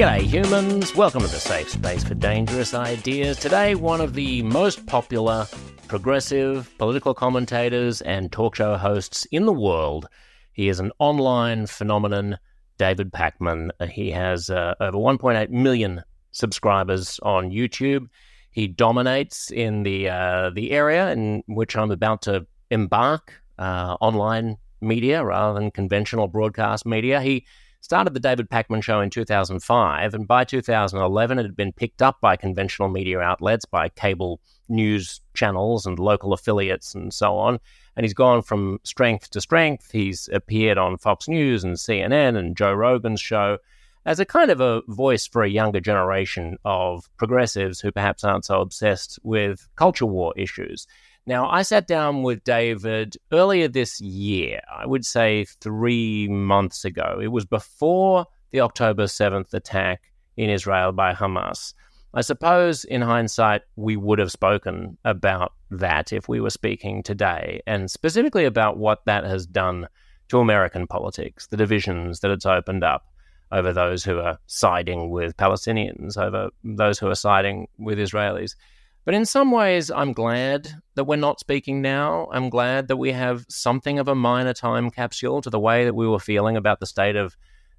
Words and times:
G'day, 0.00 0.22
humans. 0.22 0.96
Welcome 0.96 1.20
to 1.20 1.26
the 1.26 1.38
safe 1.38 1.68
space 1.68 2.02
for 2.02 2.14
dangerous 2.14 2.72
ideas. 2.72 3.36
Today, 3.36 3.74
one 3.74 4.00
of 4.00 4.14
the 4.14 4.42
most 4.44 4.86
popular 4.86 5.46
progressive 5.88 6.72
political 6.78 7.12
commentators 7.12 8.00
and 8.00 8.32
talk 8.32 8.56
show 8.56 8.78
hosts 8.78 9.26
in 9.26 9.44
the 9.44 9.52
world. 9.52 10.08
He 10.54 10.70
is 10.70 10.80
an 10.80 10.90
online 10.98 11.66
phenomenon, 11.66 12.38
David 12.78 13.12
Pakman. 13.12 13.72
He 13.90 14.10
has 14.12 14.48
uh, 14.48 14.74
over 14.80 14.96
1.8 14.96 15.50
million 15.50 16.02
subscribers 16.32 17.20
on 17.22 17.50
YouTube. 17.50 18.06
He 18.52 18.68
dominates 18.68 19.50
in 19.50 19.82
the 19.82 20.08
uh, 20.08 20.48
the 20.48 20.70
area 20.70 21.12
in 21.12 21.44
which 21.46 21.76
I'm 21.76 21.90
about 21.90 22.22
to 22.22 22.46
embark, 22.70 23.34
uh, 23.58 23.98
online 24.00 24.56
media 24.80 25.22
rather 25.22 25.60
than 25.60 25.70
conventional 25.70 26.26
broadcast 26.26 26.86
media. 26.86 27.20
He 27.20 27.44
started 27.80 28.14
the 28.14 28.20
David 28.20 28.48
Pakman 28.50 28.82
Show 28.82 29.00
in 29.00 29.10
2005, 29.10 30.14
and 30.14 30.26
by 30.26 30.44
2011, 30.44 31.38
it 31.38 31.42
had 31.42 31.56
been 31.56 31.72
picked 31.72 32.02
up 32.02 32.20
by 32.20 32.36
conventional 32.36 32.88
media 32.88 33.20
outlets, 33.20 33.64
by 33.64 33.88
cable 33.88 34.40
news 34.68 35.20
channels 35.34 35.86
and 35.86 35.98
local 35.98 36.32
affiliates, 36.32 36.94
and 36.94 37.12
so 37.12 37.36
on. 37.36 37.58
And 37.96 38.04
he's 38.04 38.14
gone 38.14 38.42
from 38.42 38.78
strength 38.84 39.30
to 39.30 39.40
strength. 39.40 39.90
He's 39.90 40.28
appeared 40.32 40.78
on 40.78 40.98
Fox 40.98 41.28
News 41.28 41.64
and 41.64 41.74
CNN 41.76 42.36
and 42.36 42.56
Joe 42.56 42.72
Rogan's 42.72 43.20
show 43.20 43.58
as 44.06 44.20
a 44.20 44.24
kind 44.24 44.50
of 44.50 44.60
a 44.60 44.82
voice 44.88 45.26
for 45.26 45.42
a 45.42 45.50
younger 45.50 45.80
generation 45.80 46.56
of 46.64 47.08
progressives 47.16 47.80
who 47.80 47.92
perhaps 47.92 48.24
aren't 48.24 48.46
so 48.46 48.60
obsessed 48.60 49.18
with 49.22 49.68
culture 49.76 50.06
war 50.06 50.32
issues. 50.36 50.86
Now, 51.30 51.48
I 51.48 51.62
sat 51.62 51.86
down 51.86 52.24
with 52.24 52.42
David 52.42 53.16
earlier 53.30 53.68
this 53.68 54.00
year, 54.00 54.60
I 54.68 54.84
would 54.84 55.06
say 55.06 55.44
three 55.60 56.26
months 56.26 56.84
ago. 56.84 57.20
It 57.22 57.28
was 57.28 57.44
before 57.44 58.26
the 58.50 58.62
October 58.62 59.04
7th 59.04 59.54
attack 59.54 60.10
in 60.36 60.50
Israel 60.50 60.90
by 60.90 61.14
Hamas. 61.14 61.72
I 62.14 62.22
suppose, 62.22 62.82
in 62.82 63.00
hindsight, 63.00 63.62
we 63.76 63.96
would 63.96 64.18
have 64.18 64.32
spoken 64.32 64.98
about 65.04 65.52
that 65.70 66.12
if 66.12 66.28
we 66.28 66.40
were 66.40 66.50
speaking 66.50 67.00
today, 67.00 67.60
and 67.64 67.88
specifically 67.88 68.44
about 68.44 68.78
what 68.78 69.04
that 69.04 69.22
has 69.22 69.46
done 69.46 69.86
to 70.30 70.40
American 70.40 70.88
politics, 70.88 71.46
the 71.46 71.56
divisions 71.56 72.18
that 72.20 72.32
it's 72.32 72.44
opened 72.44 72.82
up 72.82 73.04
over 73.52 73.72
those 73.72 74.02
who 74.02 74.18
are 74.18 74.36
siding 74.48 75.10
with 75.10 75.36
Palestinians, 75.36 76.16
over 76.16 76.50
those 76.64 76.98
who 76.98 77.06
are 77.06 77.14
siding 77.14 77.68
with 77.78 78.00
Israelis. 78.00 78.56
But 79.04 79.14
in 79.14 79.24
some 79.24 79.50
ways, 79.50 79.90
I'm 79.90 80.12
glad 80.12 80.70
that 80.94 81.04
we're 81.04 81.16
not 81.16 81.40
speaking 81.40 81.80
now. 81.80 82.28
I'm 82.32 82.50
glad 82.50 82.88
that 82.88 82.98
we 82.98 83.12
have 83.12 83.46
something 83.48 83.98
of 83.98 84.08
a 84.08 84.14
minor 84.14 84.52
time 84.52 84.90
capsule 84.90 85.40
to 85.40 85.50
the 85.50 85.58
way 85.58 85.84
that 85.84 85.94
we 85.94 86.06
were 86.06 86.18
feeling 86.18 86.56
about 86.56 86.80
the 86.80 86.86
state 86.86 87.16
of 87.16 87.36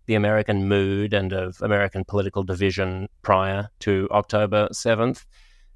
the 0.08 0.16
American 0.16 0.67
mood 0.67 1.13
and 1.13 1.31
of 1.31 1.61
American 1.61 2.03
political 2.03 2.44
division 2.44 3.08
prior 3.22 3.69
to 3.80 4.08
October 4.11 4.67
7th. 4.73 5.25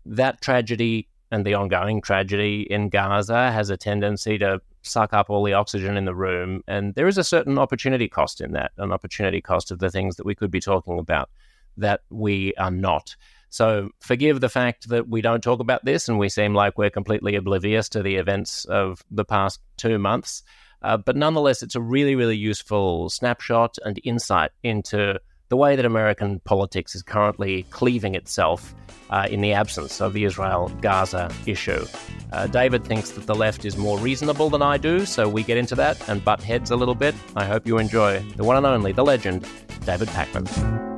That 0.06 0.42
tragedy 0.42 1.08
and 1.32 1.46
the 1.46 1.54
ongoing 1.54 2.02
tragedy 2.02 2.62
in 2.70 2.90
Gaza 2.90 3.52
has 3.52 3.70
a 3.70 3.78
tendency 3.78 4.38
to 4.40 4.62
suck 4.82 5.14
up 5.14 5.30
all 5.30 5.44
the 5.44 5.54
oxygen 5.54 5.96
in 5.98 6.06
the 6.06 6.16
room. 6.16 6.64
And 6.68 6.96
there 6.96 7.08
is 7.08 7.18
a 7.18 7.24
certain 7.24 7.58
opportunity 7.58 8.08
cost 8.08 8.42
in 8.42 8.52
that, 8.54 8.72
an 8.78 8.92
opportunity 8.92 9.42
cost 9.42 9.72
of 9.72 9.80
the 9.80 9.92
things 9.92 10.16
that 10.16 10.26
we 10.26 10.36
could 10.36 10.52
be 10.52 10.60
talking 10.60 11.00
about 11.00 11.30
that 11.78 12.02
we 12.10 12.54
are 12.56 12.72
not. 12.72 13.16
So 13.56 13.92
forgive 14.02 14.42
the 14.42 14.50
fact 14.50 14.90
that 14.90 15.08
we 15.08 15.22
don't 15.22 15.42
talk 15.42 15.62
about 15.62 15.86
this 15.86 16.10
and 16.10 16.20
we 16.20 16.28
seem 16.28 16.54
like 16.54 16.78
we're 16.78 16.90
completely 16.90 17.36
oblivious 17.36 17.88
to 17.90 18.04
the 18.04 18.18
events 18.18 18.66
of 18.66 19.02
the 19.10 19.24
past 19.24 19.62
two 19.78 19.98
months. 19.98 20.44
Uh, 20.82 20.98
but 20.98 21.16
nonetheless, 21.16 21.64
it's 21.64 21.76
a 21.76 21.80
really, 21.80 22.16
really 22.16 22.36
useful 22.36 23.10
snapshot 23.10 23.78
and 23.86 23.98
insight 24.04 24.52
into 24.64 25.18
the 25.48 25.56
way 25.56 25.78
that 25.78 25.86
American 25.86 26.42
politics 26.42 26.96
is 26.96 27.02
currently 27.02 27.64
cleaving 27.70 28.14
itself 28.14 28.76
uh, 29.10 29.26
in 29.32 29.40
the 29.40 29.54
absence 29.54 30.02
of 30.02 30.12
the 30.12 30.26
Israel 30.26 30.70
Gaza 30.82 31.32
issue. 31.46 31.86
Uh, 32.34 32.48
David 32.48 32.84
thinks 32.84 33.12
that 33.12 33.26
the 33.26 33.36
left 33.36 33.64
is 33.64 33.78
more 33.78 33.98
reasonable 34.00 34.50
than 34.50 34.62
I 34.62 34.76
do, 34.76 35.06
so 35.06 35.30
we 35.30 35.44
get 35.44 35.56
into 35.56 35.76
that 35.76 36.10
and 36.10 36.22
butt 36.26 36.44
heads 36.44 36.72
a 36.72 36.76
little 36.76 36.94
bit. 36.96 37.16
I 37.38 37.46
hope 37.46 37.66
you 37.66 37.78
enjoy 37.78 38.20
the 38.36 38.44
one 38.44 38.58
and 38.58 38.66
only, 38.66 38.92
the 38.92 39.06
legend, 39.06 39.48
David 39.86 40.10
Pakman. 40.10 40.95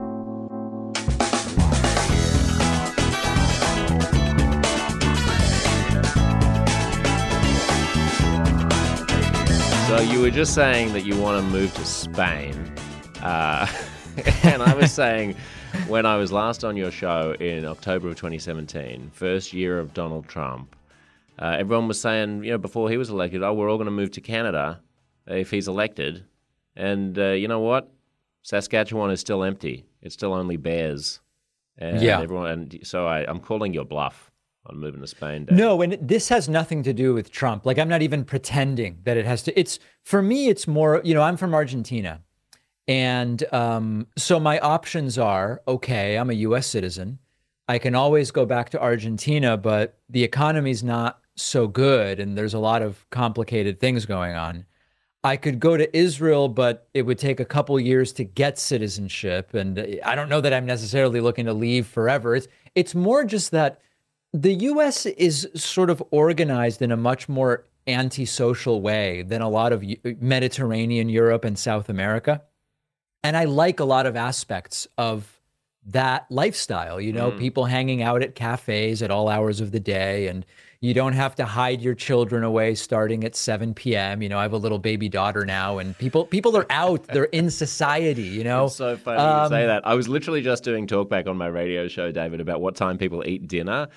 You 10.00 10.22
were 10.22 10.30
just 10.30 10.54
saying 10.54 10.94
that 10.94 11.06
you 11.06 11.20
want 11.20 11.44
to 11.44 11.52
move 11.52 11.74
to 11.74 11.84
Spain, 11.84 12.54
uh, 13.22 13.68
and 14.44 14.62
I 14.62 14.74
was 14.74 14.92
saying 14.92 15.36
when 15.88 16.06
I 16.06 16.18
was 16.18 16.32
last 16.32 16.64
on 16.64 16.78
your 16.78 16.92
show 16.92 17.36
in 17.40 17.66
October 17.66 18.08
of 18.08 18.16
2017, 18.16 19.12
first 19.14 19.54
year 19.54 19.80
of 19.80 19.94
Donald 19.94 20.28
Trump, 20.28 20.76
uh, 21.40 21.56
everyone 21.60 21.88
was 21.88 22.00
saying, 22.00 22.44
you 22.44 22.52
know, 22.52 22.58
before 22.58 22.90
he 22.90 22.98
was 22.98 23.10
elected, 23.10 23.42
oh, 23.44 23.54
we're 23.54 23.70
all 23.70 23.78
going 23.78 23.86
to 23.86 23.92
move 23.92 24.12
to 24.12 24.22
Canada 24.22 24.80
if 25.26 25.52
he's 25.52 25.68
elected, 25.68 26.24
and 26.76 27.18
uh, 27.18 27.30
you 27.30 27.48
know 27.48 27.60
what? 27.60 27.92
Saskatchewan 28.44 29.12
is 29.12 29.20
still 29.20 29.44
empty. 29.44 29.86
It's 30.02 30.14
still 30.14 30.34
only 30.34 30.58
bears. 30.58 31.20
And 31.78 32.02
yeah. 32.02 32.22
Everyone, 32.22 32.50
and 32.50 32.80
so 32.84 33.08
I, 33.08 33.30
I'm 33.30 33.40
calling 33.40 33.74
your 33.74 33.86
bluff 33.86 34.27
on 34.70 34.78
moving 34.78 35.02
to 35.02 35.08
Spain. 35.08 35.48
No, 35.52 35.82
and 35.82 35.98
this 36.02 36.30
has 36.30 36.48
nothing 36.48 36.84
to 36.84 36.94
do 36.94 37.14
with 37.14 37.32
Trump. 37.32 37.66
Like 37.66 37.78
I'm 37.78 37.90
not 37.90 38.02
even 38.02 38.24
pretending 38.24 39.00
that 39.04 39.18
it 39.18 39.26
has 39.26 39.44
to. 39.44 39.60
It's 39.60 39.80
for 40.04 40.22
me. 40.22 40.48
It's 40.48 40.68
more. 40.68 41.02
You 41.04 41.14
know, 41.14 41.22
I'm 41.22 41.38
from 41.38 41.54
Argentina, 41.54 42.22
and 42.88 43.44
um, 43.54 44.08
so 44.18 44.40
my 44.40 44.60
options 44.60 45.18
are 45.18 45.62
okay. 45.68 46.18
I'm 46.18 46.30
a 46.30 46.34
U.S. 46.34 46.68
citizen. 46.68 47.20
I 47.68 47.80
can 47.80 47.96
always 47.96 48.32
go 48.32 48.46
back 48.46 48.70
to 48.72 48.82
Argentina, 48.82 49.58
but 49.58 49.98
the 50.10 50.24
economy's 50.24 50.84
not 50.84 51.20
so 51.36 51.68
good, 51.68 52.20
and 52.20 52.38
there's 52.38 52.54
a 52.54 52.60
lot 52.60 52.82
of 52.82 53.06
complicated 53.10 53.80
things 53.80 54.06
going 54.06 54.36
on. 54.36 54.66
I 55.24 55.36
could 55.36 55.60
go 55.60 55.76
to 55.76 55.98
Israel, 55.98 56.48
but 56.48 56.88
it 56.94 57.02
would 57.02 57.18
take 57.18 57.40
a 57.40 57.46
couple 57.46 57.78
years 57.80 58.14
to 58.14 58.24
get 58.24 58.58
citizenship, 58.58 59.54
and 59.54 60.00
I 60.06 60.16
don't 60.16 60.30
know 60.30 60.42
that 60.42 60.54
I'm 60.54 60.66
necessarily 60.66 61.20
looking 61.20 61.46
to 61.46 61.54
leave 61.54 61.88
forever. 61.88 62.36
It's 62.36 62.48
it's 62.76 62.96
more 62.96 63.26
just 63.26 63.52
that 63.52 63.82
the 64.34 64.54
US 64.54 65.06
is 65.06 65.48
sort 65.56 65.90
of 65.90 66.04
organized 66.12 66.82
in 66.82 66.92
a 66.92 66.98
much 66.98 67.30
more 67.30 67.66
antisocial 67.88 68.82
way 68.82 69.22
than 69.22 69.42
a 69.42 69.50
lot 69.50 69.72
of 69.72 69.84
Mediterranean 70.20 71.10
Europe 71.10 71.46
and 71.46 71.58
South 71.58 71.90
America. 71.90 72.42
And 73.24 73.38
I 73.38 73.46
like 73.46 73.80
a 73.80 73.86
lot 73.86 74.06
of 74.06 74.16
aspects 74.16 74.88
of 74.98 75.40
that 75.86 76.26
lifestyle, 76.30 77.00
you 77.00 77.14
know, 77.14 77.32
mm. 77.32 77.40
people 77.40 77.66
hanging 77.66 78.02
out 78.02 78.22
at 78.22 78.36
cafes 78.36 79.02
at 79.02 79.10
all 79.10 79.30
hours 79.30 79.62
of 79.62 79.72
the 79.72 79.80
day 79.80 80.28
and 80.28 80.46
you 80.80 80.94
don't 80.94 81.14
have 81.14 81.36
to 81.36 81.46
hide 81.46 81.82
your 81.82 81.96
children 81.96 82.44
away 82.44 82.76
starting 82.76 83.24
at 83.24 83.36
7 83.36 83.74
p.m. 83.74 84.22
You 84.22 84.30
know, 84.30 84.38
I 84.38 84.44
have 84.44 84.54
a 84.54 84.58
little 84.58 84.78
baby 84.78 85.10
daughter 85.10 85.46
now, 85.46 85.80
and 85.80 85.98
people 85.98 86.26
people 86.26 86.56
are 86.56 86.68
out. 86.70 87.04
They're 87.08 87.26
in 87.26 87.50
society. 87.50 88.24
You 88.24 88.44
know, 88.44 88.66
it's 88.66 88.76
so 88.76 88.96
funny 88.96 89.18
um, 89.18 89.44
you 89.44 89.50
say 89.50 89.62
um, 89.64 89.68
that. 89.70 89.88
I 89.88 89.96
was 89.96 90.08
literally 90.08 90.42
just 90.42 90.64
doing 90.64 90.86
talkback 90.86 91.28
on 91.28 91.36
my 91.36 91.48
radio 91.48 91.88
show, 91.88 92.12
David, 92.12 92.42
about 92.42 92.62
what 92.62 92.76
time 92.76 92.98
people 92.98 93.24
eat 93.26 93.48
dinner, 93.48 93.88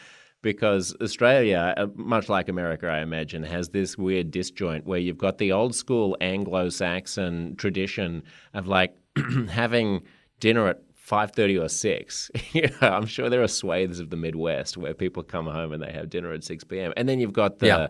because 0.43 0.95
Australia, 1.01 1.75
uh, 1.77 1.87
much 1.95 2.29
like 2.29 2.49
America, 2.49 2.89
I 2.89 3.01
imagine, 3.01 3.43
has 3.43 3.71
this 3.71 3.99
weird 3.99 4.31
disjoint 4.31 4.87
where 4.87 4.99
you've 4.99 5.19
got 5.19 5.39
the 5.39 5.53
old 5.53 5.75
school 5.75 6.17
Anglo 6.21 6.69
Saxon 6.69 7.57
tradition 7.57 8.23
of 8.55 8.67
like 8.67 8.97
having 9.51 10.03
dinner 10.39 10.69
at 10.69 10.83
5.30 11.07 11.65
or 11.65 11.69
6 11.69 12.31
you 12.53 12.63
know, 12.63 12.89
i'm 12.89 13.05
sure 13.05 13.29
there 13.29 13.43
are 13.43 13.49
swathes 13.49 13.99
of 13.99 14.11
the 14.11 14.17
midwest 14.17 14.77
where 14.77 14.95
people 14.95 15.25
come 15.25 15.47
home 15.47 15.73
and 15.73 15.83
they 15.83 15.91
have 15.91 16.09
dinner 16.09 16.33
at 16.33 16.45
6 16.45 16.63
p.m 16.65 16.93
and 16.97 17.09
then 17.09 17.19
you've 17.19 17.33
got 17.33 17.59
the 17.59 17.67
yeah 17.67 17.87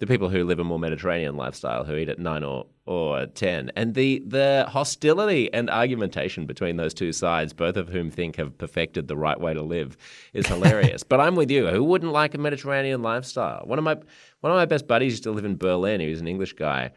the 0.00 0.06
people 0.06 0.30
who 0.30 0.44
live 0.44 0.58
a 0.58 0.64
more 0.64 0.78
Mediterranean 0.78 1.36
lifestyle 1.36 1.84
who 1.84 1.94
eat 1.94 2.08
at 2.08 2.18
nine 2.18 2.42
or, 2.42 2.66
or 2.86 3.26
ten. 3.26 3.70
And 3.76 3.94
the 3.94 4.22
the 4.26 4.64
hostility 4.66 5.52
and 5.52 5.68
argumentation 5.68 6.46
between 6.46 6.76
those 6.76 6.94
two 6.94 7.12
sides, 7.12 7.52
both 7.52 7.76
of 7.76 7.90
whom 7.90 8.10
think 8.10 8.36
have 8.36 8.56
perfected 8.56 9.08
the 9.08 9.16
right 9.16 9.38
way 9.38 9.52
to 9.52 9.62
live, 9.62 9.98
is 10.32 10.46
hilarious. 10.46 11.02
but 11.08 11.20
I'm 11.20 11.36
with 11.36 11.50
you. 11.50 11.68
Who 11.68 11.84
wouldn't 11.84 12.12
like 12.12 12.34
a 12.34 12.38
Mediterranean 12.38 13.02
lifestyle? 13.02 13.62
One 13.66 13.78
of 13.78 13.84
my 13.84 13.94
one 14.40 14.50
of 14.50 14.56
my 14.56 14.64
best 14.64 14.88
buddies 14.88 15.12
used 15.12 15.24
to 15.24 15.32
live 15.32 15.44
in 15.44 15.58
Berlin. 15.58 16.00
He 16.00 16.08
was 16.08 16.20
an 16.20 16.28
English 16.28 16.54
guy 16.54 16.92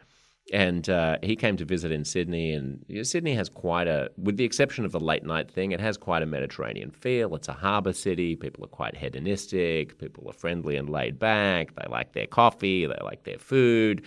and 0.52 0.88
uh, 0.90 1.16
he 1.22 1.36
came 1.36 1.56
to 1.56 1.64
visit 1.64 1.90
in 1.90 2.04
Sydney, 2.04 2.52
and 2.52 2.84
you 2.86 2.98
know, 2.98 3.02
Sydney 3.02 3.34
has 3.34 3.48
quite 3.48 3.88
a, 3.88 4.10
with 4.18 4.36
the 4.36 4.44
exception 4.44 4.84
of 4.84 4.92
the 4.92 5.00
late 5.00 5.24
night 5.24 5.50
thing, 5.50 5.72
it 5.72 5.80
has 5.80 5.96
quite 5.96 6.22
a 6.22 6.26
Mediterranean 6.26 6.90
feel. 6.90 7.34
It's 7.34 7.48
a 7.48 7.54
harbour 7.54 7.94
city. 7.94 8.36
People 8.36 8.64
are 8.64 8.68
quite 8.68 8.94
hedonistic. 8.96 9.98
People 9.98 10.28
are 10.28 10.34
friendly 10.34 10.76
and 10.76 10.90
laid 10.90 11.18
back. 11.18 11.74
They 11.76 11.86
like 11.88 12.12
their 12.12 12.26
coffee. 12.26 12.86
They 12.86 12.98
like 13.02 13.24
their 13.24 13.38
food. 13.38 14.04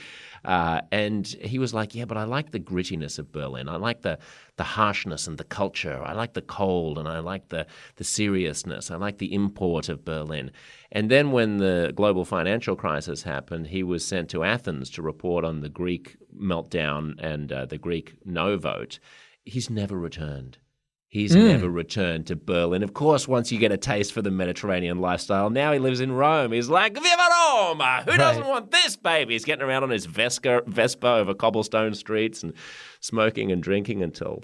Uh, 0.48 0.80
and 0.94 1.28
he 1.28 1.60
was 1.60 1.74
like, 1.74 1.94
"Yeah, 1.94 2.06
but 2.06 2.16
I 2.16 2.24
like 2.24 2.52
the 2.52 2.60
grittiness 2.60 3.20
of 3.20 3.34
Berlin. 3.34 3.68
I 3.68 3.76
like 3.76 4.02
the 4.02 4.18
the 4.56 4.64
harshness 4.64 5.28
and 5.28 5.38
the 5.38 5.44
culture. 5.44 6.02
I 6.02 6.14
like 6.14 6.34
the 6.34 6.42
cold, 6.42 6.98
and 6.98 7.08
I 7.08 7.20
like 7.20 7.50
the 7.50 7.68
the 7.98 8.06
seriousness. 8.06 8.90
I 8.90 8.96
like 8.96 9.18
the 9.18 9.34
import 9.34 9.90
of 9.90 10.06
Berlin." 10.06 10.52
And 10.90 11.12
then 11.12 11.34
when 11.34 11.58
the 11.58 11.92
global 11.94 12.24
financial 12.24 12.78
crisis 12.78 13.24
happened, 13.24 13.68
he 13.68 13.84
was 13.84 14.06
sent 14.06 14.30
to 14.30 14.46
Athens 14.46 14.90
to 14.92 15.02
report 15.02 15.44
on 15.44 15.60
the 15.60 15.70
Greek 15.70 16.16
meltdown 16.34 17.16
and 17.20 17.52
uh, 17.52 17.66
the 17.66 17.78
Greek 17.78 18.16
no 18.24 18.58
vote. 18.58 19.00
He's 19.44 19.70
never 19.70 20.00
returned. 20.00 20.60
He's 21.10 21.34
mm. 21.34 21.48
never 21.48 21.70
returned 21.70 22.28
to 22.28 22.36
Berlin. 22.36 22.84
Of 22.84 22.94
course, 22.94 23.28
once 23.28 23.50
you 23.52 23.58
get 23.58 23.72
a 23.72 23.78
taste 23.78 24.12
for 24.12 24.22
the 24.22 24.32
Mediterranean 24.32 25.00
lifestyle, 25.00 25.50
now 25.50 25.72
he 25.72 25.80
lives 25.80 26.02
in 26.02 26.12
Rome. 26.12 26.52
He's 26.52 26.68
like, 26.68 26.94
Viva 26.94 27.06
Roma! 27.08 28.04
Who 28.04 28.12
right. 28.12 28.18
doesn't 28.18 28.46
want 28.46 28.72
this, 28.72 28.98
baby? 28.98 29.34
He's 29.34 29.46
getting 29.46 29.64
around 29.64 29.84
on 29.84 29.90
his 29.90 30.06
Vesca, 30.06 30.68
Vespa 30.68 31.08
over 31.08 31.34
cobblestone 31.34 31.94
streets 31.94 32.44
and 32.44 32.54
smoking 33.00 33.54
and 33.54 33.64
drinking 33.64 34.04
until 34.04 34.44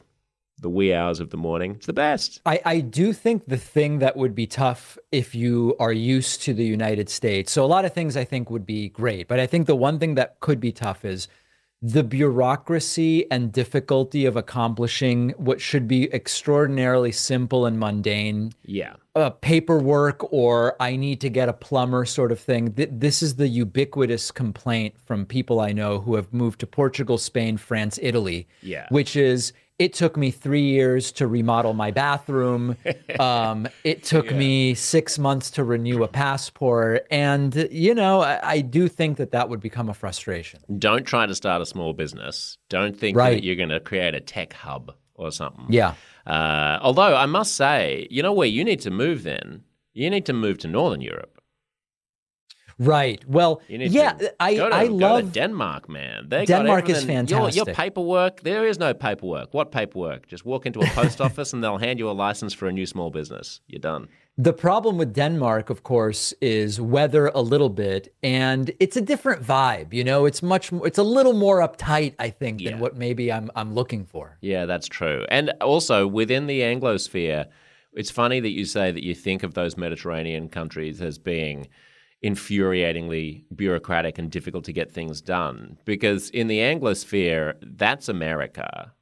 the 0.62 0.69
wee 0.69 0.94
hours 0.94 1.19
of 1.19 1.31
the 1.31 1.38
morning. 1.38 1.71
It's 1.75 1.86
the 1.86 1.94
best. 1.94 2.39
I, 2.45 2.62
I 2.66 2.80
do 2.80 3.12
think 3.12 3.45
the 3.45 3.57
thing 3.57 4.00
that 4.00 4.16
would 4.16 4.33
be 4.33 4.48
tough 4.48 4.98
if 5.12 5.36
you 5.36 5.75
are 5.80 5.92
used 5.92 6.44
to 6.44 6.54
the 6.54 6.63
United 6.63 7.09
States. 7.09 7.51
So, 7.51 7.66
a 7.66 7.68
lot 7.68 7.83
of 7.83 7.94
things 7.94 8.16
I 8.16 8.24
think 8.24 8.50
would 8.50 8.66
be 8.66 8.88
great, 8.89 9.27
but 9.27 9.39
I 9.39 9.48
think 9.48 9.68
the 9.68 9.75
one 9.75 10.00
thing 10.00 10.16
that 10.16 10.39
could 10.39 10.62
be 10.62 10.71
tough 10.71 11.04
is 11.04 11.27
the 11.85 12.03
bureaucracy 12.03 13.30
and 13.30 13.51
difficulty 13.51 14.25
of 14.25 14.38
accomplishing 14.38 15.31
what 15.31 15.59
should 15.59 15.85
be 15.85 16.12
extraordinarily 16.13 17.12
simple 17.12 17.65
and 17.65 17.77
mundane. 17.77 18.53
Yeah. 18.63 18.94
Uh, 19.15 19.30
paperwork 19.30 20.31
or 20.31 20.77
I 20.80 20.95
need 20.95 21.19
to 21.21 21.30
get 21.30 21.50
a 21.50 21.53
plumber 21.53 22.06
sort 22.06 22.31
of 22.31 22.39
thing. 22.39 22.71
Th- 22.71 22.89
this 22.89 23.21
is 23.21 23.35
the 23.35 23.50
ubiquitous 23.50 24.31
complaint 24.31 24.95
from 25.06 25.25
people 25.25 25.59
I 25.59 25.74
know 25.74 26.00
who 26.00 26.15
have 26.15 26.31
moved 26.31 26.62
to 26.62 26.68
Portugal, 26.68 27.18
Spain, 27.18 27.57
France, 27.57 28.00
Italy. 28.01 28.47
Yeah. 28.62 28.88
Which 28.89 29.18
is 29.18 29.51
it 29.80 29.94
took 29.94 30.18
me 30.18 30.31
three 30.31 30.64
years 30.64 31.12
to 31.14 31.28
remodel 31.28 31.74
my 31.74 31.92
bathroom. 31.92 32.78
Um, 33.20 33.68
it 33.84 34.04
took 34.04 34.25
yeah. 34.25 34.38
me 34.38 34.74
six 34.74 35.20
months 35.20 35.52
to 35.52 35.64
renew 35.64 36.04
a 36.04 36.08
passport. 36.08 37.06
And, 37.12 37.68
you 37.72 37.94
know, 37.94 38.22
I, 38.22 38.40
I, 38.44 38.62
do 38.62 38.88
think 38.88 39.18
that 39.18 39.31
that 39.31 39.50
would 39.50 39.60
become 39.60 39.88
a 39.88 39.94
frustration. 39.94 40.62
Don't 40.80 41.06
try 41.06 41.28
to 41.28 41.36
start 41.36 41.62
a 41.62 41.66
small 41.66 41.94
business. 41.94 42.58
Don't 42.70 42.98
think 42.98 43.16
right. 43.16 43.36
that 43.36 43.44
you're 43.44 43.56
going 43.56 43.70
to 43.70 43.80
create 43.80 44.16
a 44.16 44.20
tech 44.20 44.54
hub 44.54 44.94
or 45.14 45.31
something. 45.31 45.66
Yeah. 45.70 45.94
Uh, 46.26 46.80
although 46.81 47.16
I 47.16 47.28
must 47.28 47.56
say, 47.56 48.08
you 48.10 48.24
know 48.24 48.34
where 48.34 48.48
you 48.48 48.64
need 48.64 48.81
to 48.81 48.92
move 48.92 49.24
then? 49.24 49.64
You 49.94 50.10
need 50.10 50.26
to 50.26 50.34
move 50.34 50.58
to 50.60 50.68
Northern 50.68 51.02
Europe. 51.02 51.32
Right. 52.80 53.24
Well, 53.28 53.62
yeah, 53.68 54.18
I 54.40 54.56
go 54.56 54.70
to, 54.70 54.75
I 54.75 54.84
love 54.86 55.25
to 55.25 55.40
Denmark, 55.40 55.90
man. 55.90 56.30
They 56.30 56.46
Denmark 56.46 56.90
is 56.90 57.04
fantastic. 57.04 57.56
Your, 57.56 57.66
your, 57.66 57.75
paperwork, 57.75 58.42
there 58.42 58.68
is 58.68 58.80
no 58.80 58.94
paperwork. 58.94 59.54
What 59.54 59.72
paperwork? 59.72 60.28
Just 60.28 60.46
walk 60.46 60.66
into 60.66 60.80
a 60.80 60.88
post 60.88 61.22
office 61.28 61.54
and 61.54 61.64
they'll 61.64 61.78
hand 61.78 62.00
you 62.00 62.10
a 62.10 62.12
license 62.12 62.54
for 62.54 62.68
a 62.68 62.72
new 62.72 62.86
small 62.86 63.10
business. 63.10 63.62
You're 63.68 63.80
done. 63.80 64.08
The 64.36 64.54
problem 64.54 64.98
with 64.98 65.14
Denmark, 65.14 65.70
of 65.70 65.84
course, 65.84 66.34
is 66.42 66.81
weather 66.81 67.28
a 67.36 67.42
little 67.42 67.70
bit, 67.70 68.16
and 68.24 68.72
it's 68.80 68.98
a 68.98 69.02
different 69.02 69.44
vibe. 69.44 69.94
You 69.94 70.04
know, 70.04 70.26
it's 70.26 70.42
much, 70.42 70.72
more, 70.72 70.88
it's 70.88 70.98
a 70.98 71.04
little 71.04 71.34
more 71.34 71.60
uptight, 71.60 72.16
I 72.18 72.31
think, 72.31 72.60
yeah. 72.60 72.72
than 72.72 72.80
what 72.80 72.98
maybe 72.98 73.31
I'm, 73.31 73.52
I'm 73.56 73.76
looking 73.76 74.06
for. 74.06 74.40
Yeah, 74.42 74.66
that's 74.66 74.88
true. 74.88 75.28
And 75.30 75.52
also 75.62 76.08
within 76.08 76.48
the 76.48 76.62
Anglosphere, 76.62 77.46
it's 77.94 78.10
funny 78.10 78.40
that 78.40 78.50
you 78.50 78.66
say 78.66 78.92
that 78.92 79.04
you 79.04 79.14
think 79.14 79.44
of 79.44 79.54
those 79.54 79.78
Mediterranean 79.78 80.50
countries 80.50 81.00
as 81.00 81.19
being 81.19 81.68
infuriatingly 82.24 83.44
bureaucratic 83.56 84.18
and 84.18 84.31
difficult 84.31 84.64
to 84.66 84.74
get 84.74 84.92
things 84.92 85.22
done. 85.22 85.78
Because 85.86 86.30
in 86.30 86.48
the 86.48 86.60
Anglosphere, 86.60 87.56
that's 87.62 88.08
America 88.08 88.94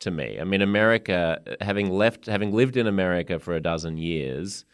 to 0.00 0.10
me. 0.10 0.38
I 0.40 0.44
mean, 0.44 0.62
America, 0.62 1.40
having 1.60 1.90
left, 1.90 2.26
having 2.26 2.52
lived 2.52 2.76
in 2.76 2.86
America 2.86 3.38
for 3.38 3.54
a 3.54 3.60
dozen 3.60 3.98
years, 3.98 4.64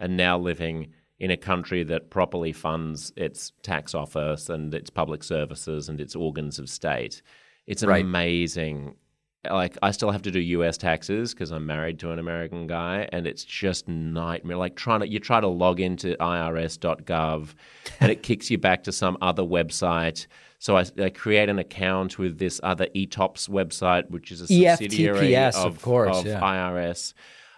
and 0.00 0.16
now 0.16 0.38
living 0.38 0.92
in 1.18 1.30
a 1.30 1.36
country 1.36 1.82
that 1.82 2.10
properly 2.10 2.52
funds 2.52 3.12
its 3.16 3.52
tax 3.62 3.94
office 3.94 4.50
and 4.50 4.74
its 4.74 4.90
public 4.90 5.22
services 5.22 5.88
and 5.88 6.00
its 6.00 6.14
organs 6.14 6.58
of 6.58 6.68
state, 6.68 7.22
it's 7.66 7.82
an 7.82 7.88
right. 7.88 8.04
amazing 8.04 8.94
like 9.50 9.76
I 9.82 9.90
still 9.90 10.10
have 10.10 10.22
to 10.22 10.30
do 10.30 10.40
U.S. 10.40 10.76
taxes 10.76 11.32
because 11.32 11.50
I'm 11.50 11.66
married 11.66 11.98
to 12.00 12.10
an 12.12 12.18
American 12.18 12.66
guy, 12.66 13.08
and 13.12 13.26
it's 13.26 13.44
just 13.44 13.88
nightmare. 13.88 14.56
Like 14.56 14.76
trying 14.76 15.00
to 15.00 15.08
you 15.08 15.18
try 15.20 15.40
to 15.40 15.48
log 15.48 15.80
into 15.80 16.16
IRS.gov, 16.16 17.54
and 18.00 18.12
it 18.12 18.22
kicks 18.22 18.50
you 18.50 18.58
back 18.58 18.84
to 18.84 18.92
some 18.92 19.16
other 19.20 19.42
website. 19.42 20.26
So 20.58 20.76
I, 20.76 20.84
I, 20.98 21.10
create 21.10 21.48
an 21.48 21.58
account 21.58 22.18
with 22.18 22.38
this 22.38 22.60
other 22.62 22.86
ETOPS 22.96 23.48
website, 23.50 24.10
which 24.10 24.32
is 24.32 24.40
a 24.40 24.46
subsidiary 24.46 25.28
EFTPS, 25.28 25.54
of, 25.56 25.76
of, 25.76 25.82
course, 25.82 26.18
of 26.18 26.26
yeah. 26.26 26.40
IRS. 26.40 27.12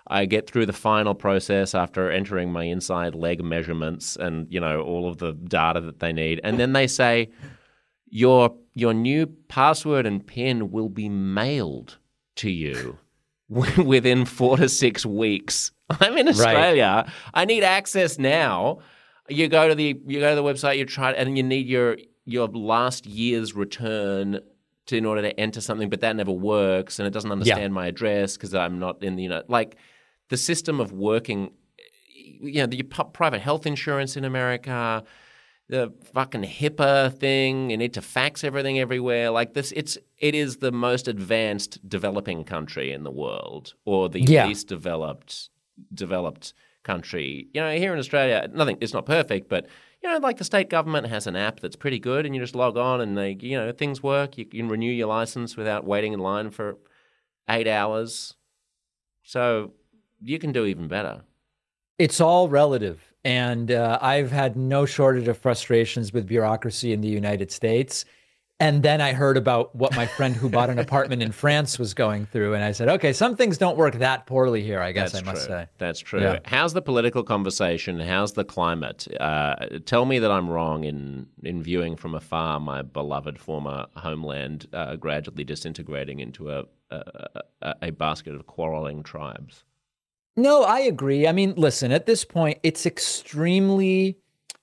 I 0.08 0.25
get 0.25 0.50
through 0.50 0.67
the 0.67 0.73
final 0.73 1.14
process 1.14 1.75
after 1.75 2.11
entering 2.11 2.50
my 2.50 2.64
inside 2.64 3.14
leg 3.14 3.44
measurements 3.44 4.17
and 4.17 4.46
you 4.50 4.58
know 4.58 4.81
all 4.81 5.08
of 5.08 5.19
the 5.19 5.32
data 5.32 5.81
that 5.82 6.00
they 6.00 6.12
need, 6.12 6.41
and 6.43 6.58
then 6.58 6.73
they 6.73 6.87
say 6.87 7.31
your 8.10 8.55
your 8.75 8.94
new 8.94 9.26
password 9.26 10.06
and 10.06 10.26
PIN 10.26 10.70
will 10.70 10.88
be 10.88 11.08
mailed 11.08 11.99
to 12.37 12.50
you 12.50 12.99
within 13.49 14.25
four 14.25 14.56
to 14.56 14.69
six 14.69 15.05
weeks. 15.05 15.72
I'm 16.00 16.16
in 16.16 16.28
Australia. 16.28 17.05
Right. 17.06 17.14
I 17.34 17.44
need 17.44 17.64
access 17.64 18.19
now. 18.19 18.78
You 19.28 19.49
go 19.49 19.69
to 19.69 19.75
the 19.75 20.00
you 20.06 20.20
go 20.20 20.31
to 20.31 20.37
the 20.37 20.43
website. 20.43 20.78
You 20.78 20.84
try 20.84 21.12
and 21.12 21.37
you 21.37 21.43
need 21.43 21.66
your 21.66 21.99
your 22.25 22.49
last 22.49 23.06
year's 23.06 23.55
return 23.55 24.40
to, 24.87 24.96
in 24.96 25.06
order 25.06 25.22
to 25.22 25.38
enter 25.40 25.60
something, 25.60 25.88
but 25.88 26.00
that 26.00 26.16
never 26.16 26.32
works, 26.32 26.99
and 26.99 27.06
it 27.06 27.10
doesn't 27.10 27.32
understand 27.32 27.60
yeah. 27.62 27.69
my 27.69 27.87
address 27.87 28.37
because 28.37 28.55
I'm 28.55 28.78
not 28.78 29.02
in 29.02 29.16
the 29.16 29.25
you 29.25 29.28
know 29.28 29.43
like 29.49 29.76
the 30.28 30.37
system 30.37 30.81
of 30.81 30.93
working. 30.93 31.52
You 32.40 32.60
know, 32.60 32.66
the 32.66 32.82
private 32.84 33.40
health 33.40 33.66
insurance 33.66 34.16
in 34.16 34.25
America 34.25 35.02
the 35.69 35.93
fucking 36.15 36.43
HIPAA 36.43 37.17
thing. 37.19 37.70
You 37.70 37.76
need 37.76 37.94
to 37.94 38.03
fax 38.03 38.43
everything 38.43 38.79
everywhere. 38.79 39.31
Like 39.31 39.55
this, 39.55 39.73
it's 39.73 39.99
it 40.19 40.35
is 40.35 40.59
the 40.59 40.73
most 40.73 41.09
advanced 41.09 41.87
developing 41.88 42.44
country 42.44 42.93
in 42.93 43.05
the 43.05 43.11
world, 43.11 43.75
or 43.85 44.09
the 44.09 44.20
yeah. 44.20 44.47
least 44.47 44.69
developed 44.69 45.50
developed 45.93 46.55
country. 46.82 47.49
You 47.53 47.61
know, 47.61 47.76
here 47.76 47.93
in 47.93 47.99
Australia, 47.99 48.49
nothing. 48.53 48.79
It's 48.81 48.94
not 48.94 49.06
perfect, 49.06 49.49
but 49.49 49.67
you 50.03 50.09
know, 50.09 50.19
like 50.19 50.38
the 50.38 50.44
state 50.44 50.70
government 50.70 51.09
has 51.09 51.26
an 51.26 51.37
app 51.37 51.61
that's 51.61 51.76
pretty 51.76 51.99
good, 51.99 52.25
and 52.25 52.35
you 52.35 52.41
just 52.41 52.55
log 52.55 52.76
on 52.76 53.00
and 53.00 53.17
they, 53.17 53.37
you 53.41 53.56
know, 53.56 53.73
things 53.73 54.03
work. 54.03 54.38
You 54.38 54.47
can 54.47 54.69
renew 54.69 54.91
your 54.91 55.09
license 55.09 55.56
without 55.56 55.85
waiting 55.85 56.12
in 56.12 56.20
line 56.20 56.50
for 56.50 56.79
eight 57.49 57.69
hours. 57.69 58.35
So 59.23 59.73
you 60.20 60.38
can 60.38 60.53
do 60.53 60.65
even 60.65 60.88
better. 60.88 61.23
It's 61.99 62.20
all 62.20 62.49
relative. 62.49 63.07
And 63.25 63.70
uh, 63.70 63.99
I've 64.00 64.31
had 64.31 64.56
no 64.56 64.87
shortage 64.87 65.29
of 65.29 65.37
frustrations 65.37 66.12
with 66.12 66.26
bureaucracy 66.26 66.93
in 66.93 67.00
the 67.00 67.09
United 67.09 67.50
States. 67.50 68.05
And 68.61 68.82
then 68.82 69.00
I 69.00 69.12
heard 69.12 69.37
about 69.37 69.73
what 69.76 69.94
my 69.94 70.06
friend 70.06 70.35
who 70.35 70.49
bought 70.49 70.69
an 70.69 70.81
apartment 70.81 71.23
in 71.23 71.31
France 71.31 71.79
was 71.79 71.94
going 71.94 72.26
through. 72.26 72.55
And 72.55 72.65
I 72.65 72.73
said, 72.73 72.88
okay, 72.88 73.12
some 73.12 73.37
things 73.37 73.56
don't 73.56 73.76
work 73.76 73.94
that 73.94 74.26
poorly 74.26 74.65
here, 74.65 74.81
I 74.81 74.91
guess 74.91 75.13
That's 75.13 75.22
I 75.22 75.31
must 75.31 75.46
true. 75.46 75.55
say. 75.55 75.67
That's 75.79 76.01
true. 76.01 76.20
Yeah. 76.20 76.39
How's 76.44 76.72
the 76.72 76.82
political 76.82 77.22
conversation? 77.22 78.01
How's 78.01 78.32
the 78.32 78.44
climate? 78.44 79.06
Uh, 79.20 79.55
tell 79.87 80.06
me 80.06 80.19
that 80.19 80.32
I'm 80.32 80.51
wrong 80.51 80.82
in, 80.82 81.29
in 81.44 81.63
viewing 81.63 81.94
from 81.94 82.17
afar 82.17 82.58
my 82.58 82.82
beloved 82.82 83.39
former 83.39 83.87
homeland 83.94 84.67
uh, 84.72 84.96
gradually 84.96 85.44
disintegrating 85.44 86.19
into 86.19 86.51
a, 86.51 86.65
a, 86.91 87.43
a, 87.63 87.75
a 87.82 87.91
basket 87.91 88.34
of 88.34 88.48
quarreling 88.48 89.05
tribes. 89.05 89.63
No, 90.38 90.62
I 90.62 90.78
agree. 90.82 91.26
I 91.26 91.32
mean, 91.32 91.54
listen, 91.56 91.90
at 91.90 92.06
this 92.06 92.24
point, 92.24 92.60
it's 92.62 92.86
extremely 92.86 94.18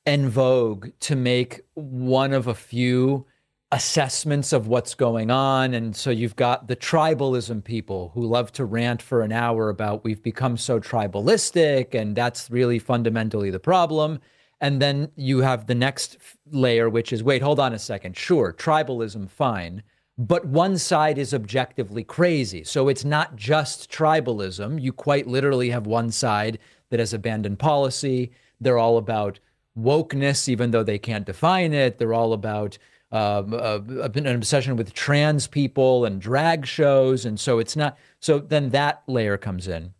en 0.06 0.30
vogue 0.30 0.88
to 1.02 1.18
make 1.18 1.64
one 1.74 2.32
of 2.32 2.48
a 2.48 2.56
few 2.56 3.26
assessments 3.74 4.54
of 4.54 4.70
what's 4.70 4.96
going 4.96 5.30
on. 5.30 5.74
And 5.74 5.94
so 5.94 6.12
you've 6.12 6.38
got 6.38 6.70
the 6.70 6.78
tribalism 6.78 7.62
people 7.62 8.12
who 8.14 8.26
love 8.26 8.54
to 8.54 8.64
rant 8.64 9.02
for 9.02 9.22
an 9.22 9.34
hour 9.34 9.68
about 9.68 10.06
we've 10.06 10.24
become 10.24 10.56
so 10.56 10.80
tribalistic, 10.80 11.94
and 11.94 12.16
that's 12.16 12.50
really 12.50 12.80
fundamentally 12.80 13.50
the 13.50 13.60
problem. 13.60 14.22
And 14.62 14.82
then 14.82 15.12
you 15.18 15.40
have 15.40 15.68
the 15.68 15.76
next 15.76 16.18
layer, 16.52 16.90
which 16.90 17.12
is 17.12 17.22
wait, 17.22 17.42
hold 17.42 17.60
on 17.60 17.74
a 17.74 17.80
second. 17.80 18.16
Sure, 18.16 18.54
tribalism, 18.54 19.30
fine 19.30 19.84
but 20.18 20.46
one 20.46 20.78
side 20.78 21.18
is 21.18 21.34
objectively 21.34 22.04
crazy. 22.04 22.64
So 22.64 22.88
it's 22.88 23.04
not 23.04 23.36
just 23.36 23.92
tribalism. 23.92 24.82
You 24.82 24.94
quite 24.94 25.28
literally 25.28 25.72
have 25.72 25.88
one 25.88 26.12
side 26.12 26.60
that 26.90 27.00
has 27.00 27.14
abandoned 27.14 27.60
policy. 27.60 28.32
They're 28.62 28.78
all 28.78 28.98
about 28.98 29.40
wokeness, 29.78 30.48
even 30.48 30.72
though 30.72 30.84
they 30.84 30.98
can't 30.98 31.26
define 31.26 31.74
it. 31.74 31.98
They're 31.98 32.14
all 32.14 32.32
about 32.32 32.78
um, 33.12 33.54
uh, 33.54 33.80
an 33.90 34.28
obsession 34.28 34.78
with 34.78 34.94
trans 34.94 35.48
people 35.48 36.06
and 36.06 36.22
drag 36.22 36.66
shows. 36.66 37.26
And 37.26 37.40
so 37.40 37.60
it's 37.60 37.76
not, 37.76 37.98
so 38.20 38.40
then 38.40 38.70
that 38.70 39.04
layer 39.08 39.38
comes 39.38 39.68
in. 39.68 39.94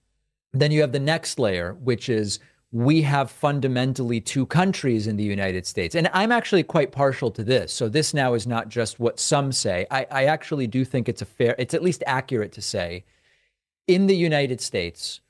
Then 0.54 0.72
you 0.72 0.80
have 0.82 0.94
the 0.94 1.00
next 1.00 1.38
layer, 1.40 1.74
which 1.74 2.08
is 2.08 2.40
we 2.76 3.04
have 3.04 3.32
fundamentally 3.32 4.20
two 4.20 4.46
countries 4.46 5.08
in 5.08 5.16
the 5.16 5.24
United 5.24 5.66
States. 5.66 5.96
And 5.96 6.10
I'm 6.12 6.30
actually 6.30 6.64
quite 6.64 6.92
partial 6.92 7.32
to 7.32 7.42
this. 7.42 7.72
So 7.72 7.88
this 7.88 8.14
now 8.14 8.34
is 8.34 8.46
not 8.46 8.68
just 8.68 9.00
what 9.00 9.18
some 9.18 9.54
say. 9.54 9.88
I, 9.90 10.06
I 10.12 10.26
actually 10.26 10.68
do 10.68 10.84
think 10.84 11.08
it's 11.08 11.22
a 11.22 11.26
fair, 11.26 11.56
it's 11.58 11.74
at 11.74 11.82
least 11.82 12.04
accurate 12.06 12.52
to 12.52 12.62
say 12.62 13.06
in 13.88 14.08
the 14.08 14.16
United 14.18 14.60
States, 14.60 15.22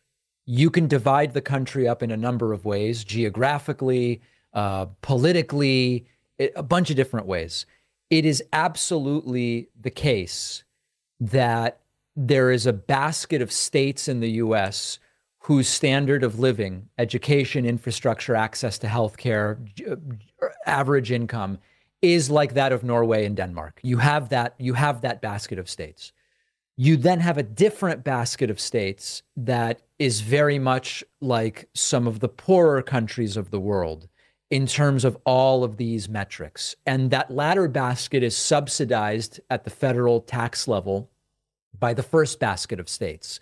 you 0.47 0.71
can 0.71 0.87
divide 0.87 1.35
the 1.35 1.41
country 1.41 1.87
up 1.87 2.01
in 2.01 2.09
a 2.09 2.17
number 2.17 2.51
of 2.51 2.65
ways 2.65 3.03
geographically, 3.03 4.23
uh, 4.55 4.87
politically, 5.03 6.07
a 6.39 6.63
bunch 6.63 6.89
of 6.89 6.95
different 6.95 7.27
ways. 7.27 7.67
It 8.09 8.25
is 8.25 8.43
absolutely 8.53 9.69
the 9.79 9.91
case 9.91 10.63
that 11.19 11.81
there 12.15 12.49
is 12.49 12.65
a 12.65 12.73
basket 12.73 13.43
of 13.43 13.51
states 13.51 14.07
in 14.07 14.19
the 14.19 14.31
US 14.31 14.97
whose 15.45 15.67
standard 15.67 16.23
of 16.23 16.39
living, 16.39 16.89
education, 16.97 17.67
infrastructure, 17.67 18.35
access 18.35 18.79
to 18.79 18.87
healthcare, 18.87 19.59
uh, 19.87 20.47
average 20.65 21.11
income 21.11 21.59
is 22.01 22.31
like 22.31 22.55
that 22.55 22.71
of 22.71 22.83
Norway 22.83 23.25
and 23.25 23.37
Denmark. 23.37 23.79
You 23.83 23.97
have 23.97 24.29
that 24.29 24.55
you 24.57 24.73
have 24.73 25.01
that 25.01 25.21
basket 25.21 25.59
of 25.59 25.69
states. 25.69 26.13
You 26.77 26.97
then 26.97 27.19
have 27.19 27.37
a 27.37 27.43
different 27.43 28.03
basket 28.03 28.49
of 28.49 28.59
states 28.59 29.21
that 29.37 29.81
is 29.99 30.21
very 30.21 30.57
much 30.57 31.03
like 31.21 31.69
some 31.75 32.07
of 32.07 32.21
the 32.21 32.27
poorer 32.27 32.81
countries 32.81 33.37
of 33.37 33.51
the 33.51 33.59
world 33.59 34.07
in 34.49 34.65
terms 34.65 35.05
of 35.05 35.15
all 35.25 35.63
of 35.63 35.77
these 35.77 36.09
metrics. 36.09 36.75
And 36.87 37.11
that 37.11 37.29
latter 37.29 37.67
basket 37.67 38.23
is 38.23 38.35
subsidized 38.35 39.39
at 39.51 39.63
the 39.63 39.69
federal 39.69 40.21
tax 40.21 40.67
level 40.67 41.11
by 41.77 41.93
the 41.93 42.03
first 42.03 42.39
basket 42.39 42.79
of 42.79 42.89
states. 42.89 43.39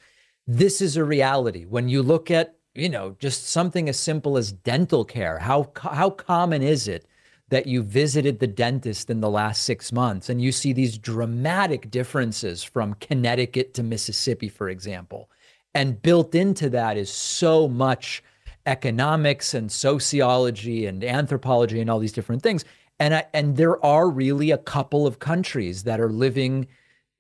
This 0.48 0.82
is 0.82 0.98
a 0.98 1.04
reality. 1.06 1.64
When 1.64 1.88
you 1.88 2.04
look 2.04 2.30
at, 2.30 2.56
you 2.76 2.90
know, 2.90 3.16
just 3.20 3.48
something 3.48 3.88
as 3.88 3.98
simple 3.98 4.38
as 4.38 4.52
dental 4.52 5.06
care, 5.06 5.40
how 5.40 5.72
how 5.78 6.10
common 6.10 6.62
is 6.62 6.88
it 6.88 7.06
that 7.50 7.68
you 7.68 7.84
visited 7.84 8.40
the 8.40 8.48
dentist 8.48 9.10
in 9.10 9.22
the 9.22 9.30
last 9.30 9.64
6 9.64 9.92
months 9.92 10.30
and 10.30 10.42
you 10.42 10.52
see 10.52 10.74
these 10.74 10.98
dramatic 10.98 11.92
differences 11.92 12.64
from 12.64 12.96
Connecticut 12.96 13.74
to 13.76 13.84
Mississippi 13.84 14.50
for 14.50 14.70
example. 14.70 15.30
And 15.74 16.02
built 16.02 16.36
into 16.36 16.70
that 16.72 16.98
is 16.98 17.10
so 17.12 17.68
much 17.68 18.24
economics 18.66 19.54
and 19.54 19.72
sociology 19.72 20.86
and 20.86 21.04
anthropology 21.04 21.80
and 21.80 21.90
all 21.90 22.00
these 22.00 22.14
different 22.14 22.44
things. 22.44 22.66
And 23.00 23.16
I, 23.16 23.26
and 23.34 23.56
there 23.58 23.84
are 23.86 24.10
really 24.10 24.52
a 24.52 24.58
couple 24.58 25.08
of 25.08 25.20
countries 25.20 25.84
that 25.84 26.00
are 26.00 26.12
living 26.12 26.68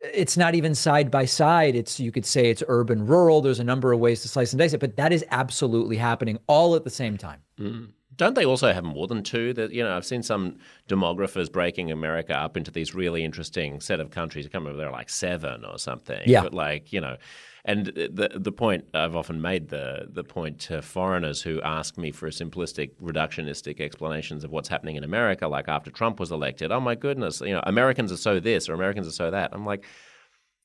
it's 0.03 0.35
not 0.37 0.55
even 0.55 0.75
side 0.75 1.09
by 1.09 1.25
side. 1.25 1.75
It's 1.75 1.99
you 1.99 2.11
could 2.11 2.25
say 2.25 2.49
it's 2.49 2.63
urban 2.67 3.05
rural. 3.05 3.41
There's 3.41 3.59
a 3.59 3.63
number 3.63 3.93
of 3.93 3.99
ways 3.99 4.21
to 4.23 4.27
slice 4.27 4.51
and 4.51 4.59
dice 4.59 4.73
it, 4.73 4.79
but 4.79 4.97
that 4.97 5.13
is 5.13 5.23
absolutely 5.31 5.97
happening 5.97 6.39
all 6.47 6.75
at 6.75 6.83
the 6.83 6.89
same 6.89 7.17
time. 7.17 7.39
Mm. 7.59 7.89
Don't 8.15 8.35
they 8.35 8.45
also 8.45 8.71
have 8.71 8.83
more 8.83 9.07
than 9.07 9.23
two? 9.23 9.53
That 9.53 9.71
you 9.71 9.83
know, 9.83 9.95
I've 9.95 10.05
seen 10.05 10.23
some 10.23 10.57
demographers 10.87 11.51
breaking 11.51 11.91
America 11.91 12.35
up 12.35 12.57
into 12.57 12.71
these 12.71 12.93
really 12.93 13.23
interesting 13.23 13.79
set 13.79 13.99
of 13.99 14.11
countries. 14.11 14.45
I 14.45 14.49
can't 14.49 14.63
remember 14.63 14.77
they're 14.77 14.91
like 14.91 15.09
seven 15.09 15.65
or 15.65 15.77
something. 15.79 16.21
Yeah. 16.25 16.43
But 16.43 16.53
like 16.53 16.93
you 16.93 17.01
know, 17.01 17.17
and 17.65 17.87
the 17.87 18.29
the 18.35 18.51
point 18.51 18.85
I've 18.93 19.15
often 19.15 19.41
made 19.41 19.69
the 19.69 20.07
the 20.11 20.23
point 20.23 20.59
to 20.61 20.81
foreigners 20.81 21.41
who 21.41 21.61
ask 21.61 21.97
me 21.97 22.11
for 22.11 22.27
a 22.27 22.31
simplistic 22.31 22.91
reductionistic 23.01 23.79
explanations 23.79 24.43
of 24.43 24.51
what's 24.51 24.69
happening 24.69 24.95
in 24.95 25.03
America, 25.03 25.47
like 25.47 25.67
after 25.67 25.89
Trump 25.89 26.19
was 26.19 26.31
elected. 26.31 26.71
Oh 26.71 26.81
my 26.81 26.95
goodness, 26.95 27.41
you 27.41 27.53
know, 27.53 27.63
Americans 27.65 28.11
are 28.11 28.17
so 28.17 28.39
this 28.39 28.69
or 28.69 28.73
Americans 28.73 29.07
are 29.07 29.11
so 29.11 29.31
that. 29.31 29.51
I'm 29.53 29.65
like, 29.65 29.85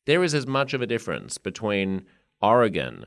there 0.07 0.25
is 0.25 0.35
as 0.35 0.47
much 0.47 0.75
of 0.75 0.83
a 0.83 0.87
difference 0.87 1.38
between 1.38 2.05
Oregon 2.43 3.07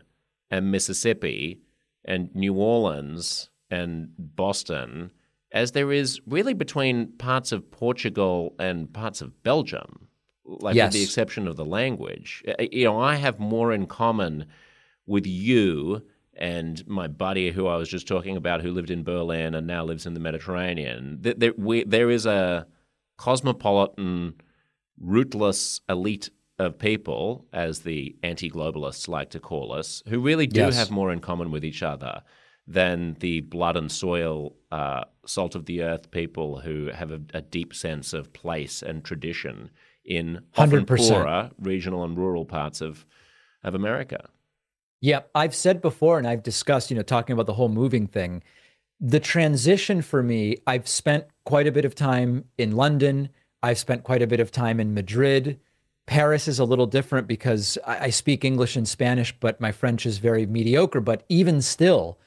and 0.50 0.71
Mississippi 0.71 1.62
and 2.05 2.33
New 2.33 2.53
Orleans 2.53 3.50
and 3.71 4.09
Boston 4.17 5.11
as 5.51 5.71
there 5.71 5.91
is 5.91 6.21
really 6.25 6.53
between 6.53 7.07
parts 7.13 7.51
of 7.51 7.69
Portugal 7.71 8.55
and 8.59 8.91
parts 8.93 9.21
of 9.21 9.43
Belgium 9.43 10.07
like 10.45 10.75
yes. 10.75 10.87
with 10.87 10.93
the 10.93 11.03
exception 11.03 11.47
of 11.47 11.55
the 11.55 11.65
language. 11.65 12.43
Uh, 12.47 12.63
you 12.71 12.83
know, 12.85 12.99
I 12.99 13.15
have 13.15 13.39
more 13.39 13.71
in 13.71 13.85
common 13.85 14.47
with 15.05 15.25
you 15.25 16.01
and 16.33 16.85
my 16.87 17.07
buddy 17.07 17.51
who 17.51 17.67
I 17.67 17.77
was 17.77 17.89
just 17.89 18.07
talking 18.07 18.37
about 18.37 18.61
who 18.61 18.71
lived 18.71 18.89
in 18.89 19.03
Berlin 19.03 19.53
and 19.53 19.67
now 19.67 19.83
lives 19.83 20.05
in 20.05 20.13
the 20.13 20.19
Mediterranean. 20.19 21.19
There, 21.21 21.53
we, 21.57 21.83
there 21.83 22.09
is 22.09 22.25
a 22.25 22.67
cosmopolitan, 23.17 24.35
rootless 24.99 25.81
elite 25.87 26.29
of 26.57 26.77
people, 26.77 27.45
as 27.53 27.79
the 27.79 28.15
anti 28.23 28.49
globalists 28.49 29.07
like 29.07 29.31
to 29.31 29.39
call 29.39 29.71
us, 29.71 30.03
who 30.07 30.19
really 30.19 30.47
do 30.47 30.61
yes. 30.61 30.75
have 30.75 30.91
more 30.91 31.11
in 31.11 31.19
common 31.19 31.51
with 31.51 31.65
each 31.65 31.81
other 31.81 32.21
than 32.71 33.15
the 33.19 33.41
blood 33.41 33.77
and 33.77 33.91
soil, 33.91 34.55
uh, 34.71 35.03
salt 35.25 35.55
of 35.55 35.65
the 35.65 35.81
earth 35.81 36.11
people 36.11 36.59
who 36.59 36.87
have 36.87 37.11
a, 37.11 37.21
a 37.33 37.41
deep 37.41 37.73
sense 37.73 38.13
of 38.13 38.33
place 38.33 38.81
and 38.81 39.03
tradition 39.03 39.69
in 40.05 40.41
often 40.57 40.85
100%. 40.85 41.09
poorer 41.09 41.51
regional 41.59 42.03
and 42.03 42.17
rural 42.17 42.45
parts 42.45 42.81
of 42.81 43.05
of 43.63 43.75
America. 43.75 44.29
Yeah, 45.01 45.21
I've 45.33 45.55
said 45.55 45.81
before, 45.81 46.17
and 46.17 46.27
I've 46.27 46.43
discussed, 46.43 46.91
you 46.91 46.97
know, 46.97 47.03
talking 47.03 47.33
about 47.33 47.47
the 47.47 47.53
whole 47.53 47.69
moving 47.69 48.07
thing. 48.07 48.43
The 48.99 49.19
transition 49.19 50.01
for 50.01 50.21
me, 50.21 50.57
I've 50.67 50.87
spent 50.87 51.25
quite 51.43 51.67
a 51.67 51.71
bit 51.71 51.85
of 51.85 51.95
time 51.95 52.45
in 52.57 52.75
London. 52.75 53.29
I've 53.63 53.79
spent 53.79 54.03
quite 54.03 54.21
a 54.21 54.27
bit 54.27 54.39
of 54.39 54.51
time 54.51 54.79
in 54.79 54.93
Madrid. 54.93 55.59
Paris 56.05 56.47
is 56.47 56.59
a 56.59 56.65
little 56.65 56.85
different 56.85 57.27
because 57.27 57.77
I, 57.85 58.05
I 58.05 58.09
speak 58.09 58.45
English 58.45 58.75
and 58.75 58.87
Spanish, 58.87 59.33
but 59.39 59.61
my 59.61 59.71
French 59.71 60.05
is 60.05 60.19
very 60.19 60.45
mediocre. 60.45 61.01
But 61.01 61.23
even 61.29 61.61
still, 61.61 62.19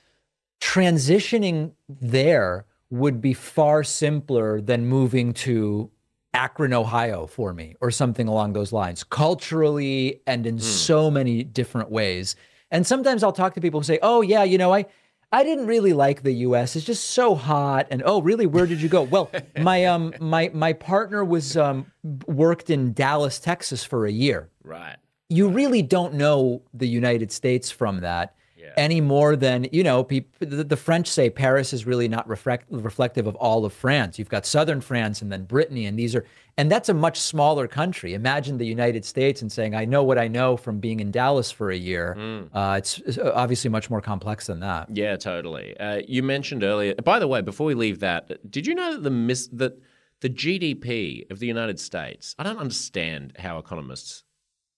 transitioning 0.64 1.72
there 1.88 2.64
would 2.88 3.20
be 3.20 3.34
far 3.34 3.84
simpler 3.84 4.62
than 4.62 4.86
moving 4.86 5.34
to 5.34 5.90
Akron, 6.32 6.72
Ohio 6.72 7.26
for 7.26 7.52
me, 7.52 7.76
or 7.82 7.90
something 7.90 8.26
along 8.26 8.54
those 8.54 8.72
lines, 8.72 9.04
culturally 9.04 10.22
and 10.26 10.46
in 10.46 10.56
mm. 10.56 10.62
so 10.62 11.10
many 11.10 11.44
different 11.44 11.90
ways. 11.90 12.34
And 12.70 12.86
sometimes 12.86 13.22
I'll 13.22 13.32
talk 13.32 13.54
to 13.54 13.60
people 13.60 13.80
who 13.80 13.84
say, 13.84 13.98
"Oh 14.00 14.22
yeah, 14.22 14.42
you 14.42 14.56
know, 14.56 14.72
I 14.72 14.86
I 15.30 15.44
didn't 15.44 15.66
really 15.66 15.92
like 15.92 16.22
the 16.22 16.32
US. 16.48 16.76
It's 16.76 16.86
just 16.86 17.10
so 17.10 17.34
hot." 17.34 17.86
And, 17.90 18.02
"Oh, 18.04 18.22
really? 18.22 18.46
Where 18.46 18.66
did 18.66 18.80
you 18.80 18.88
go?" 18.88 19.02
well, 19.02 19.30
my 19.60 19.84
um 19.84 20.14
my 20.18 20.50
my 20.54 20.72
partner 20.72 21.24
was 21.24 21.58
um 21.58 21.92
worked 22.26 22.70
in 22.70 22.94
Dallas, 22.94 23.38
Texas 23.38 23.84
for 23.84 24.06
a 24.06 24.12
year. 24.12 24.48
Right. 24.64 24.96
You 25.28 25.48
really 25.48 25.82
don't 25.82 26.14
know 26.14 26.62
the 26.72 26.88
United 26.88 27.30
States 27.32 27.70
from 27.70 28.00
that 28.00 28.34
yeah. 28.64 28.72
any 28.76 29.00
more 29.00 29.36
than 29.36 29.66
you 29.72 29.82
know. 29.82 30.02
People, 30.02 30.48
the, 30.48 30.64
the, 30.64 30.76
French 30.76 31.08
say 31.08 31.30
Paris 31.30 31.72
is 31.72 31.86
really 31.86 32.08
not 32.08 32.26
reflect, 32.28 32.66
reflective 32.70 33.26
of 33.26 33.36
all 33.36 33.64
of 33.64 33.72
France. 33.72 34.18
You've 34.18 34.28
got 34.28 34.46
southern 34.46 34.80
France 34.80 35.22
and 35.22 35.30
then 35.30 35.44
Brittany, 35.44 35.86
and 35.86 35.98
these 35.98 36.14
are 36.14 36.24
and 36.56 36.70
that's 36.70 36.88
a 36.88 36.94
much 36.94 37.20
smaller 37.20 37.66
country. 37.66 38.14
Imagine 38.14 38.58
the 38.58 38.66
United 38.66 39.04
States 39.04 39.42
and 39.42 39.50
saying, 39.50 39.74
"I 39.74 39.84
know 39.84 40.02
what 40.02 40.18
I 40.18 40.28
know 40.28 40.56
from 40.56 40.78
being 40.78 41.00
in 41.00 41.10
Dallas 41.10 41.50
for 41.50 41.70
a 41.70 41.76
year." 41.76 42.14
Mm. 42.18 42.48
Uh, 42.52 42.76
it's, 42.78 42.98
it's, 43.00 43.18
obviously 43.18 43.70
much 43.70 43.90
more 43.90 44.00
complex 44.00 44.46
than 44.46 44.60
that. 44.60 44.88
Yeah, 44.94 45.16
totally. 45.16 45.76
Uh, 45.78 46.02
you 46.06 46.22
mentioned 46.22 46.62
earlier. 46.62 46.94
By 46.94 47.18
the 47.18 47.28
way, 47.28 47.40
before 47.40 47.66
we 47.66 47.74
leave 47.74 48.00
that, 48.00 48.50
did 48.50 48.66
you 48.66 48.74
know 48.74 48.94
that 48.94 49.02
the 49.02 49.10
mis- 49.10 49.48
that 49.48 49.78
the 50.20 50.30
GDP 50.30 51.30
of 51.30 51.38
the 51.38 51.46
United 51.46 51.80
States? 51.80 52.34
I 52.38 52.44
don't 52.44 52.58
understand 52.58 53.34
how 53.38 53.58
economists 53.58 54.24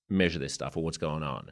measure 0.09 0.39
this 0.39 0.55
stuff 0.55 0.77
or 0.77 0.83
what's 0.83 0.99
going 0.99 1.23
on. 1.23 1.51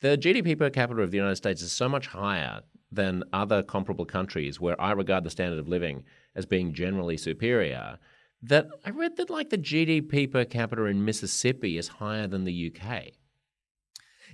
The 0.00 0.18
GDP 0.18 0.58
per 0.58 0.70
capita 0.70 1.00
of 1.02 1.10
the 1.10 1.16
United 1.16 1.36
States 1.36 1.62
is 1.62 1.72
so 1.72 1.88
much 1.88 2.08
higher 2.08 2.60
than 2.92 3.24
other 3.32 3.62
comparable 3.62 4.04
countries 4.04 4.60
where 4.60 4.80
I 4.80 4.92
regard 4.92 5.24
the 5.24 5.30
standard 5.30 5.58
of 5.58 5.68
living 5.68 6.04
as 6.34 6.46
being 6.46 6.74
generally 6.74 7.16
superior 7.16 7.98
that 8.42 8.68
I 8.84 8.90
read 8.90 9.16
that 9.16 9.30
like 9.30 9.50
the 9.50 9.58
GDP 9.58 10.30
per 10.30 10.44
capita 10.44 10.84
in 10.84 11.04
Mississippi 11.04 11.78
is 11.78 11.88
higher 11.88 12.26
than 12.26 12.44
the 12.44 12.72
UK. 12.72 13.12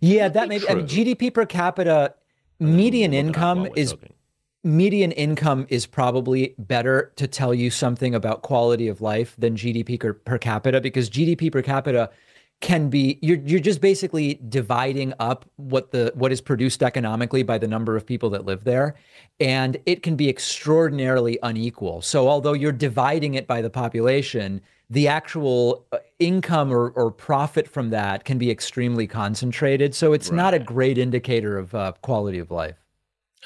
Yeah, 0.00 0.28
that 0.28 0.48
may 0.48 0.58
be 0.58 0.68
I 0.68 0.74
mean, 0.74 0.86
GDP 0.86 1.32
per 1.32 1.46
capita 1.46 2.14
median 2.58 3.14
income 3.14 3.68
is 3.76 3.92
talking. 3.92 4.12
median 4.64 5.12
income 5.12 5.66
is 5.68 5.86
probably 5.86 6.56
better 6.58 7.12
to 7.16 7.28
tell 7.28 7.54
you 7.54 7.70
something 7.70 8.14
about 8.14 8.42
quality 8.42 8.88
of 8.88 9.00
life 9.00 9.36
than 9.38 9.54
GDP 9.54 9.98
per, 10.00 10.12
per 10.12 10.38
capita 10.38 10.80
because 10.80 11.08
GDP 11.08 11.52
per 11.52 11.62
capita 11.62 12.10
can 12.62 12.88
be 12.88 13.18
you're 13.20 13.38
you're 13.38 13.60
just 13.60 13.80
basically 13.80 14.34
dividing 14.48 15.12
up 15.18 15.44
what 15.56 15.90
the 15.90 16.12
what 16.14 16.32
is 16.32 16.40
produced 16.40 16.82
economically 16.82 17.42
by 17.42 17.58
the 17.58 17.68
number 17.68 17.96
of 17.96 18.06
people 18.06 18.30
that 18.30 18.46
live 18.46 18.64
there. 18.64 18.94
And 19.40 19.76
it 19.84 20.02
can 20.02 20.16
be 20.16 20.30
extraordinarily 20.30 21.38
unequal. 21.42 22.00
So 22.00 22.28
although 22.28 22.54
you're 22.54 22.72
dividing 22.72 23.34
it 23.34 23.46
by 23.46 23.60
the 23.60 23.70
population 23.70 24.62
the 24.90 25.08
actual 25.08 25.86
uh, 25.92 25.98
income 26.18 26.70
or, 26.70 26.90
or 26.90 27.10
profit 27.10 27.66
from 27.66 27.88
that 27.90 28.24
can 28.24 28.36
be 28.36 28.50
extremely 28.50 29.06
concentrated. 29.06 29.94
So 29.94 30.12
it's 30.12 30.28
right. 30.28 30.36
not 30.36 30.52
a 30.52 30.58
great 30.58 30.98
indicator 30.98 31.56
of 31.56 31.74
uh, 31.74 31.92
quality 32.02 32.38
of 32.38 32.50
life. 32.50 32.76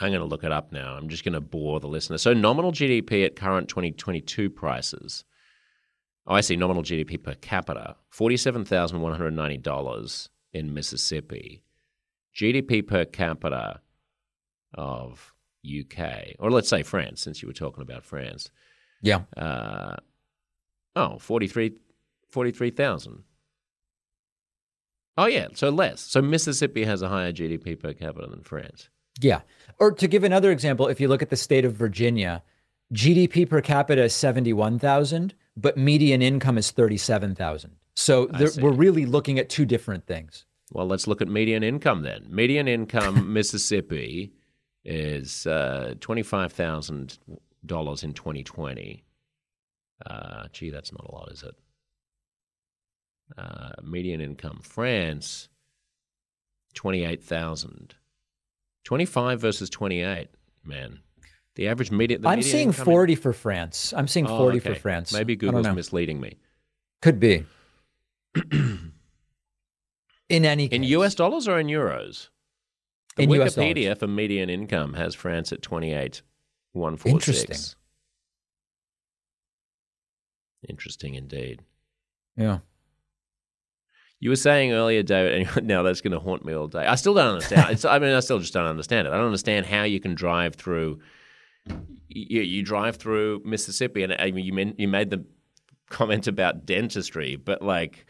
I'm 0.00 0.10
going 0.10 0.20
to 0.20 0.26
look 0.26 0.42
it 0.42 0.50
up 0.50 0.72
now. 0.72 0.94
I'm 0.94 1.08
just 1.08 1.24
going 1.24 1.34
to 1.34 1.40
bore 1.40 1.78
the 1.78 1.86
listener. 1.86 2.18
So 2.18 2.32
nominal 2.32 2.72
gdp 2.72 3.24
at 3.24 3.36
current 3.36 3.68
2022 3.68 4.50
prices 4.50 5.24
I 6.26 6.40
see 6.40 6.56
nominal 6.56 6.82
GDP 6.82 7.22
per 7.22 7.34
capita, 7.34 7.94
$47,190 8.12 10.28
in 10.52 10.74
Mississippi. 10.74 11.62
GDP 12.34 12.84
per 12.86 13.04
capita 13.04 13.80
of 14.74 15.32
UK, 15.64 16.34
or 16.38 16.50
let's 16.50 16.68
say 16.68 16.82
France, 16.82 17.22
since 17.22 17.40
you 17.42 17.48
were 17.48 17.54
talking 17.54 17.82
about 17.82 18.04
France. 18.04 18.50
Yeah. 19.02 19.22
Uh, 19.36 19.96
oh, 20.96 21.18
43, 21.18 21.72
Oh, 25.18 25.26
yeah, 25.26 25.48
so 25.54 25.70
less. 25.70 26.02
So 26.02 26.20
Mississippi 26.20 26.84
has 26.84 27.00
a 27.02 27.08
higher 27.08 27.32
GDP 27.32 27.80
per 27.80 27.94
capita 27.94 28.26
than 28.26 28.42
France. 28.42 28.90
Yeah. 29.20 29.40
Or 29.78 29.92
to 29.92 30.06
give 30.06 30.24
another 30.24 30.50
example, 30.50 30.88
if 30.88 31.00
you 31.00 31.08
look 31.08 31.22
at 31.22 31.30
the 31.30 31.36
state 31.36 31.64
of 31.64 31.72
Virginia, 31.72 32.42
GDP 32.92 33.48
per 33.48 33.62
capita 33.62 34.04
is 34.04 34.14
71,000 34.14 35.34
but 35.56 35.76
median 35.76 36.22
income 36.22 36.58
is 36.58 36.70
37,000. 36.70 37.76
So 37.94 38.28
we're 38.58 38.72
really 38.72 39.06
looking 39.06 39.38
at 39.38 39.48
two 39.48 39.64
different 39.64 40.06
things. 40.06 40.44
Well, 40.72 40.86
let's 40.86 41.06
look 41.06 41.22
at 41.22 41.28
median 41.28 41.62
income 41.62 42.02
then. 42.02 42.26
Median 42.28 42.68
income 42.68 43.32
Mississippi 43.32 44.32
is 44.84 45.46
uh, 45.46 45.94
twenty 46.00 46.22
five 46.22 46.52
thousand 46.52 47.18
dollars 47.64 48.02
in 48.02 48.12
twenty 48.12 48.42
twenty. 48.42 49.04
Uh, 50.04 50.48
gee, 50.52 50.70
that's 50.70 50.92
not 50.92 51.06
a 51.08 51.12
lot, 51.12 51.32
is 51.32 51.42
it? 51.42 51.54
Uh, 53.38 53.70
median 53.82 54.20
income 54.20 54.60
France, 54.62 55.48
twenty 56.74 57.04
eight 57.04 57.22
thousand. 57.22 57.94
Twenty 58.84 59.06
five 59.06 59.40
versus 59.40 59.70
twenty 59.70 60.02
eight, 60.02 60.28
man. 60.64 61.00
The 61.56 61.68
average 61.68 61.90
median. 61.90 62.22
The 62.22 62.28
I'm 62.28 62.38
median 62.38 62.52
seeing 62.52 62.68
income 62.68 62.84
40 62.84 63.14
for 63.16 63.32
France. 63.32 63.92
I'm 63.96 64.06
seeing 64.08 64.26
Oh, 64.26 64.38
40 64.38 64.58
okay. 64.58 64.74
for 64.74 64.80
France. 64.80 65.12
Maybe 65.12 65.32
I 65.32 65.36
don't 65.36 65.50
Google's 65.50 65.66
know. 65.66 65.74
misleading 65.74 66.20
me. 66.20 66.36
Could 67.02 67.18
be. 67.18 67.44
In 70.28 70.44
any 70.44 70.66
In. 70.66 70.82
US 70.82 71.14
dollars 71.14 71.46
or 71.48 71.58
in 71.58 71.68
euros? 71.68 72.28
The 73.16 73.22
In 73.22 73.30
US 73.30 73.54
Wikipedia 73.56 73.84
dollars. 73.84 73.98
for 73.98 74.06
median 74.08 74.50
income 74.50 74.94
has 74.94 75.14
France 75.14 75.52
at 75.52 75.62
28,146. 75.62 77.06
Interesting. 77.06 77.76
Interesting 80.68 81.14
indeed. 81.14 81.62
Yeah. 82.36 82.58
You 84.18 84.30
were 84.30 84.36
saying 84.36 84.72
earlier, 84.72 85.02
David, 85.02 85.48
and 85.56 85.66
now 85.68 85.82
that's 85.82 86.00
going 86.00 86.12
to 86.12 86.18
haunt 86.18 86.44
me 86.44 86.54
all 86.54 86.66
day. 86.68 86.86
I 86.86 86.94
still 86.96 87.14
don't 87.14 87.28
understand. 87.34 87.70
It's, 87.70 87.84
I 87.84 87.98
mean, 87.98 88.12
I 88.14 88.20
still 88.20 88.38
just 88.40 88.52
don't 88.52 88.66
understand 88.66 89.06
it. 89.06 89.12
I 89.12 89.16
don't 89.16 89.26
understand 89.26 89.66
how 89.66 89.84
you 89.84 90.00
can 90.00 90.14
drive 90.14 90.56
through. 90.56 91.00
You, 92.08 92.40
you 92.40 92.62
drive 92.62 92.96
through 92.96 93.42
Mississippi, 93.44 94.02
and 94.02 94.14
I 94.18 94.30
mean, 94.30 94.44
you, 94.44 94.52
mean, 94.52 94.74
you 94.78 94.88
made 94.88 95.10
the 95.10 95.24
comment 95.90 96.26
about 96.26 96.66
dentistry, 96.66 97.36
but 97.36 97.62
like, 97.62 98.06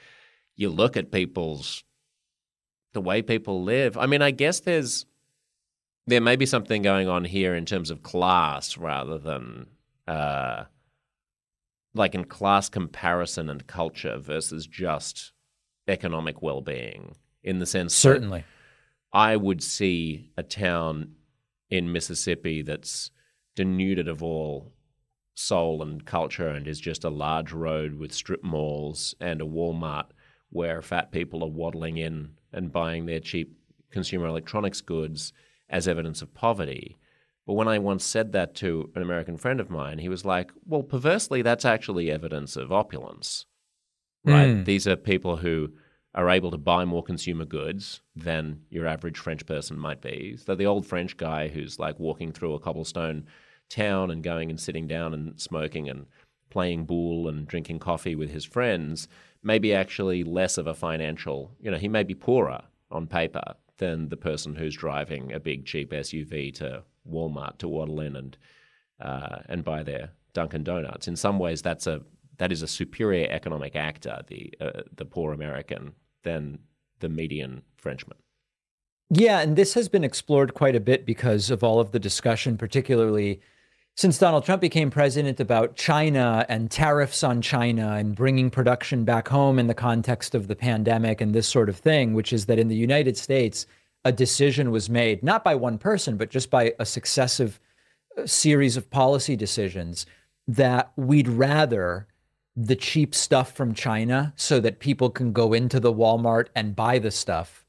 you 0.55 0.71
look 0.71 0.97
at 0.97 1.11
people's 1.11 1.85
the 2.93 3.01
way 3.01 3.21
people 3.21 3.63
live. 3.63 3.99
I 3.99 4.07
mean, 4.07 4.23
I 4.23 4.31
guess 4.31 4.61
there's 4.61 5.05
there 6.07 6.21
may 6.21 6.37
be 6.37 6.47
something 6.47 6.83
going 6.83 7.09
on 7.09 7.25
here 7.25 7.55
in 7.55 7.67
terms 7.67 7.91
of 7.91 8.03
class 8.03 8.79
rather 8.79 9.19
than 9.19 9.67
uh, 10.07 10.65
like 11.95 12.15
in 12.15 12.25
class 12.25 12.69
comparison 12.69 13.51
and 13.51 13.67
culture 13.67 14.17
versus 14.19 14.67
just 14.67 15.33
economic 15.89 16.41
well-being. 16.41 17.17
In 17.43 17.59
the 17.59 17.67
sense, 17.67 17.93
that 17.93 18.01
Certainly. 18.01 18.45
I 19.13 19.37
would 19.37 19.63
see 19.63 20.31
a 20.37 20.43
town 20.43 21.13
in 21.71 21.93
Mississippi 21.93 22.63
that's 22.63 23.11
denuded 23.57 24.07
of 24.07 24.23
all 24.23 24.73
soul 25.35 25.83
and 25.83 26.07
culture 26.07 26.49
and 26.49 26.69
is 26.69 26.81
just 26.81 27.03
a 27.03 27.11
large 27.11 27.53
road 27.53 27.95
with 27.95 28.13
strip 28.13 28.43
malls 28.45 29.15
and 29.21 29.43
a 29.43 29.45
Walmart 29.45 30.07
where 30.51 30.81
fat 30.81 31.11
people 31.11 31.43
are 31.43 31.51
waddling 31.51 31.99
in 31.99 32.31
and 32.53 32.73
buying 32.73 33.07
their 33.07 33.21
cheap 33.21 33.53
consumer 33.91 34.29
electronics 34.29 34.81
goods 34.81 35.33
as 35.69 35.89
evidence 35.89 36.23
of 36.23 36.33
poverty. 36.33 36.97
But 37.45 37.55
when 37.55 37.69
I 37.69 37.81
once 37.81 38.05
said 38.05 38.33
that 38.33 38.55
to 38.57 38.91
an 38.95 39.03
American 39.03 39.37
friend 39.37 39.61
of 39.61 39.69
mine, 39.69 39.99
he 39.99 40.09
was 40.09 40.25
like, 40.25 40.53
well, 40.65 40.85
perversely, 40.85 41.43
that's 41.43 41.65
actually 41.65 42.11
evidence 42.11 42.57
of 42.57 42.71
opulence 42.71 43.47
right? 44.27 44.49
Mm. 44.49 44.65
These 44.65 44.87
are 44.87 44.97
people 44.97 45.37
who 45.37 45.71
are 46.15 46.29
able 46.29 46.51
to 46.51 46.59
buy 46.59 46.85
more 46.85 47.03
consumer 47.03 47.45
goods 47.45 48.01
than 48.15 48.61
your 48.71 48.87
average 48.87 49.19
French 49.19 49.47
person 49.47 49.79
might 49.79 50.01
be. 50.01 50.37
So 50.37 50.55
the 50.55 50.67
old 50.67 50.87
French 50.87 51.17
guy 51.17 51.49
who's 51.49 51.79
like 51.79 51.99
walking 51.99 52.33
through 52.33 52.55
a 52.55 52.61
cobblestone 52.61 53.27
town 53.69 54.11
and 54.11 54.23
going 54.23 54.51
and 54.51 54.61
sitting 54.61 54.87
down 54.87 55.15
and 55.15 55.41
smoking 55.41 55.89
and 55.89 56.07
playing 56.51 56.85
boule 56.85 57.29
and 57.29 57.47
drinking 57.47 57.79
coffee 57.79 58.15
with 58.15 58.31
his 58.31 58.45
friends 58.45 59.09
may 59.43 59.59
be 59.59 59.75
actually 59.75 60.25
less 60.25 60.59
of 60.59 60.67
a 60.67 60.75
financial, 60.75 61.53
you 61.61 61.71
know, 61.71 61.77
he 61.77 61.89
may 61.89 62.03
be 62.03 62.15
poorer 62.15 62.63
on 62.91 63.07
paper 63.07 63.55
than 63.79 64.09
the 64.09 64.17
person 64.17 64.55
who's 64.55 64.75
driving 64.75 65.33
a 65.33 65.41
big 65.41 65.67
cheap 65.67 65.91
SUV 65.93 66.55
to 66.55 66.83
Walmart 67.11 67.59
to 67.59 67.69
waddle 67.69 68.01
in 68.01 68.17
and 68.17 68.37
uh, 69.01 69.41
and 69.49 69.63
buy 69.63 69.83
their 69.83 70.11
Dunkin' 70.33 70.65
Donuts. 70.65 71.07
In 71.07 71.17
some 71.17 71.39
ways, 71.39 71.63
that's 71.63 71.87
a 71.87 72.01
that 72.39 72.53
is 72.53 72.63
a 72.63 72.69
superior 72.69 73.29
economic 73.31 73.77
actor, 73.77 74.21
the 74.27 74.53
uh, 74.61 74.83
the 74.95 75.05
poor 75.05 75.33
American, 75.33 75.93
than 76.23 76.59
the 77.01 77.09
median 77.09 77.63
Frenchman. 77.77 78.19
Yeah, 79.11 79.41
and 79.41 79.55
this 79.55 79.75
has 79.75 79.89
been 79.89 80.03
explored 80.03 80.55
quite 80.55 80.75
a 80.75 80.81
bit 80.81 81.07
because 81.07 81.51
of 81.51 81.63
all 81.63 81.79
of 81.79 81.93
the 81.93 82.01
discussion, 82.01 82.57
particularly 82.57 83.41
since 83.97 84.19
Donald 84.19 84.45
Trump 84.45 84.61
became 84.61 84.91
president 84.91 85.41
about 85.41 85.75
China 85.75 86.45
and 86.51 86.71
tariffs 86.71 87.25
on 87.25 87.41
China 87.41 87.93
and 87.93 88.15
bringing 88.15 88.51
production 88.51 89.05
back 89.05 89.29
home 89.29 89.59
in 89.59 89.69
the 89.69 89.75
context 89.75 90.35
of 90.35 90.49
the 90.49 90.55
pandemic 90.55 91.23
and 91.23 91.35
this 91.35 91.49
sort 91.49 91.71
of 91.71 91.79
thing, 91.79 92.13
which 92.13 92.31
is 92.31 92.45
that 92.45 92.59
in 92.59 92.69
the 92.69 92.77
United 92.77 93.17
States, 93.17 93.67
a 94.05 94.13
decision 94.13 94.71
was 94.71 94.91
made, 94.91 95.23
not 95.23 95.43
by 95.43 95.55
one 95.55 95.79
person, 95.79 96.19
but 96.19 96.31
just 96.31 96.51
by 96.51 96.75
a 96.79 96.85
successive 96.85 97.59
uh, 98.19 98.27
series 98.27 98.77
of 98.77 98.91
policy 98.91 99.35
decisions 99.35 100.05
that 100.47 100.93
we'd 100.97 101.27
rather 101.27 102.07
the 102.55 102.77
cheap 102.77 103.15
stuff 103.15 103.53
from 103.53 103.73
China 103.73 104.35
so 104.37 104.61
that 104.61 104.79
people 104.79 105.09
can 105.09 105.33
go 105.33 105.55
into 105.55 105.81
the 105.81 105.93
Walmart 105.93 106.49
and 106.55 106.77
buy 106.77 106.99
the 106.99 107.11
stuff 107.11 107.66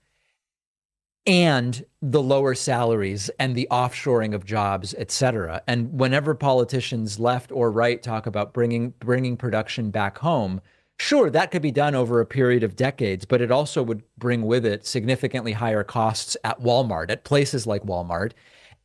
and 1.27 1.85
the 2.01 2.23
lower 2.23 2.55
salaries 2.55 3.29
and 3.37 3.53
the 3.53 3.67
offshoring 3.69 4.33
of 4.33 4.45
jobs, 4.45 4.95
et 4.97 5.11
cetera. 5.11 5.61
And 5.67 5.99
whenever 5.99 6.33
politicians 6.33 7.19
left 7.19 7.51
or 7.51 7.69
right 7.69 8.01
talk 8.01 8.25
about 8.25 8.53
bringing 8.53 8.93
bringing 8.99 9.35
production 9.35 9.91
back 9.91 10.17
home, 10.17 10.61
sure 10.99 11.29
that 11.29 11.51
could 11.51 11.61
be 11.61 11.71
done 11.71 11.93
over 11.93 12.21
a 12.21 12.25
period 12.25 12.63
of 12.63 12.77
decades, 12.77 13.25
but 13.25 13.41
it 13.41 13.51
also 13.51 13.83
would 13.83 14.01
bring 14.17 14.43
with 14.43 14.65
it 14.65 14.87
significantly 14.87 15.51
higher 15.51 15.83
costs 15.83 16.37
at 16.45 16.61
Walmart, 16.61 17.11
at 17.11 17.25
places 17.25 17.67
like 17.67 17.83
Walmart. 17.83 18.31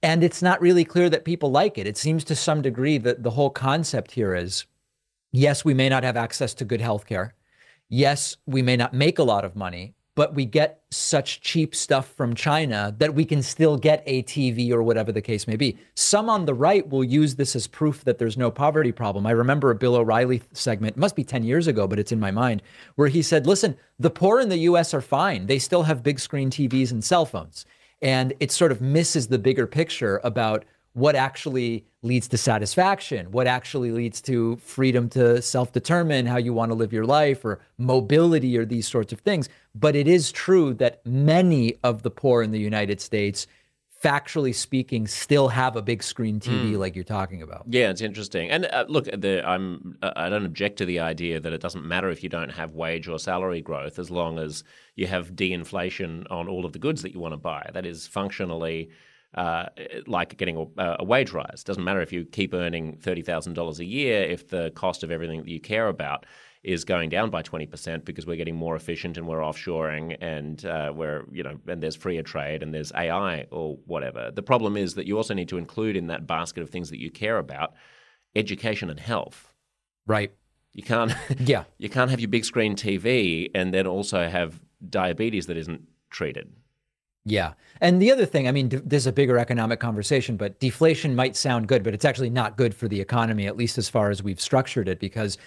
And 0.03 0.25
it's 0.25 0.43
not 0.43 0.61
really 0.61 0.85
clear 0.85 1.09
that 1.11 1.25
people 1.25 1.53
like 1.53 1.79
it. 1.79 1.87
It 1.87 1.97
seems 1.97 2.25
to 2.25 2.35
some 2.35 2.61
degree 2.61 2.99
that 2.99 3.23
the 3.23 3.31
whole 3.31 3.51
concept 3.51 4.11
here 4.11 4.35
is 4.35 4.67
yes, 5.31 5.65
we 5.65 5.75
may 5.75 5.89
not 5.89 6.03
have 6.03 6.17
access 6.17 6.55
to 6.55 6.65
good 6.65 6.81
health 6.81 7.07
care. 7.07 7.35
Yes, 7.89 8.37
we 8.47 8.63
may 8.63 8.77
not 8.77 8.93
make 8.93 9.19
a 9.21 9.23
lot 9.23 9.45
of 9.45 9.55
money, 9.55 9.95
but 10.15 10.35
we 10.35 10.45
get 10.45 10.83
such 10.91 11.41
cheap 11.41 11.75
stuff 11.75 12.07
from 12.15 12.35
China 12.35 12.95
that 12.99 13.15
we 13.15 13.25
can 13.25 13.43
still 13.43 13.79
get 13.79 14.03
a 14.07 14.23
TV 14.25 14.71
or 14.71 14.83
whatever 14.83 15.11
the 15.11 15.23
case 15.23 15.47
may 15.47 15.57
be. 15.57 15.79
Some 15.95 16.29
on 16.29 16.45
the 16.45 16.55
right 16.55 16.87
will 16.89 17.05
use 17.05 17.37
this 17.37 17.57
as 17.57 17.67
proof 17.67 18.05
that 18.05 18.19
there's 18.19 18.37
no 18.37 18.51
poverty 18.51 18.93
problem. 18.93 19.27
I 19.27 19.31
remember 19.31 19.71
a 19.71 19.75
Bill 19.75 19.97
O'Reilly 19.97 20.43
segment, 20.53 20.97
must 20.97 21.17
be 21.17 21.25
10 21.25 21.45
years 21.45 21.67
ago, 21.67 21.87
but 21.87 21.99
it's 21.99 22.13
in 22.13 22.21
my 22.21 22.31
mind, 22.31 22.63
where 22.97 23.09
he 23.09 23.23
said, 23.23 23.47
listen, 23.47 23.77
the 23.99 24.11
poor 24.11 24.41
in 24.41 24.51
the 24.51 24.59
US 24.59 24.93
are 24.93 25.01
fine. 25.01 25.47
They 25.47 25.59
still 25.59 25.85
have 25.85 26.03
big 26.03 26.21
screen 26.21 26.51
TVs 26.51 26.91
and 26.91 27.03
cell 27.03 27.25
phones. 27.25 27.65
And 28.03 28.35
it 28.41 28.53
sort 28.53 28.73
of 28.73 28.83
misses 28.83 29.29
the 29.29 29.39
bigger 29.39 29.67
picture 29.67 30.21
about 30.25 30.65
what 30.93 31.17
actually 31.17 31.87
leads 32.03 32.27
to 32.29 32.37
satisfaction, 32.37 33.31
what 33.31 33.47
actually 33.47 33.93
leads 33.93 34.21
to 34.21 34.57
freedom 34.57 35.09
to 35.11 35.41
self 35.41 35.73
determine 35.73 36.27
how 36.27 36.37
you 36.37 36.53
want 36.53 36.71
to 36.71 36.75
live 36.75 36.93
your 36.93 37.07
life 37.07 37.45
or 37.45 37.61
mobility 37.79 38.59
or 38.59 38.65
these 38.65 38.89
sorts 38.89 39.13
of 39.13 39.21
things. 39.21 39.49
But 39.75 39.97
it 39.97 40.09
is 40.09 40.33
true 40.33 40.75
that 40.75 41.05
many 41.07 41.77
of 41.85 42.03
the 42.03 42.11
poor 42.11 42.43
in 42.43 42.51
the 42.51 42.59
United 42.59 43.01
States, 43.01 43.47
factually 44.03 44.53
speaking, 44.53 45.07
still 45.07 45.49
have 45.49 45.77
a 45.77 45.83
big 45.83 46.03
screen 46.03 46.41
TV 46.41 46.77
like 46.77 46.97
you're 46.97 47.05
talking 47.05 47.41
about. 47.41 47.65
Yeah, 47.69 47.91
it's 47.91 48.01
interesting. 48.01 48.51
And 48.51 48.67
uh, 48.67 48.85
look, 48.89 49.05
the, 49.05 49.49
I'm 49.49 49.97
uh, 50.03 50.13
I 50.17 50.29
don't 50.29 50.45
object 50.45 50.79
to 50.79 50.85
the 50.85 50.99
idea 50.99 51.39
that 51.39 51.53
it 51.53 51.61
doesn't 51.61 51.87
matter 51.87 52.11
if 52.11 52.25
you 52.25 52.29
don't 52.29 52.51
have 52.51 52.75
wage 52.75 53.07
or 53.07 53.19
salary 53.19 53.63
growth 53.63 54.01
as 54.01 54.11
long 54.11 54.41
as 54.41 54.65
you 54.97 55.07
have 55.07 55.37
de-inflation 55.37 56.27
on 56.31 56.49
all 56.49 56.67
of 56.67 56.73
the 56.73 56.81
goods 56.81 57.03
that 57.03 57.15
you 57.15 57.21
want 57.21 57.33
to 57.33 57.39
buy. 57.39 57.71
That 57.73 57.87
is 57.87 58.09
functionally 58.09 58.91
uh, 59.35 59.67
like 60.07 60.37
getting 60.37 60.57
a, 60.77 60.97
a 61.01 61.05
wage 61.05 61.33
rise. 61.33 61.61
It 61.61 61.65
Doesn't 61.67 61.85
matter 61.85 62.01
if 62.01 62.13
you 62.13 62.25
keep 62.25 62.53
earning 62.55 62.97
thirty 62.99 63.23
thousand 63.23 63.55
dollars 63.55 63.81
a 63.81 63.85
year 63.85 64.23
if 64.23 64.49
the 64.49 64.71
cost 64.75 65.03
of 65.03 65.11
everything 65.11 65.41
that 65.41 65.49
you 65.49 65.61
care 65.61 65.89
about 65.89 66.27
is 66.65 66.85
going 66.85 67.09
down 67.09 67.29
by 67.29 67.43
20% 67.43 68.05
because 68.05 68.25
we're 68.25 68.37
getting 68.37 68.55
more 68.55 68.77
efficient 68.77 69.17
and 69.17 69.27
we're 69.27 69.41
offshoring 69.41 70.17
and 70.21 70.65
uh, 70.65 70.93
we're, 70.95 71.25
you 71.33 71.43
know, 71.43 71.59
and 71.67 71.83
there's 71.83 71.97
freer 71.97 72.23
trade 72.23 72.63
and 72.63 72.73
there's 72.73 72.93
AI 72.95 73.45
or 73.51 73.79
whatever. 73.87 74.31
The 74.31 74.45
problem 74.45 74.77
is 74.77 74.95
that 74.95 75.05
you 75.05 75.17
also 75.17 75.35
need 75.35 75.49
to 75.49 75.59
include 75.59 75.97
in 75.97 76.07
that 76.07 76.25
basket 76.25 76.63
of 76.63 76.71
things 76.71 76.89
that 76.91 77.01
you 77.01 77.11
care 77.11 77.39
about 77.39 77.75
education 78.37 78.91
and 78.91 79.01
health. 79.01 79.53
Right. 80.07 80.33
You 80.73 80.85
can't, 80.85 81.13
Yeah. 81.41 81.65
you 81.79 81.89
can't 81.89 82.11
have 82.11 82.21
your 82.21 82.29
big 82.29 82.45
screen 82.45 82.77
TV 82.77 83.51
and 83.57 83.75
then 83.75 83.89
also 83.89 84.29
have 84.29 84.61
diabetes 84.89 85.47
that 85.47 85.57
isn't 85.57 85.83
treated. 86.11 86.53
Yeah. 87.25 87.53
And 87.81 88.03
the 88.03 88.11
other 88.11 88.27
thing, 88.27 88.49
I 88.49 88.53
mean, 88.53 88.83
there's 88.85 89.07
a 89.07 89.13
bigger 89.13 89.39
economic 89.39 89.79
conversation, 89.79 90.37
but 90.37 90.59
deflation 90.59 91.15
might 91.15 91.37
sound 91.37 91.69
good, 91.69 91.83
but 91.83 91.95
it's 91.95 92.05
actually 92.05 92.31
not 92.31 92.57
good 92.57 92.75
for 92.75 92.89
the 92.89 93.01
economy, 93.01 93.47
at 93.47 93.57
least 93.57 93.79
as 93.79 93.89
far 93.89 94.11
as 94.11 94.23
we've 94.23 94.41
structured 94.41 94.89
it, 94.89 94.99
because 94.99 95.39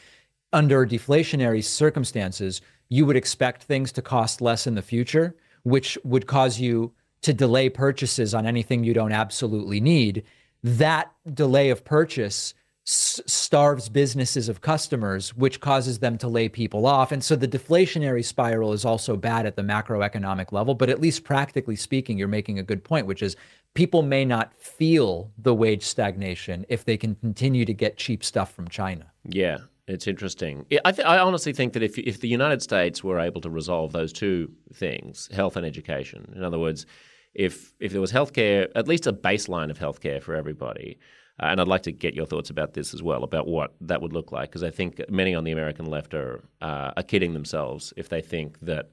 under 0.53 0.85
deflationary 0.85 1.63
circumstances, 1.63 2.61
you 2.87 3.05
would 3.05 3.17
expect 3.17 3.63
things 3.63 3.91
to 3.91 4.01
cost 4.01 4.41
less 4.41 4.67
in 4.67 4.75
the 4.75 4.81
future, 4.81 5.35
which 5.63 5.97
would 6.03 6.27
cause 6.27 6.59
you 6.59 6.93
to 7.21 7.33
delay 7.33 7.69
purchases 7.69 8.33
on 8.33 8.45
anything 8.45 8.83
you 8.83 8.93
don't 8.93 9.11
absolutely 9.11 9.81
need. 9.81 10.23
That 10.63 11.11
delay 11.33 11.69
of 11.71 11.83
purchase 11.83 12.53
starves 12.85 13.89
businesses 13.89 14.47
of 14.47 14.61
customers, 14.61 15.35
which 15.35 15.59
causes 15.59 15.99
them 15.99 16.17
to 16.19 16.27
lay 16.27 16.47
people 16.47 16.85
off. 16.85 17.11
And 17.11 17.23
so 17.23 17.35
the 17.35 17.47
deflationary 17.47 18.23
spiral 18.23 18.73
is 18.73 18.85
also 18.85 19.17
bad 19.17 19.47
at 19.47 19.55
the 19.55 19.63
macroeconomic 19.63 20.51
level. 20.51 20.75
But 20.75 20.89
at 20.89 21.01
least 21.01 21.23
practically 21.23 21.75
speaking, 21.75 22.17
you're 22.17 22.27
making 22.27 22.59
a 22.59 22.63
good 22.63 22.83
point, 22.83 23.07
which 23.07 23.23
is 23.23 23.35
people 23.73 24.03
may 24.03 24.23
not 24.23 24.53
feel 24.59 25.31
the 25.37 25.53
wage 25.53 25.83
stagnation 25.83 26.65
if 26.69 26.85
they 26.85 26.95
can 26.95 27.15
continue 27.15 27.65
to 27.65 27.73
get 27.73 27.97
cheap 27.97 28.23
stuff 28.23 28.53
from 28.53 28.67
China. 28.67 29.11
Yeah, 29.23 29.57
it's 29.87 30.05
interesting. 30.05 30.67
I, 30.85 30.91
th- 30.91 31.07
I 31.07 31.17
honestly 31.17 31.53
think 31.53 31.73
that 31.73 31.81
if 31.81 31.97
if 31.97 32.21
the 32.21 32.27
United 32.27 32.61
States 32.61 33.03
were 33.03 33.19
able 33.19 33.41
to 33.41 33.49
resolve 33.49 33.93
those 33.93 34.13
two 34.13 34.51
things, 34.73 35.27
health 35.33 35.57
and 35.57 35.65
education, 35.65 36.31
in 36.35 36.43
other 36.43 36.59
words, 36.59 36.85
if 37.33 37.73
if 37.79 37.91
there 37.91 38.01
was 38.01 38.11
healthcare, 38.11 38.69
at 38.75 38.87
least 38.87 39.07
a 39.07 39.13
baseline 39.13 39.71
of 39.71 39.79
healthcare 39.79 40.21
for 40.21 40.35
everybody, 40.35 40.99
and 41.39 41.59
I'd 41.59 41.67
like 41.67 41.83
to 41.83 41.91
get 41.91 42.13
your 42.13 42.25
thoughts 42.25 42.49
about 42.49 42.73
this 42.73 42.93
as 42.93 43.03
well, 43.03 43.23
about 43.23 43.47
what 43.47 43.73
that 43.81 44.01
would 44.01 44.13
look 44.13 44.31
like, 44.31 44.49
because 44.49 44.63
I 44.63 44.69
think 44.69 45.01
many 45.09 45.35
on 45.35 45.43
the 45.43 45.51
American 45.51 45.85
left 45.85 46.13
are 46.13 46.43
uh, 46.61 46.91
are 46.95 47.03
kidding 47.03 47.33
themselves 47.33 47.93
if 47.97 48.09
they 48.09 48.21
think 48.21 48.59
that 48.61 48.91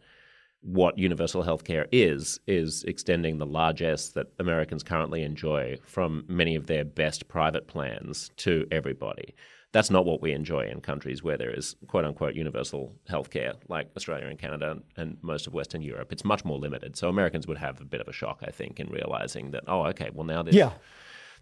what 0.62 0.96
universal 0.96 1.42
healthcare 1.42 1.86
is 1.90 2.38
is 2.46 2.84
extending 2.84 3.38
the 3.38 3.46
largesse 3.46 4.10
that 4.10 4.28
Americans 4.38 4.82
currently 4.82 5.22
enjoy 5.22 5.76
from 5.84 6.24
many 6.28 6.54
of 6.54 6.66
their 6.66 6.84
best 6.84 7.28
private 7.28 7.66
plans 7.66 8.30
to 8.36 8.66
everybody. 8.70 9.34
That's 9.72 9.90
not 9.90 10.04
what 10.04 10.20
we 10.20 10.32
enjoy 10.32 10.68
in 10.68 10.80
countries 10.80 11.22
where 11.22 11.38
there 11.38 11.50
is 11.50 11.76
quote 11.88 12.04
unquote 12.04 12.34
universal 12.34 12.94
healthcare, 13.08 13.54
like 13.68 13.88
Australia 13.96 14.26
and 14.26 14.38
Canada 14.38 14.78
and 14.96 15.16
most 15.22 15.46
of 15.46 15.54
Western 15.54 15.82
Europe. 15.82 16.12
It's 16.12 16.24
much 16.24 16.44
more 16.44 16.58
limited. 16.58 16.96
So 16.96 17.08
Americans 17.08 17.46
would 17.48 17.58
have 17.58 17.80
a 17.80 17.84
bit 17.84 18.00
of 18.00 18.06
a 18.06 18.12
shock, 18.12 18.42
I 18.46 18.50
think, 18.50 18.78
in 18.78 18.88
realizing 18.88 19.52
that, 19.52 19.64
oh, 19.66 19.86
okay, 19.86 20.10
well 20.12 20.26
now 20.26 20.42
there's 20.42 20.56
Yeah. 20.56 20.72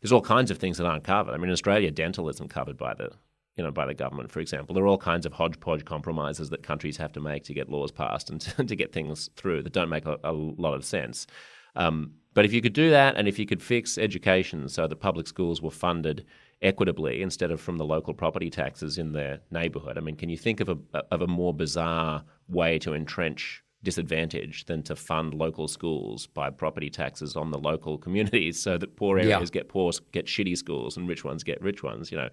There's 0.00 0.12
all 0.12 0.20
kinds 0.20 0.50
of 0.50 0.58
things 0.58 0.78
that 0.78 0.86
aren't 0.86 1.04
covered. 1.04 1.32
I 1.32 1.36
mean, 1.36 1.46
in 1.46 1.52
Australia, 1.52 1.90
dental 1.90 2.28
isn't 2.28 2.48
covered 2.48 2.76
by 2.76 2.94
the 2.94 3.10
you 3.56 3.64
know 3.64 3.70
by 3.70 3.86
the 3.86 3.94
government, 3.94 4.30
for 4.30 4.40
example. 4.40 4.74
There 4.74 4.84
are 4.84 4.88
all 4.88 4.98
kinds 4.98 5.26
of 5.26 5.32
hodgepodge 5.32 5.84
compromises 5.84 6.50
that 6.50 6.62
countries 6.62 6.96
have 6.96 7.12
to 7.12 7.20
make 7.20 7.44
to 7.44 7.54
get 7.54 7.68
laws 7.68 7.90
passed 7.90 8.30
and 8.30 8.40
to, 8.40 8.64
to 8.64 8.76
get 8.76 8.92
things 8.92 9.28
through 9.36 9.62
that 9.62 9.72
don't 9.72 9.88
make 9.88 10.06
a, 10.06 10.18
a 10.24 10.32
lot 10.32 10.74
of 10.74 10.84
sense. 10.84 11.26
Um, 11.76 12.12
but 12.32 12.44
if 12.44 12.52
you 12.52 12.62
could 12.62 12.72
do 12.72 12.90
that, 12.90 13.16
and 13.16 13.26
if 13.26 13.38
you 13.38 13.46
could 13.46 13.62
fix 13.62 13.98
education 13.98 14.68
so 14.68 14.86
that 14.86 14.96
public 14.96 15.26
schools 15.26 15.60
were 15.60 15.70
funded 15.70 16.24
equitably 16.62 17.22
instead 17.22 17.50
of 17.50 17.60
from 17.60 17.76
the 17.76 17.84
local 17.84 18.14
property 18.14 18.50
taxes 18.50 18.98
in 18.98 19.12
their 19.12 19.40
neighbourhood, 19.50 19.98
I 19.98 20.00
mean, 20.00 20.16
can 20.16 20.28
you 20.28 20.36
think 20.36 20.60
of 20.60 20.68
a 20.68 20.78
of 21.10 21.22
a 21.22 21.26
more 21.26 21.52
bizarre 21.52 22.24
way 22.48 22.78
to 22.80 22.94
entrench 22.94 23.62
disadvantage 23.82 24.64
than 24.66 24.82
to 24.84 24.94
fund 24.96 25.34
local 25.34 25.66
schools 25.68 26.26
by 26.26 26.50
property 26.50 26.90
taxes 26.90 27.36
on 27.36 27.50
the 27.50 27.58
local 27.58 27.96
communities 28.04 28.60
so 28.60 28.76
that 28.78 28.96
poor 28.96 29.18
areas 29.18 29.50
Yeah. 29.50 29.60
get 29.60 29.68
poor 29.68 29.90
get 30.12 30.26
shitty 30.26 30.56
schools 30.56 30.96
and 30.96 31.08
rich 31.08 31.24
ones 31.24 31.42
get 31.44 31.60
rich 31.62 31.82
ones 31.82 32.10
you 32.12 32.18
know 32.18 32.28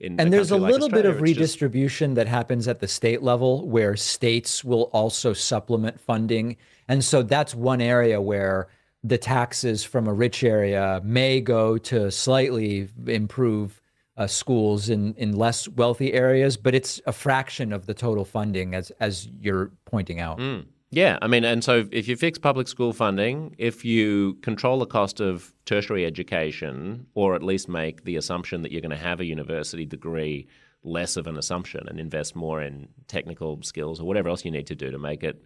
in 0.00 0.18
And 0.20 0.32
there's 0.32 0.50
a 0.50 0.56
like 0.56 0.72
little 0.72 0.88
bit 0.88 1.04
of 1.04 1.12
Australia, 1.16 1.30
it's 1.32 1.38
just- 1.38 1.60
redistribution 1.60 2.14
that 2.14 2.26
happens 2.26 2.66
at 2.68 2.80
the 2.80 2.88
state 2.88 3.22
level 3.22 3.68
where 3.68 3.94
states 3.96 4.64
will 4.64 4.90
also 4.92 5.32
supplement 5.32 6.00
funding. 6.00 6.56
And 6.88 7.04
so 7.04 7.22
that's 7.22 7.54
one 7.54 7.80
area 7.80 8.20
where 8.20 8.66
the 9.04 9.18
taxes 9.18 9.84
from 9.84 10.08
a 10.08 10.12
rich 10.12 10.42
area 10.42 11.00
may 11.04 11.40
go 11.40 11.78
to 11.78 12.10
slightly 12.10 12.88
improve 13.06 13.80
uh, 14.16 14.26
schools 14.26 14.88
in, 14.88 15.14
in 15.14 15.36
less 15.36 15.68
wealthy 15.68 16.12
areas, 16.12 16.56
but 16.56 16.74
it's 16.74 17.00
a 17.06 17.12
fraction 17.12 17.72
of 17.72 17.86
the 17.86 17.94
total 17.94 18.24
funding, 18.24 18.74
as, 18.74 18.90
as 18.98 19.28
you're 19.40 19.70
pointing 19.84 20.18
out. 20.20 20.38
Mm. 20.38 20.64
Yeah, 20.94 21.18
I 21.20 21.26
mean, 21.26 21.42
and 21.42 21.64
so 21.64 21.88
if 21.90 22.06
you 22.06 22.14
fix 22.14 22.38
public 22.38 22.68
school 22.68 22.92
funding, 22.92 23.56
if 23.58 23.84
you 23.84 24.34
control 24.42 24.78
the 24.78 24.86
cost 24.86 25.18
of 25.18 25.52
tertiary 25.64 26.06
education, 26.06 27.08
or 27.14 27.34
at 27.34 27.42
least 27.42 27.68
make 27.68 28.04
the 28.04 28.14
assumption 28.14 28.62
that 28.62 28.70
you're 28.70 28.80
going 28.80 28.92
to 28.92 28.96
have 28.96 29.18
a 29.18 29.24
university 29.24 29.86
degree 29.86 30.46
less 30.84 31.16
of 31.16 31.26
an 31.26 31.36
assumption 31.36 31.88
and 31.88 31.98
invest 31.98 32.36
more 32.36 32.62
in 32.62 32.86
technical 33.08 33.60
skills 33.62 33.98
or 33.98 34.04
whatever 34.04 34.28
else 34.28 34.44
you 34.44 34.52
need 34.52 34.68
to 34.68 34.76
do 34.76 34.92
to 34.92 34.98
make 34.98 35.24
it 35.24 35.44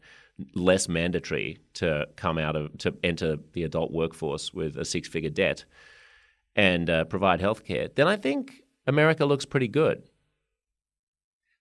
less 0.55 0.87
mandatory 0.87 1.59
to 1.73 2.07
come 2.17 2.37
out 2.37 2.55
of 2.55 2.77
to 2.77 2.95
enter 3.03 3.39
the 3.55 3.63
adult 3.63 3.91
workforce 3.91 4.53
with 4.53 4.77
a 4.77 4.85
six-figure 4.85 5.31
debt 5.31 5.65
and 6.57 6.91
uh, 6.91 7.05
provide 7.05 7.41
healthcare, 7.41 7.89
then 7.95 8.07
I 8.07 8.17
think 8.17 8.65
America 8.87 9.25
looks 9.25 9.47
pretty 9.47 9.69
good. 9.69 10.03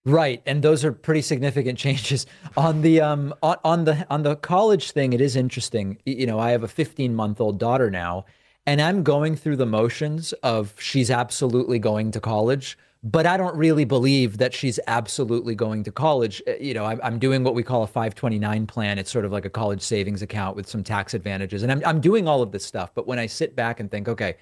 Right, 0.08 0.42
and 0.46 0.64
those 0.64 0.86
are 0.86 0.94
pretty 0.94 1.22
significant 1.22 1.78
changes 1.86 2.26
on 2.56 2.82
the 2.82 3.02
um 3.02 3.34
on, 3.44 3.84
the 3.84 4.08
on 4.10 4.24
the 4.24 4.38
college 4.38 4.92
thing. 4.92 5.12
It 5.12 5.20
is 5.20 5.36
interesting. 5.36 5.98
You 6.06 6.26
know, 6.26 6.40
I 6.40 6.52
have 6.52 6.64
a 6.64 6.68
15 6.70 7.14
month 7.14 7.42
old 7.42 7.60
daughter 7.60 7.92
now, 7.92 8.26
and 8.66 8.82
I'm 8.82 9.04
going 9.04 9.36
through 9.36 9.58
the 9.58 9.66
motions 9.66 10.32
of 10.44 10.74
she's 10.80 11.12
absolutely 11.12 11.78
going 11.78 12.12
to 12.12 12.22
college, 12.22 12.78
but 13.04 13.26
I 13.26 13.36
don't 13.36 13.56
really 13.58 13.84
believe 13.84 14.38
that 14.38 14.54
she's 14.54 14.80
absolutely 14.88 15.56
going 15.56 15.84
to 15.84 15.92
college. 15.92 16.42
Uh, 16.48 16.54
You 16.58 16.74
know, 16.74 16.86
I'm, 16.86 17.02
I'm 17.04 17.20
doing 17.20 17.44
what 17.44 17.54
we 17.54 17.62
call 17.62 17.84
a 17.84 17.88
529 17.88 18.66
plan. 18.66 19.00
It's 19.00 19.12
sort 19.12 19.26
of 19.26 19.34
like 19.34 19.44
a 19.44 19.50
college 19.50 19.82
savings 19.82 20.22
account 20.22 20.56
with 20.56 20.70
some 20.70 20.86
tax 20.86 21.16
advantages, 21.16 21.64
and 21.64 21.72
I'm 21.72 21.82
I'm 21.86 22.00
doing 22.00 22.30
all 22.30 22.42
of 22.42 22.54
this 22.54 22.66
stuff. 22.66 22.92
But 22.96 23.08
when 23.08 23.20
I 23.20 23.26
sit 23.26 23.58
back 23.58 23.82
and 23.82 23.92
think, 23.92 24.08
okay, 24.08 24.38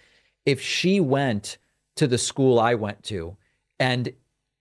if 0.46 0.62
she 0.62 1.00
went 1.00 1.58
to 1.96 2.06
the 2.06 2.20
school 2.20 2.60
I 2.60 2.76
went 2.76 3.02
to, 3.06 3.36
and 3.80 4.14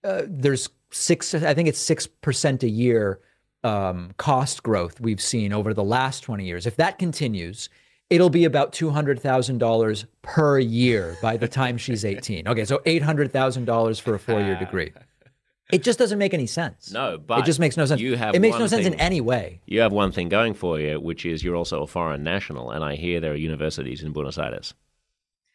uh, 0.03 0.23
there's 0.25 0.69
six, 0.91 1.33
I 1.33 1.53
think 1.53 1.67
it's 1.67 1.79
six 1.79 2.07
percent 2.07 2.63
a 2.63 2.69
year 2.69 3.19
um, 3.63 4.11
cost 4.17 4.63
growth 4.63 4.99
we've 5.01 5.21
seen 5.21 5.51
over 5.51 5.73
the 5.73 5.83
last 5.83 6.21
20 6.21 6.45
years. 6.45 6.65
If 6.67 6.75
that 6.75 6.99
continues, 6.99 7.69
it'll 8.09 8.29
be 8.29 8.45
about 8.45 8.73
two 8.73 8.91
hundred 8.91 9.19
thousand 9.19 9.57
dollars 9.57 10.05
per 10.21 10.59
year 10.59 11.17
by 11.21 11.37
the 11.37 11.47
time 11.47 11.77
she's 11.77 12.05
18. 12.05 12.47
Okay, 12.47 12.65
so 12.65 12.81
eight 12.85 13.01
hundred 13.01 13.31
thousand 13.31 13.65
dollars 13.65 13.99
for 13.99 14.13
a 14.13 14.19
four-year 14.19 14.57
degree. 14.57 14.91
It 15.71 15.81
just 15.81 15.97
doesn't 15.97 16.19
make 16.19 16.35
any 16.35 16.45
sense. 16.45 16.91
No, 16.91 17.17
but 17.17 17.39
it 17.39 17.45
just 17.45 17.59
makes 17.59 17.75
no 17.75 17.85
sense. 17.87 17.99
you 17.99 18.15
have 18.15 18.35
it 18.35 18.39
makes 18.39 18.59
no 18.59 18.67
sense 18.67 18.85
in 18.85 18.93
any 18.95 19.19
way. 19.19 19.61
You 19.65 19.79
have 19.79 19.91
one 19.91 20.11
thing 20.11 20.29
going 20.29 20.53
for 20.53 20.79
you, 20.79 20.99
which 20.99 21.25
is 21.25 21.43
you're 21.43 21.55
also 21.55 21.81
a 21.81 21.87
foreign 21.87 22.23
national, 22.23 22.69
and 22.69 22.85
I 22.85 22.95
hear 22.95 23.19
there 23.19 23.31
are 23.31 23.35
universities 23.35 24.03
in 24.03 24.13
Buenos 24.13 24.37
Aires. 24.37 24.75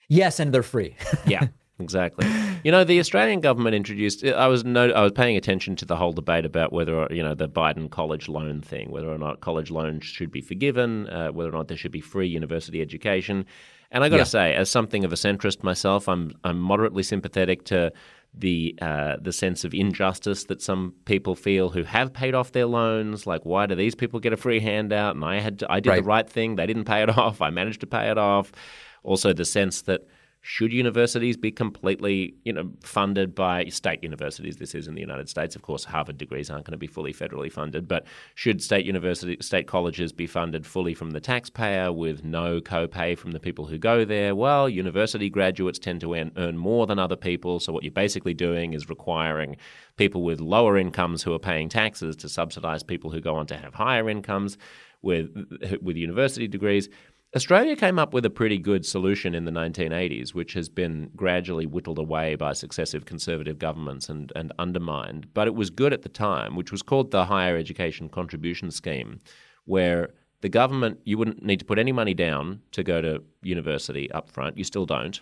Yes, 0.08 0.40
and 0.40 0.52
they're 0.52 0.64
free. 0.64 0.96
Yeah, 1.24 1.46
exactly. 1.80 2.26
You 2.62 2.70
know, 2.70 2.84
the 2.84 2.98
Australian 3.00 3.40
government 3.40 3.74
introduced. 3.74 4.24
I 4.24 4.46
was 4.46 4.64
no, 4.64 4.90
I 4.90 5.02
was 5.02 5.12
paying 5.12 5.36
attention 5.36 5.76
to 5.76 5.84
the 5.84 5.96
whole 5.96 6.12
debate 6.12 6.44
about 6.44 6.72
whether 6.72 7.06
you 7.10 7.22
know 7.22 7.34
the 7.34 7.48
Biden 7.48 7.90
college 7.90 8.28
loan 8.28 8.60
thing, 8.60 8.90
whether 8.90 9.08
or 9.10 9.18
not 9.18 9.40
college 9.40 9.70
loans 9.70 10.04
should 10.04 10.30
be 10.30 10.40
forgiven, 10.40 11.08
uh, 11.08 11.28
whether 11.30 11.48
or 11.50 11.52
not 11.52 11.68
there 11.68 11.76
should 11.76 11.92
be 11.92 12.00
free 12.00 12.28
university 12.28 12.80
education. 12.80 13.46
And 13.92 14.04
I 14.04 14.08
got 14.08 14.16
to 14.16 14.20
Yeah. 14.20 14.24
say, 14.24 14.54
as 14.54 14.70
something 14.70 15.04
of 15.04 15.12
a 15.12 15.16
centrist 15.16 15.62
myself, 15.64 16.08
I'm 16.08 16.32
I'm 16.44 16.58
moderately 16.60 17.02
sympathetic 17.02 17.64
to 17.66 17.92
the 18.32 18.78
uh, 18.80 19.16
the 19.20 19.32
sense 19.32 19.64
of 19.64 19.74
injustice 19.74 20.44
that 20.44 20.62
some 20.62 20.94
people 21.04 21.34
feel 21.34 21.70
who 21.70 21.82
have 21.82 22.12
paid 22.12 22.34
off 22.34 22.52
their 22.52 22.66
loans. 22.66 23.26
Like, 23.26 23.44
why 23.44 23.66
do 23.66 23.74
these 23.74 23.96
people 23.96 24.20
get 24.20 24.32
a 24.32 24.36
free 24.36 24.60
handout? 24.60 25.16
And 25.16 25.24
I 25.24 25.40
had 25.40 25.58
to, 25.60 25.72
I 25.72 25.80
did 25.80 25.88
the 25.90 26.02
Right. 26.02 26.04
right 26.04 26.28
thing. 26.30 26.54
They 26.54 26.66
didn't 26.66 26.84
pay 26.84 27.02
it 27.02 27.08
off. 27.18 27.40
I 27.42 27.50
managed 27.50 27.80
to 27.80 27.88
pay 27.88 28.08
it 28.10 28.18
off. 28.18 28.52
Also, 29.02 29.32
the 29.32 29.44
sense 29.44 29.82
that 29.82 30.02
should 30.42 30.72
universities 30.72 31.37
be 31.37 31.50
completely, 31.50 32.35
you 32.44 32.53
know, 32.53 32.70
funded 32.83 33.35
by 33.35 33.66
state 33.66 34.03
universities? 34.03 34.57
This 34.57 34.74
is 34.74 34.88
in 34.88 34.94
the 34.94 35.00
United 35.00 35.29
States, 35.29 35.55
of 35.55 35.62
course. 35.62 35.85
Harvard 35.85 36.16
degrees 36.16 36.48
aren't 36.48 36.64
going 36.64 36.72
to 36.72 36.79
be 36.79 36.87
fully 36.87 37.12
federally 37.12 37.53
funded, 37.53 37.87
but 37.87 38.07
should 38.35 38.62
state 38.62 38.87
university, 38.87 39.37
state 39.40 39.66
colleges 39.66 40.12
be 40.12 40.26
funded 40.26 40.66
fully 40.66 40.94
from 40.94 41.11
the 41.11 41.20
taxpayer 41.20 41.92
with 41.92 42.24
no 42.24 42.61
co-pay 42.61 43.14
from 43.14 43.33
the 43.33 43.40
people 43.40 43.66
who 43.66 43.76
go 43.76 44.05
there? 44.05 44.35
Well, 44.35 44.68
university 44.68 45.29
graduates 45.29 45.79
tend 45.79 46.00
to 46.00 46.14
earn, 46.14 46.33
earn 46.37 46.57
more 46.57 46.87
than 46.87 46.98
other 46.98 47.16
people, 47.16 47.61
so 47.61 47.72
what 47.72 47.83
you're 47.83 47.92
basically 47.92 48.35
doing 48.35 48.72
is 48.72 48.88
requiring 48.88 49.57
people 49.96 50.22
with 50.22 50.40
lower 50.40 50.79
incomes 50.79 51.22
who 51.22 51.35
are 51.35 51.38
paying 51.38 51.68
taxes 51.68 52.16
to 52.16 52.29
subsidize 52.31 52.83
people 52.83 53.11
who 53.11 53.20
go 53.20 53.37
on 53.37 53.46
to 53.48 53.57
have 53.57 53.74
higher 53.74 54.09
incomes 54.09 54.57
with 55.03 55.31
with 55.81 55.96
university 55.96 56.46
degrees. 56.46 56.88
Australia 57.36 57.76
came 57.76 57.96
up 57.96 58.12
with 58.12 58.26
a 58.26 58.30
pretty 58.30 58.58
good 58.58 58.84
solution 58.84 59.36
in 59.36 59.44
the 59.44 59.52
1980s, 59.52 60.34
which 60.34 60.54
has 60.54 60.68
been 60.68 61.12
gradually 61.14 61.64
whittled 61.64 61.98
away 61.98 62.34
by 62.34 62.52
successive 62.52 63.04
conservative 63.04 63.56
governments 63.56 64.08
and, 64.08 64.32
and 64.34 64.52
undermined. 64.58 65.32
But 65.32 65.46
it 65.46 65.54
was 65.54 65.70
good 65.70 65.92
at 65.92 66.02
the 66.02 66.08
time, 66.08 66.56
which 66.56 66.72
was 66.72 66.82
called 66.82 67.12
the 67.12 67.26
Higher 67.26 67.56
Education 67.56 68.08
Contribution 68.08 68.72
Scheme, 68.72 69.20
where 69.64 70.10
the 70.40 70.48
government, 70.48 70.98
you 71.04 71.18
wouldn't 71.18 71.44
need 71.44 71.60
to 71.60 71.64
put 71.64 71.78
any 71.78 71.92
money 71.92 72.14
down 72.14 72.62
to 72.72 72.82
go 72.82 73.00
to 73.00 73.22
university 73.42 74.10
up 74.10 74.28
front. 74.28 74.58
You 74.58 74.64
still 74.64 74.86
don't. 74.86 75.20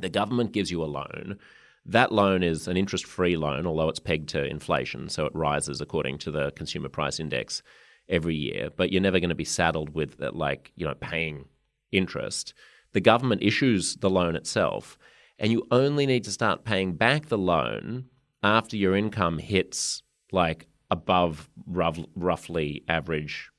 The 0.00 0.08
government 0.08 0.50
gives 0.50 0.72
you 0.72 0.82
a 0.82 0.86
loan. 0.86 1.38
That 1.86 2.10
loan 2.10 2.42
is 2.42 2.66
an 2.66 2.76
interest 2.76 3.06
free 3.06 3.36
loan, 3.36 3.64
although 3.64 3.88
it's 3.88 4.00
pegged 4.00 4.28
to 4.30 4.44
inflation, 4.44 5.08
so 5.08 5.26
it 5.26 5.34
rises 5.36 5.80
according 5.80 6.18
to 6.18 6.32
the 6.32 6.50
consumer 6.50 6.88
price 6.88 7.20
index 7.20 7.62
every 8.08 8.34
year, 8.34 8.70
but 8.76 8.90
you're 8.90 9.02
never 9.02 9.20
going 9.20 9.28
to 9.28 9.34
be 9.34 9.44
saddled 9.44 9.94
with 9.94 10.20
uh, 10.20 10.30
like, 10.32 10.72
you 10.76 10.86
know, 10.86 10.94
paying 10.94 11.44
interest. 11.92 12.54
The 12.92 13.00
government 13.00 13.42
issues 13.42 13.96
the 13.96 14.10
loan 14.10 14.36
itself, 14.36 14.98
and 15.38 15.52
you 15.52 15.66
only 15.70 16.06
need 16.06 16.24
to 16.24 16.30
start 16.30 16.64
paying 16.64 16.94
back 16.94 17.26
the 17.26 17.38
loan 17.38 18.06
after 18.42 18.76
your 18.76 18.96
income 18.96 19.38
hits 19.38 20.02
like 20.32 20.66
above 20.90 21.48
rough, 21.66 21.98
roughly 22.14 22.82
average 22.88 23.50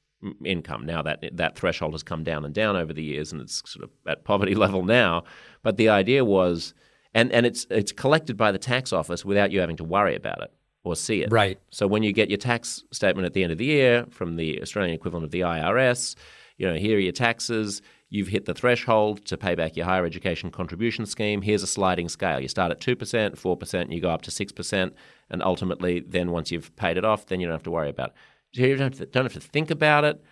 income. 0.43 0.85
Now 0.85 1.01
that 1.03 1.23
that 1.33 1.55
threshold 1.55 1.93
has 1.93 2.03
come 2.03 2.23
down 2.23 2.43
and 2.43 2.53
down 2.53 2.75
over 2.75 2.91
the 2.91 3.03
years, 3.03 3.31
and 3.31 3.41
it's 3.41 3.61
sort 3.69 3.83
of 3.83 3.91
at 4.07 4.25
poverty 4.25 4.55
level 4.65 4.83
now. 4.83 5.23
But 5.61 5.77
the 5.77 5.89
idea 5.89 6.25
was, 6.25 6.73
and 7.13 7.31
and 7.31 7.45
it's 7.45 7.67
it's 7.69 7.91
collected 7.91 8.35
by 8.35 8.51
the 8.51 8.59
tax 8.59 8.91
office 8.91 9.23
without 9.23 9.51
you 9.51 9.59
having 9.59 9.77
to 9.77 9.83
worry 9.83 10.15
about 10.15 10.41
it 10.41 10.51
or 10.83 10.95
see 10.95 11.21
it. 11.21 11.31
Right. 11.31 11.59
So 11.71 11.87
when 11.87 12.03
you 12.03 12.13
get 12.13 12.29
your 12.29 12.37
tax 12.37 12.83
statement 12.91 13.25
at 13.25 13.33
the 13.33 13.43
end 13.43 13.51
of 13.51 13.57
the 13.57 13.65
year 13.65 14.05
from 14.09 14.35
the 14.35 14.61
Australian 14.61 14.95
equivalent 14.95 15.25
of 15.25 15.31
the 15.31 15.41
IRS, 15.41 16.15
you 16.57 16.67
know, 16.67 16.75
here 16.75 16.97
are 16.97 17.01
your 17.01 17.11
taxes. 17.11 17.81
You've 18.09 18.27
hit 18.27 18.45
the 18.45 18.53
threshold 18.53 19.25
to 19.25 19.37
pay 19.37 19.55
back 19.55 19.77
your 19.77 19.85
higher 19.85 20.05
education 20.05 20.51
contribution 20.51 21.05
scheme. 21.05 21.41
Here's 21.41 21.63
a 21.63 21.67
sliding 21.67 22.09
scale. 22.09 22.39
You 22.39 22.47
start 22.47 22.71
at 22.71 22.79
2%, 22.79 22.95
4%, 22.97 23.81
and 23.81 23.93
you 23.93 24.01
go 24.01 24.09
up 24.09 24.23
to 24.23 24.31
6%. 24.31 24.91
And 25.29 25.43
ultimately, 25.43 25.99
then 25.99 26.31
once 26.31 26.51
you've 26.51 26.75
paid 26.75 26.97
it 26.97 27.05
off, 27.05 27.27
then 27.27 27.39
you 27.39 27.47
don't 27.47 27.53
have 27.53 27.63
to 27.63 27.71
worry 27.71 27.89
about 27.89 28.09
it. 28.09 28.59
You 28.59 28.75
don't 28.75 28.93
have 28.93 28.99
to, 28.99 29.05
don't 29.05 29.25
have 29.25 29.33
to 29.33 29.39
think 29.39 29.69
about 29.69 30.05
it. 30.05 30.23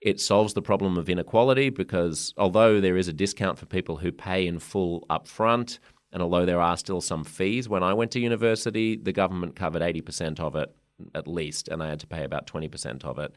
It 0.00 0.20
solves 0.20 0.54
the 0.54 0.62
problem 0.62 0.96
of 0.96 1.08
inequality 1.08 1.70
because 1.70 2.32
although 2.36 2.80
there 2.80 2.96
is 2.96 3.08
a 3.08 3.12
discount 3.12 3.58
for 3.58 3.66
people 3.66 3.96
who 3.96 4.12
pay 4.12 4.46
in 4.46 4.58
full 4.58 5.06
upfront, 5.10 5.78
and 6.12 6.22
although 6.22 6.46
there 6.46 6.60
are 6.60 6.76
still 6.76 7.00
some 7.00 7.24
fees, 7.24 7.68
when 7.68 7.82
I 7.82 7.94
went 7.94 8.10
to 8.12 8.20
university, 8.20 8.96
the 8.96 9.12
government 9.12 9.56
covered 9.56 9.82
80% 9.82 10.40
of 10.40 10.56
it 10.56 10.74
at 11.14 11.26
least, 11.26 11.68
and 11.68 11.82
I 11.82 11.88
had 11.88 12.00
to 12.00 12.06
pay 12.06 12.24
about 12.24 12.46
20% 12.46 13.04
of 13.04 13.18
it. 13.18 13.34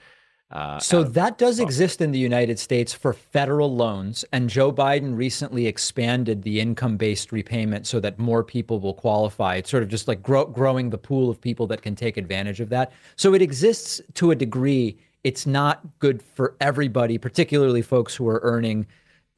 Uh, 0.51 0.79
so 0.79 1.03
that 1.03 1.37
does 1.37 1.59
exist 1.59 2.01
in 2.01 2.11
the 2.11 2.17
United 2.17 2.57
States 2.57 2.91
for 2.91 3.13
federal 3.13 3.75
loans, 3.75 4.25
and 4.33 4.49
Joe 4.49 4.71
Biden 4.71 5.15
recently 5.15 5.67
expanded 5.67 6.41
the 6.41 6.59
income-based 6.59 7.31
repayment 7.31 7.85
so 7.85 7.99
that 7.99 8.17
more 8.17 8.43
people 8.43 8.79
will 8.79 8.95
qualify. 8.95 9.55
It's 9.57 9.69
sort 9.69 9.83
of 9.83 9.89
just 9.89 10.07
like 10.07 10.23
grow, 10.23 10.45
growing 10.45 10.89
the 10.89 10.97
pool 10.97 11.29
of 11.29 11.39
people 11.39 11.67
that 11.67 11.83
can 11.83 11.95
take 11.95 12.17
advantage 12.17 12.61
of 12.61 12.69
that. 12.69 12.91
So 13.15 13.35
it 13.35 13.43
exists 13.43 14.01
to 14.15 14.31
a 14.31 14.35
degree. 14.35 14.97
It's 15.23 15.45
not 15.45 15.81
good 15.99 16.23
for 16.23 16.55
everybody, 16.59 17.19
particularly 17.19 17.83
folks 17.83 18.15
who 18.15 18.27
are 18.27 18.39
earning 18.41 18.87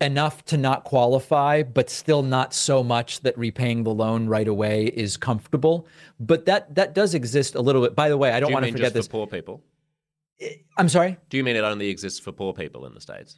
enough 0.01 0.43
to 0.45 0.57
not 0.57 0.83
qualify, 0.83 1.63
but 1.63 1.89
still 1.89 2.23
not 2.23 2.53
so 2.53 2.83
much 2.83 3.21
that 3.21 3.37
repaying 3.37 3.83
the 3.83 3.93
loan 3.93 4.27
right 4.27 4.47
away 4.47 4.85
is 4.85 5.15
comfortable. 5.17 5.87
But 6.19 6.45
that 6.45 6.75
that 6.75 6.93
does 6.93 7.13
exist 7.13 7.55
a 7.55 7.61
little 7.61 7.81
bit. 7.81 7.95
By 7.95 8.09
the 8.09 8.17
way, 8.17 8.31
I 8.31 8.39
don't 8.39 8.49
Do 8.49 8.53
want 8.53 8.65
to 8.65 8.71
forget 8.71 8.93
this. 8.93 9.07
poor 9.07 9.27
people. 9.27 9.63
I'm 10.77 10.89
sorry. 10.89 11.17
Do 11.29 11.37
you 11.37 11.43
mean 11.43 11.55
it 11.55 11.63
only 11.63 11.89
exists 11.89 12.19
for 12.19 12.31
poor 12.31 12.53
people 12.53 12.85
in 12.87 12.93
the 12.95 13.01
states? 13.01 13.37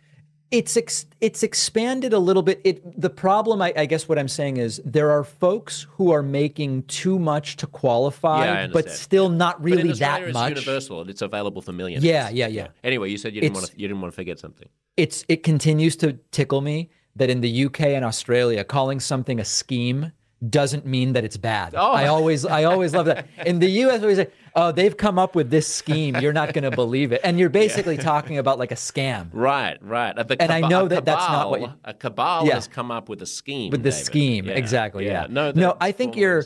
It's 0.54 0.78
ex- 0.78 1.08
it's 1.20 1.42
expanded 1.42 2.14
a 2.14 2.20
little 2.20 2.44
bit. 2.44 2.62
It 2.64 3.02
the 3.02 3.10
problem, 3.10 3.60
I, 3.60 3.74
I, 3.76 3.86
guess, 3.88 4.08
what 4.08 4.20
I'm 4.20 4.28
saying 4.28 4.58
is 4.58 4.80
there 4.86 5.10
are 5.10 5.24
folks 5.24 5.88
who 5.90 6.12
are 6.12 6.22
making 6.22 6.84
too 6.84 7.18
much 7.18 7.58
to 7.58 7.66
qualify, 7.66 8.46
yeah, 8.46 8.68
but 8.68 8.92
still 8.92 9.30
not 9.30 9.62
really 9.64 9.92
that 9.94 10.22
it's 10.22 10.34
much. 10.34 10.50
universal. 10.50 11.10
It's 11.10 11.24
available 11.24 11.64
for 11.64 11.74
millions. 11.74 12.04
Yeah, 12.04 12.30
yeah, 12.30 12.46
yeah. 12.46 12.68
Anyway, 12.84 13.10
you 13.10 13.18
said 13.18 13.34
you 13.34 13.42
didn't 13.42 13.56
want 13.56 13.66
to 13.66 13.80
you 13.80 13.88
didn't 13.88 14.00
want 14.00 14.14
to 14.14 14.16
forget 14.16 14.38
something. 14.38 14.70
It's 14.96 15.26
it 15.28 15.42
continues 15.42 15.96
to 15.98 16.14
tickle 16.30 16.62
me 16.62 16.92
that 17.16 17.32
in 17.32 17.42
the 17.42 17.66
UK 17.66 17.82
and 17.82 18.06
Australia, 18.06 18.64
calling 18.64 19.00
something 19.00 19.40
a 19.40 19.46
scheme 19.46 20.12
doesn't 20.50 20.86
mean 20.86 21.14
that 21.14 21.24
it's 21.24 21.38
bad. 21.38 21.74
Oh. 21.76 21.92
I 21.92 22.08
always 22.08 22.46
I 22.46 22.64
always 22.66 22.94
love 22.94 23.06
that. 23.06 23.28
In 23.46 23.60
the 23.60 23.70
US 23.70 24.02
we 24.02 24.16
say, 24.16 24.28
"Oh, 24.56 24.72
they've 24.72 24.96
come 24.96 25.18
up 25.18 25.36
with 25.36 25.50
this 25.50 25.68
scheme. 25.68 26.16
You're 26.18 26.34
not 26.34 26.54
going 26.54 26.64
to 26.64 26.72
believe 26.72 27.12
it." 27.12 27.22
And 27.24 27.40
you're 27.40 27.50
basically 27.50 27.96
yeah. 27.96 28.04
talking 28.04 28.38
about 28.38 28.60
like 28.60 28.72
a 28.72 28.76
scam. 28.76 29.30
Right, 29.32 29.78
right. 29.82 30.16
The 30.16 30.42
and 30.42 30.52
I 30.52 30.62
know 30.62 30.88
that 30.88 31.06
cabal, 31.06 31.16
that's 31.16 31.28
not 31.30 31.50
what 31.50 31.62
you, 31.62 31.74
a 31.84 31.94
cabal 31.94 32.48
yeah. 32.48 32.56
has 32.56 32.68
come 32.68 32.92
up 32.92 33.10
with 33.10 33.22
a 33.22 33.26
scheme. 33.26 33.72
With 33.72 33.84
the 33.84 33.92
David. 33.92 34.06
scheme, 34.06 34.46
yeah. 34.46 34.54
exactly. 34.54 35.06
Yeah. 35.06 35.28
No, 35.30 35.52
no, 35.52 35.78
I 35.80 35.92
think 35.92 36.16
you're 36.16 36.46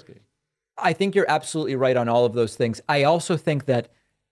I 0.77 0.93
think 0.93 1.15
you're 1.15 1.29
absolutely 1.29 1.75
right 1.75 1.97
on 1.97 2.07
all 2.07 2.25
of 2.25 2.33
those 2.33 2.55
things. 2.55 2.81
I 2.87 3.03
also 3.03 3.37
think 3.37 3.65
that 3.65 3.89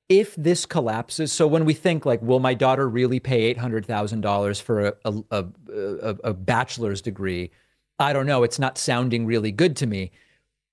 if 0.08 0.36
this 0.36 0.66
collapses, 0.66 1.32
so 1.32 1.48
when 1.48 1.66
we 1.66 1.74
think 1.74 2.06
like, 2.06 2.22
will 2.22 2.40
my 2.40 2.54
daughter 2.54 2.88
really 2.88 3.20
pay 3.20 3.44
eight 3.44 3.58
hundred 3.58 3.86
thousand 3.86 4.22
dollars 4.22 4.60
for 4.60 4.88
a, 4.88 4.94
a, 5.06 5.46
a, 5.72 6.16
a 6.26 6.34
bachelor's 6.34 7.02
degree? 7.02 7.52
I 8.00 8.14
don't 8.14 8.26
know, 8.26 8.44
it's 8.44 8.60
not 8.60 8.78
sounding 8.78 9.26
really 9.26 9.52
good 9.52 9.76
to 9.78 9.88
me. 9.88 10.12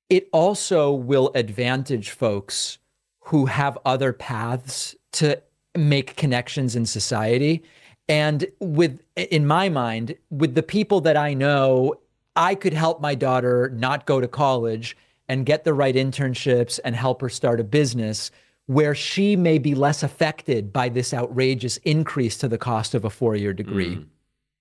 It 0.09 0.29
also 0.33 0.93
will 0.93 1.31
advantage 1.35 2.11
folks 2.11 2.79
who 3.21 3.47
have 3.47 3.79
other 3.85 4.13
paths 4.13 4.97
to 5.13 5.41
make 5.77 6.17
connections 6.17 6.77
in 6.77 6.85
society. 6.85 7.63
And 8.09 8.47
with, 8.59 9.01
in 9.17 9.47
my 9.47 9.69
mind, 9.69 10.17
with 10.31 10.55
the 10.55 10.63
people 10.63 11.01
that 11.03 11.17
I 11.17 11.35
know, 11.35 11.95
I 12.35 12.55
could 12.55 12.73
help 12.73 13.01
my 13.01 13.15
daughter 13.15 13.71
not 13.75 14.07
go 14.07 14.21
to 14.21 14.29
college 14.29 14.97
and 15.29 15.47
get 15.47 15.65
the 15.65 15.73
right 15.73 15.95
internships 15.95 16.81
and 16.85 16.97
help 16.97 17.21
her 17.21 17.29
start 17.29 17.61
a 17.61 17.65
business 17.65 18.31
where 18.67 18.95
she 18.95 19.37
may 19.37 19.59
be 19.59 19.75
less 19.75 20.03
affected 20.03 20.73
by 20.73 20.89
this 20.89 21.15
outrageous 21.15 21.77
increase 21.79 22.37
to 22.39 22.49
the 22.49 22.59
cost 22.59 22.95
of 22.95 23.05
a 23.05 23.11
four 23.11 23.37
year 23.37 23.53
degree. 23.53 23.97
Mm 23.97 24.07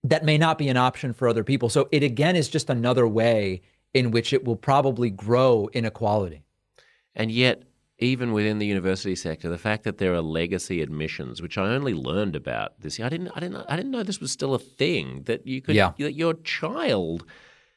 that 0.04 0.26
may 0.26 0.38
not 0.38 0.58
be 0.58 0.68
an 0.70 0.78
option 0.78 1.14
for 1.14 1.28
other 1.28 1.44
people. 1.44 1.70
So 1.70 1.88
it 1.92 2.04
again 2.04 2.36
is 2.36 2.50
just 2.50 2.70
another 2.70 3.08
way 3.08 3.62
in 3.94 4.12
which 4.12 4.34
it 4.34 4.44
will 4.44 4.56
probably 4.56 5.10
grow 5.10 5.70
inequality. 5.74 6.44
And 7.14 7.32
yet, 7.32 7.64
even 8.00 8.32
within 8.32 8.58
the 8.58 8.66
university 8.66 9.16
sector, 9.16 9.48
the 9.48 9.58
fact 9.58 9.84
that 9.84 10.00
there 10.00 10.14
are 10.14 10.22
legacy 10.22 10.82
admissions, 10.82 11.42
which 11.42 11.58
I 11.58 11.68
only 11.70 11.94
learned 11.94 12.36
about 12.36 12.80
this 12.80 12.98
year, 12.98 13.06
I 13.06 13.10
didn't, 13.10 13.30
I 13.36 13.40
didn't, 13.40 13.66
I 13.70 13.76
didn't 13.76 13.92
know 13.92 14.02
this 14.02 14.20
was 14.20 14.32
still 14.32 14.56
a 14.56 14.60
thing. 14.60 15.24
That 15.26 15.46
you 15.46 15.62
could, 15.62 15.76
yeah. 15.76 15.92
that 16.00 16.14
your 16.14 16.34
child 16.34 17.26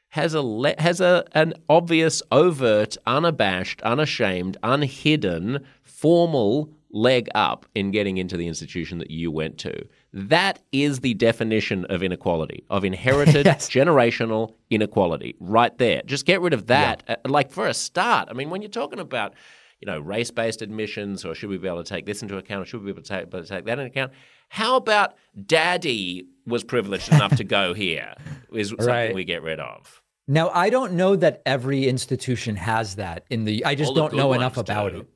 has 0.09 0.33
a 0.33 0.41
le- 0.41 0.81
has 0.81 1.01
a 1.01 1.25
an 1.33 1.53
obvious, 1.69 2.23
overt, 2.33 2.97
unabashed, 3.05 3.83
unashamed, 3.83 4.57
unhidden, 4.63 5.67
formal 5.83 6.73
leg 6.91 7.29
up 7.35 7.67
in 7.75 7.91
getting 7.91 8.17
into 8.17 8.37
the 8.37 8.47
institution 8.47 8.99
that 8.99 9.11
you 9.11 9.31
went 9.31 9.59
to. 9.59 9.87
That 10.17 10.61
is 10.71 11.01
the 11.01 11.15
definition 11.15 11.87
of 11.87 12.01
inequality, 12.01 12.63
of 12.71 12.85
inherited 12.85 13.47
yes. 13.47 13.69
generational 13.69 14.55
inequality, 14.71 15.35
right 15.41 15.77
there. 15.79 16.03
Just 16.07 16.25
get 16.25 16.41
rid 16.41 16.53
of 16.53 16.69
that. 16.69 17.03
Yeah. 17.09 17.17
Uh, 17.25 17.29
like 17.29 17.51
for 17.51 17.67
a 17.67 17.75
start, 17.75 18.29
I 18.31 18.33
mean, 18.33 18.49
when 18.49 18.63
you're 18.63 18.71
talking 18.71 19.01
about, 19.01 19.35
you 19.81 19.87
know, 19.87 19.99
race-based 19.99 20.63
admissions, 20.63 21.25
or 21.25 21.35
should 21.35 21.51
we 21.51 21.59
be 21.59 21.67
able 21.67 21.83
to 21.83 21.89
take 21.89 22.07
this 22.07 22.23
into 22.23 22.37
account, 22.37 22.63
or 22.63 22.65
should 22.65 22.81
we 22.81 22.87
be 22.87 22.91
able 22.93 23.03
to 23.03 23.09
take, 23.09 23.23
able 23.23 23.43
to 23.43 23.49
take 23.49 23.65
that 23.65 23.81
into 23.81 23.91
account? 23.91 24.13
How 24.51 24.77
about 24.77 25.17
Daddy 25.47 26.29
was 26.47 26.63
privileged 26.63 27.13
enough 27.13 27.35
to 27.37 27.45
go 27.45 27.75
here? 27.75 28.15
Is 28.53 28.69
something 28.69 28.87
right. 28.87 29.15
we 29.17 29.25
get 29.25 29.43
rid 29.43 29.59
of. 29.59 30.01
Now, 30.29 30.49
I 30.51 30.71
don't 30.71 30.93
know 30.93 31.17
that 31.17 31.43
every 31.45 31.89
institution 31.89 32.55
has 32.55 32.95
that 32.97 33.25
in 33.31 33.45
the. 33.47 33.65
I 33.65 33.75
just 33.75 33.89
All 33.89 33.95
don't 33.97 34.15
know 34.15 34.33
enough 34.33 34.59
about 34.59 34.93
do. 34.93 35.01
it. 35.01 35.09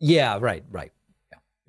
Yeah, 0.00 0.38
right, 0.40 0.64
right. 0.70 0.90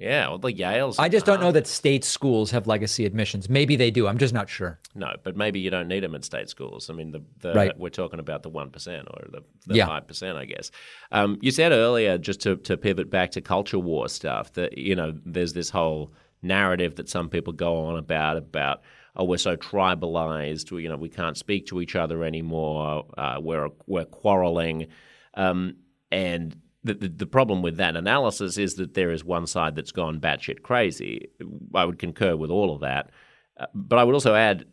Yeah, 0.01 0.29
well, 0.29 0.39
the 0.39 0.51
Yales. 0.51 0.95
I 0.97 1.09
just 1.09 1.27
don't 1.27 1.39
know 1.39 1.51
that 1.51 1.67
state 1.67 2.03
schools 2.03 2.49
have 2.49 2.65
legacy 2.65 3.05
admissions. 3.05 3.49
Maybe 3.49 3.75
they 3.75 3.91
do. 3.91 4.07
I'm 4.07 4.17
just 4.17 4.33
not 4.33 4.49
sure. 4.49 4.79
No, 4.95 5.13
but 5.23 5.37
maybe 5.37 5.59
you 5.59 5.69
don't 5.69 5.87
need 5.87 6.01
them 6.01 6.15
at 6.15 6.25
state 6.25 6.49
schools. 6.49 6.89
I 6.89 6.93
mean, 6.93 7.11
the, 7.11 7.23
the 7.39 7.53
right. 7.53 7.79
we're 7.79 7.89
talking 7.89 8.19
about 8.19 8.41
the 8.41 8.49
one 8.49 8.71
percent 8.71 9.07
or 9.11 9.27
the 9.29 9.43
five 9.67 9.75
yeah. 9.75 9.99
percent, 9.99 10.39
I 10.39 10.45
guess. 10.45 10.71
Um, 11.11 11.37
you 11.41 11.51
said 11.51 11.71
earlier, 11.71 12.17
just 12.17 12.41
to, 12.41 12.55
to 12.57 12.77
pivot 12.77 13.11
back 13.11 13.29
to 13.31 13.41
culture 13.41 13.77
war 13.77 14.09
stuff, 14.09 14.53
that 14.53 14.75
you 14.75 14.95
know, 14.95 15.13
there's 15.23 15.53
this 15.53 15.69
whole 15.69 16.11
narrative 16.41 16.95
that 16.95 17.07
some 17.07 17.29
people 17.29 17.53
go 17.53 17.85
on 17.85 17.97
about 17.97 18.37
about 18.37 18.81
oh 19.15 19.23
we're 19.23 19.37
so 19.37 19.55
tribalized, 19.55 20.71
we, 20.71 20.81
you 20.81 20.89
know, 20.89 20.97
we 20.97 21.09
can't 21.09 21.37
speak 21.37 21.67
to 21.67 21.79
each 21.79 21.95
other 21.95 22.23
anymore. 22.23 23.05
Uh, 23.19 23.37
we're 23.39 23.69
we're 23.85 24.05
quarreling, 24.05 24.87
um, 25.35 25.75
and 26.11 26.55
the, 26.83 26.93
the, 26.95 27.07
the, 27.09 27.25
problem 27.25 27.61
with 27.61 27.77
that 27.77 27.95
analysis 27.95 28.57
is 28.57 28.75
that 28.75 28.93
there 28.93 29.11
is 29.11 29.23
one 29.23 29.45
side 29.45 29.75
that's 29.75 29.91
gone 29.91 30.19
batshit 30.19 30.63
crazy. 30.63 31.29
I 31.75 31.85
would 31.85 31.99
concur 31.99 32.35
with 32.35 32.49
all 32.49 32.73
of 32.73 32.81
that. 32.81 33.11
Uh, 33.59 33.67
but 33.75 33.99
I 33.99 34.03
would 34.03 34.15
also 34.15 34.33
add, 34.33 34.65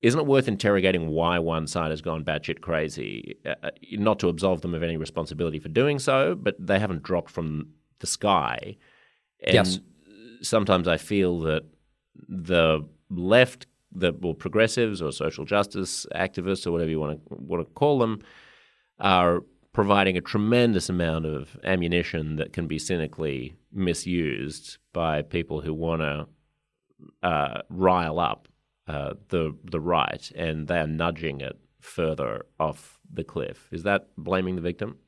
isn't 0.00 0.20
it 0.20 0.26
worth 0.26 0.46
interrogating 0.46 1.08
why 1.08 1.38
one 1.40 1.66
side 1.66 1.90
has 1.90 2.00
gone 2.00 2.24
batshit 2.24 2.60
crazy? 2.60 3.36
Uh, 3.44 3.54
uh, 3.64 3.70
not 3.92 4.20
to 4.20 4.28
absolve 4.28 4.60
them 4.60 4.74
of 4.74 4.82
any 4.82 4.96
responsibility 4.96 5.58
for 5.58 5.68
doing 5.68 5.98
so, 5.98 6.34
but 6.36 6.54
they 6.58 6.78
haven't 6.78 7.02
dropped 7.02 7.30
from 7.30 7.68
the 7.98 8.06
sky. 8.06 8.76
And 9.42 9.54
yes. 9.54 9.80
sometimes 10.42 10.86
I 10.86 10.98
feel 10.98 11.40
that 11.40 11.64
the 12.28 12.86
left, 13.10 13.66
the 13.90 14.12
or 14.22 14.34
progressives 14.34 15.02
or 15.02 15.10
social 15.10 15.44
justice 15.44 16.06
activists 16.14 16.66
or 16.66 16.72
whatever 16.72 16.90
you 16.90 17.00
want 17.00 17.26
to 17.28 17.34
want 17.34 17.66
to 17.66 17.74
call 17.74 17.98
them, 17.98 18.22
are 19.00 19.42
providing 19.74 20.16
a 20.16 20.22
tremendous 20.22 20.88
amount 20.88 21.26
of 21.26 21.58
ammunition 21.64 22.36
that 22.36 22.54
can 22.54 22.66
be 22.66 22.78
cynically 22.78 23.56
misused 23.72 24.78
by 24.94 25.20
people 25.20 25.60
who 25.60 25.74
want 25.74 26.00
to 26.00 26.26
uh, 27.22 27.60
rile 27.68 28.18
up 28.18 28.48
uh, 28.86 29.14
the 29.28 29.54
the 29.64 29.80
right, 29.80 30.30
and 30.34 30.68
they 30.68 30.78
are 30.78 30.86
nudging 30.86 31.40
it 31.40 31.58
further 31.80 32.46
off 32.58 32.98
the 33.12 33.24
cliff. 33.24 33.68
Is 33.72 33.82
that 33.82 34.08
blaming 34.16 34.54
the 34.54 34.62
victim? 34.62 34.98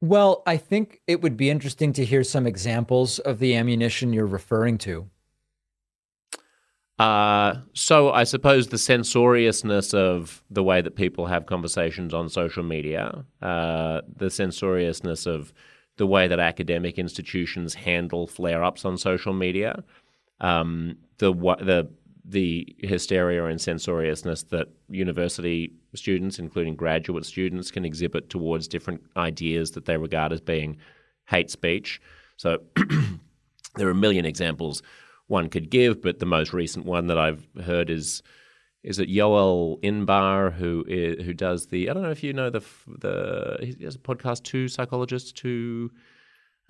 Well, 0.00 0.42
I 0.46 0.58
think 0.58 1.00
it 1.06 1.22
would 1.22 1.36
be 1.36 1.48
interesting 1.48 1.92
to 1.94 2.04
hear 2.04 2.24
some 2.24 2.46
examples 2.46 3.18
of 3.20 3.38
the 3.38 3.54
ammunition 3.54 4.12
you're 4.12 4.26
referring 4.26 4.76
to. 4.78 5.08
Uh, 6.98 7.56
so 7.72 8.12
I 8.12 8.22
suppose 8.24 8.68
the 8.68 8.78
censoriousness 8.78 9.92
of 9.94 10.44
the 10.48 10.62
way 10.62 10.80
that 10.80 10.94
people 10.94 11.26
have 11.26 11.46
conversations 11.46 12.14
on 12.14 12.28
social 12.28 12.62
media, 12.62 13.24
uh, 13.42 14.02
the 14.16 14.30
censoriousness 14.30 15.26
of 15.26 15.52
the 15.96 16.06
way 16.06 16.28
that 16.28 16.38
academic 16.38 16.98
institutions 16.98 17.74
handle 17.74 18.26
flare-ups 18.26 18.84
on 18.84 18.96
social 18.96 19.32
media, 19.32 19.82
um, 20.40 20.96
the 21.18 21.32
the 21.32 21.88
the 22.26 22.74
hysteria 22.78 23.44
and 23.44 23.60
censoriousness 23.60 24.44
that 24.44 24.68
university 24.88 25.72
students, 25.94 26.38
including 26.38 26.74
graduate 26.74 27.26
students, 27.26 27.70
can 27.70 27.84
exhibit 27.84 28.30
towards 28.30 28.66
different 28.66 29.02
ideas 29.16 29.72
that 29.72 29.84
they 29.84 29.96
regard 29.96 30.32
as 30.32 30.40
being 30.40 30.78
hate 31.26 31.50
speech. 31.50 32.00
So 32.36 32.62
there 33.76 33.88
are 33.88 33.90
a 33.90 33.94
million 33.94 34.24
examples 34.24 34.82
one 35.26 35.48
could 35.48 35.70
give, 35.70 36.02
but 36.02 36.18
the 36.18 36.26
most 36.26 36.52
recent 36.52 36.84
one 36.84 37.06
that 37.06 37.18
I've 37.18 37.46
heard 37.64 37.90
is 37.90 38.22
is 38.82 38.98
it 38.98 39.08
Yoel 39.08 39.80
Inbar 39.82 40.52
who 40.52 40.84
is, 40.86 41.24
who 41.24 41.32
does 41.32 41.66
the 41.68 41.88
I 41.88 41.94
don't 41.94 42.02
know 42.02 42.10
if 42.10 42.22
you 42.22 42.32
know 42.32 42.50
the 42.50 42.62
the 42.86 43.56
he 43.60 43.84
has 43.84 43.94
a 43.94 43.98
podcast 43.98 44.42
two 44.42 44.68
psychologists 44.68 45.32
two 45.32 45.90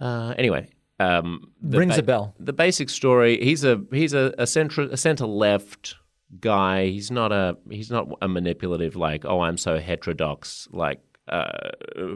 uh, 0.01 0.35
anyway 0.39 0.69
um, 1.01 1.51
rings 1.61 1.97
ba- 1.97 2.01
a 2.01 2.05
bell. 2.05 2.35
the 2.39 2.53
basic 2.53 2.89
story 2.89 3.43
he's 3.43 3.65
a 3.65 3.83
he's 3.91 4.15
a, 4.15 4.33
a 4.39 4.47
center 4.47 4.83
a 4.83 4.97
center 4.97 5.27
left 5.27 5.97
guy. 6.41 6.87
He's 6.87 7.11
not 7.11 7.33
a 7.33 7.57
he's 7.71 7.91
not 7.91 8.09
a 8.23 8.29
manipulative 8.29 8.97
like 8.97 9.25
oh 9.25 9.41
I'm 9.41 9.57
so 9.57 9.79
heterodox 9.79 10.69
like 10.73 11.01
uh, 11.29 11.71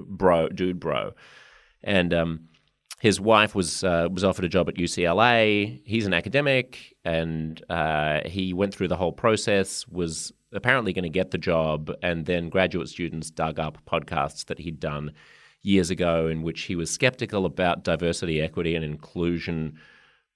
bro 0.07 0.48
dude 0.48 0.81
bro. 0.81 1.12
And 1.83 2.12
um, 2.12 2.48
his 2.98 3.20
wife 3.20 3.54
was 3.54 3.84
uh, 3.84 4.08
was 4.11 4.24
offered 4.24 4.44
a 4.44 4.48
job 4.48 4.68
at 4.68 4.74
UCLA. 4.74 5.80
He's 5.84 6.06
an 6.06 6.14
academic, 6.14 6.96
and 7.04 7.62
uh, 7.70 8.20
he 8.26 8.52
went 8.52 8.74
through 8.74 8.88
the 8.88 8.96
whole 8.96 9.12
process. 9.12 9.87
Was 9.88 10.32
apparently 10.52 10.92
going 10.92 11.04
to 11.04 11.08
get 11.08 11.30
the 11.30 11.38
job, 11.38 11.92
and 12.02 12.26
then 12.26 12.48
graduate 12.48 12.88
students 12.88 13.30
dug 13.30 13.61
up 13.61 13.78
podcasts 13.87 14.46
that 14.46 14.58
he'd 14.58 14.80
done 14.80 15.12
years 15.62 15.90
ago, 15.90 16.26
in 16.26 16.42
which 16.42 16.62
he 16.62 16.74
was 16.74 16.90
skeptical 16.90 17.46
about 17.46 17.84
diversity, 17.84 18.40
equity, 18.40 18.74
and 18.74 18.84
inclusion 18.84 19.78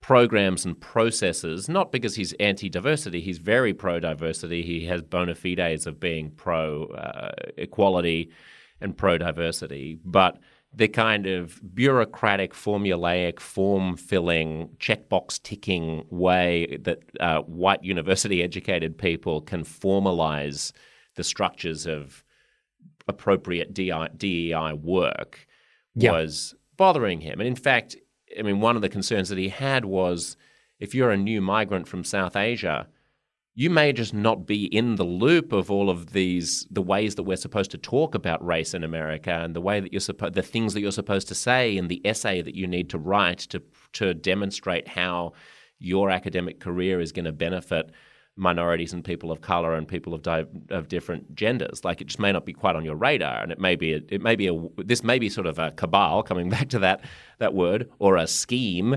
programs 0.01 0.65
and 0.65 0.81
processes. 0.81 1.69
Not 1.69 1.91
because 1.91 2.15
he's 2.15 2.33
anti-diversity; 2.35 3.21
he's 3.21 3.39
very 3.39 3.75
pro-diversity. 3.75 4.63
He 4.63 4.87
has 4.87 5.03
bona 5.03 5.35
fides 5.35 5.89
of 5.89 5.99
being 5.99 6.31
pro 6.31 6.85
uh, 6.87 7.33
equality 7.57 8.31
and 8.81 8.97
pro-diversity, 8.97 9.99
but 10.05 10.39
the 10.75 10.89
kind 10.89 11.27
of 11.27 11.61
bureaucratic, 11.75 12.55
formulaic, 12.55 13.41
form 13.41 13.97
filling, 13.97 14.71
checkbox 14.79 15.43
ticking 15.43 16.05
way 16.09 16.79
that 16.81 17.01
uh, 17.21 17.41
white 17.43 17.85
university 17.85 18.43
educated 18.43 18.97
people 18.97 19.41
can 19.41 19.65
formalize 19.65 20.73
the 21.15 21.25
structures 21.25 21.87
of 21.87 22.25
appropriate 23.07 23.75
DEI 23.75 24.73
work 24.73 25.47
yeah. 25.95 26.13
was 26.13 26.55
bothering 26.77 27.21
him. 27.21 27.41
And 27.41 27.47
in 27.47 27.57
fact, 27.57 27.97
I 28.39 28.43
mean, 28.43 28.61
one 28.61 28.77
of 28.77 28.83
the 28.83 28.89
concerns 28.89 29.29
that 29.29 29.39
he 29.39 29.51
had 29.51 29.85
was 29.85 30.37
if 30.79 30.95
you're 30.95 31.11
a 31.11 31.17
new 31.17 31.41
migrant 31.41 31.87
from 31.87 32.03
South 32.03 32.35
Asia, 32.35 32.89
you 33.55 33.69
may 33.69 33.93
just 33.93 34.15
not 34.15 34.47
be 34.47 34.65
in 34.67 34.97
the 34.97 35.05
loop 35.05 35.53
of 35.53 35.71
all 35.71 35.91
of 35.91 36.13
these 36.13 36.67
the 36.71 36.83
ways 36.83 37.17
that 37.17 37.25
we're 37.25 37.37
supposed 37.37 37.71
to 37.71 37.79
talk 37.79 38.15
about 38.15 38.45
race 38.45 38.73
in 38.75 38.83
America 38.83 39.31
and 39.31 39.55
the 39.55 39.61
way 39.61 39.81
that 39.81 39.93
you're 39.93 40.01
supposed 40.01 40.35
the 40.35 40.43
things 40.43 40.75
that 40.75 40.81
you're 40.81 40.91
supposed 40.91 41.29
to 41.29 41.35
say 41.35 41.77
and 41.77 41.89
the 41.89 42.01
essay 42.07 42.41
that 42.41 42.55
you 42.55 42.67
need 42.67 42.89
to 42.91 42.99
write 42.99 43.39
to 43.39 43.63
to 43.93 44.15
demonstrate 44.15 44.89
how 44.89 45.33
your 45.79 46.11
academic 46.11 46.61
career 46.61 47.01
is 47.01 47.13
going 47.13 47.25
to 47.25 47.33
benefit 47.33 47.91
minorities 48.37 48.95
and 48.95 49.05
people 49.05 49.31
of 49.31 49.43
color 49.43 49.75
and 49.75 49.87
people 49.87 50.15
of 50.15 50.23
di- 50.23 50.47
of 50.71 50.89
different 50.89 51.35
genders. 51.35 51.85
Like 51.85 52.01
it 52.01 52.07
just 52.07 52.19
may 52.19 52.33
not 52.33 52.47
be 52.47 52.53
quite 52.53 52.77
on 52.77 52.85
your 52.85 52.97
radar 52.97 53.43
and 53.43 53.53
it 53.53 53.59
may 53.59 53.77
be 53.77 53.93
a, 53.93 54.01
it 54.09 54.23
may 54.23 54.37
be 54.37 54.49
a 54.49 54.69
this 54.79 55.05
may 55.05 55.19
be 55.19 55.29
sort 55.29 55.47
of 55.47 55.59
a 55.59 55.73
cabal 55.73 56.23
coming 56.23 56.49
back 56.49 56.71
to 56.71 56.79
that 56.79 57.05
that 57.39 57.53
word 57.53 57.91
or 57.99 58.17
a 58.17 58.27
scheme 58.27 58.97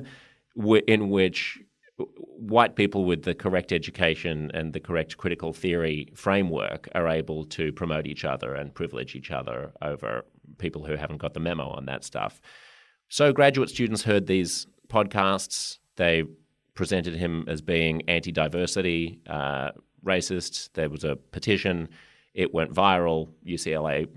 in 0.88 1.10
which 1.10 1.60
white 1.98 2.76
people 2.76 3.06
with 3.06 3.24
the 3.24 3.34
correct 3.34 3.72
education 3.72 4.52
and 4.54 4.74
the 4.74 4.80
correct 4.80 5.18
critical 5.18 5.54
theory 5.54 6.10
framework 6.14 6.90
are 6.94 7.08
able 7.08 7.46
to 7.46 7.72
promote 7.72 8.06
each 8.06 8.26
other 8.26 8.54
and 8.54 8.74
privilege 8.74 9.16
each 9.16 9.32
other 9.32 9.72
over 9.82 10.26
people 10.58 10.86
who 10.86 10.96
haven't 10.96 11.18
got 11.18 11.34
the 11.34 11.40
memo 11.40 11.68
on 11.70 11.86
that 11.86 12.04
stuff. 12.04 12.42
So 13.08 13.32
graduate 13.32 13.70
students 13.70 14.04
heard 14.04 14.28
these 14.28 14.68
podcasts. 14.90 15.80
They 15.96 16.24
presented 16.74 17.16
him 17.16 17.46
as 17.48 17.62
being 17.62 18.02
anti-diversity, 18.10 19.22
uh, 19.28 19.72
racist. 20.06 20.72
There 20.74 20.90
was 20.90 21.04
a 21.04 21.16
petition. 21.16 21.90
It 22.34 22.54
went 22.54 22.74
viral. 22.74 23.30
UCLA 23.48 24.08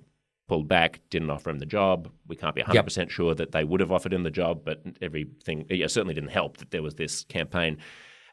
pulled 0.48 0.66
back, 0.66 1.00
didn't 1.10 1.30
offer 1.30 1.50
him 1.50 1.58
the 1.58 1.66
job. 1.66 2.10
We 2.26 2.34
can't 2.34 2.54
be 2.54 2.62
100% 2.62 2.96
yep. 2.96 3.10
sure 3.10 3.34
that 3.34 3.52
they 3.52 3.64
would 3.64 3.80
have 3.80 3.92
offered 3.92 4.14
him 4.14 4.22
the 4.22 4.30
job, 4.30 4.62
but 4.64 4.82
everything 5.02 5.66
yeah, 5.68 5.86
certainly 5.86 6.14
didn't 6.14 6.30
help 6.30 6.56
that 6.56 6.70
there 6.70 6.82
was 6.82 6.94
this 6.94 7.24
campaign 7.24 7.76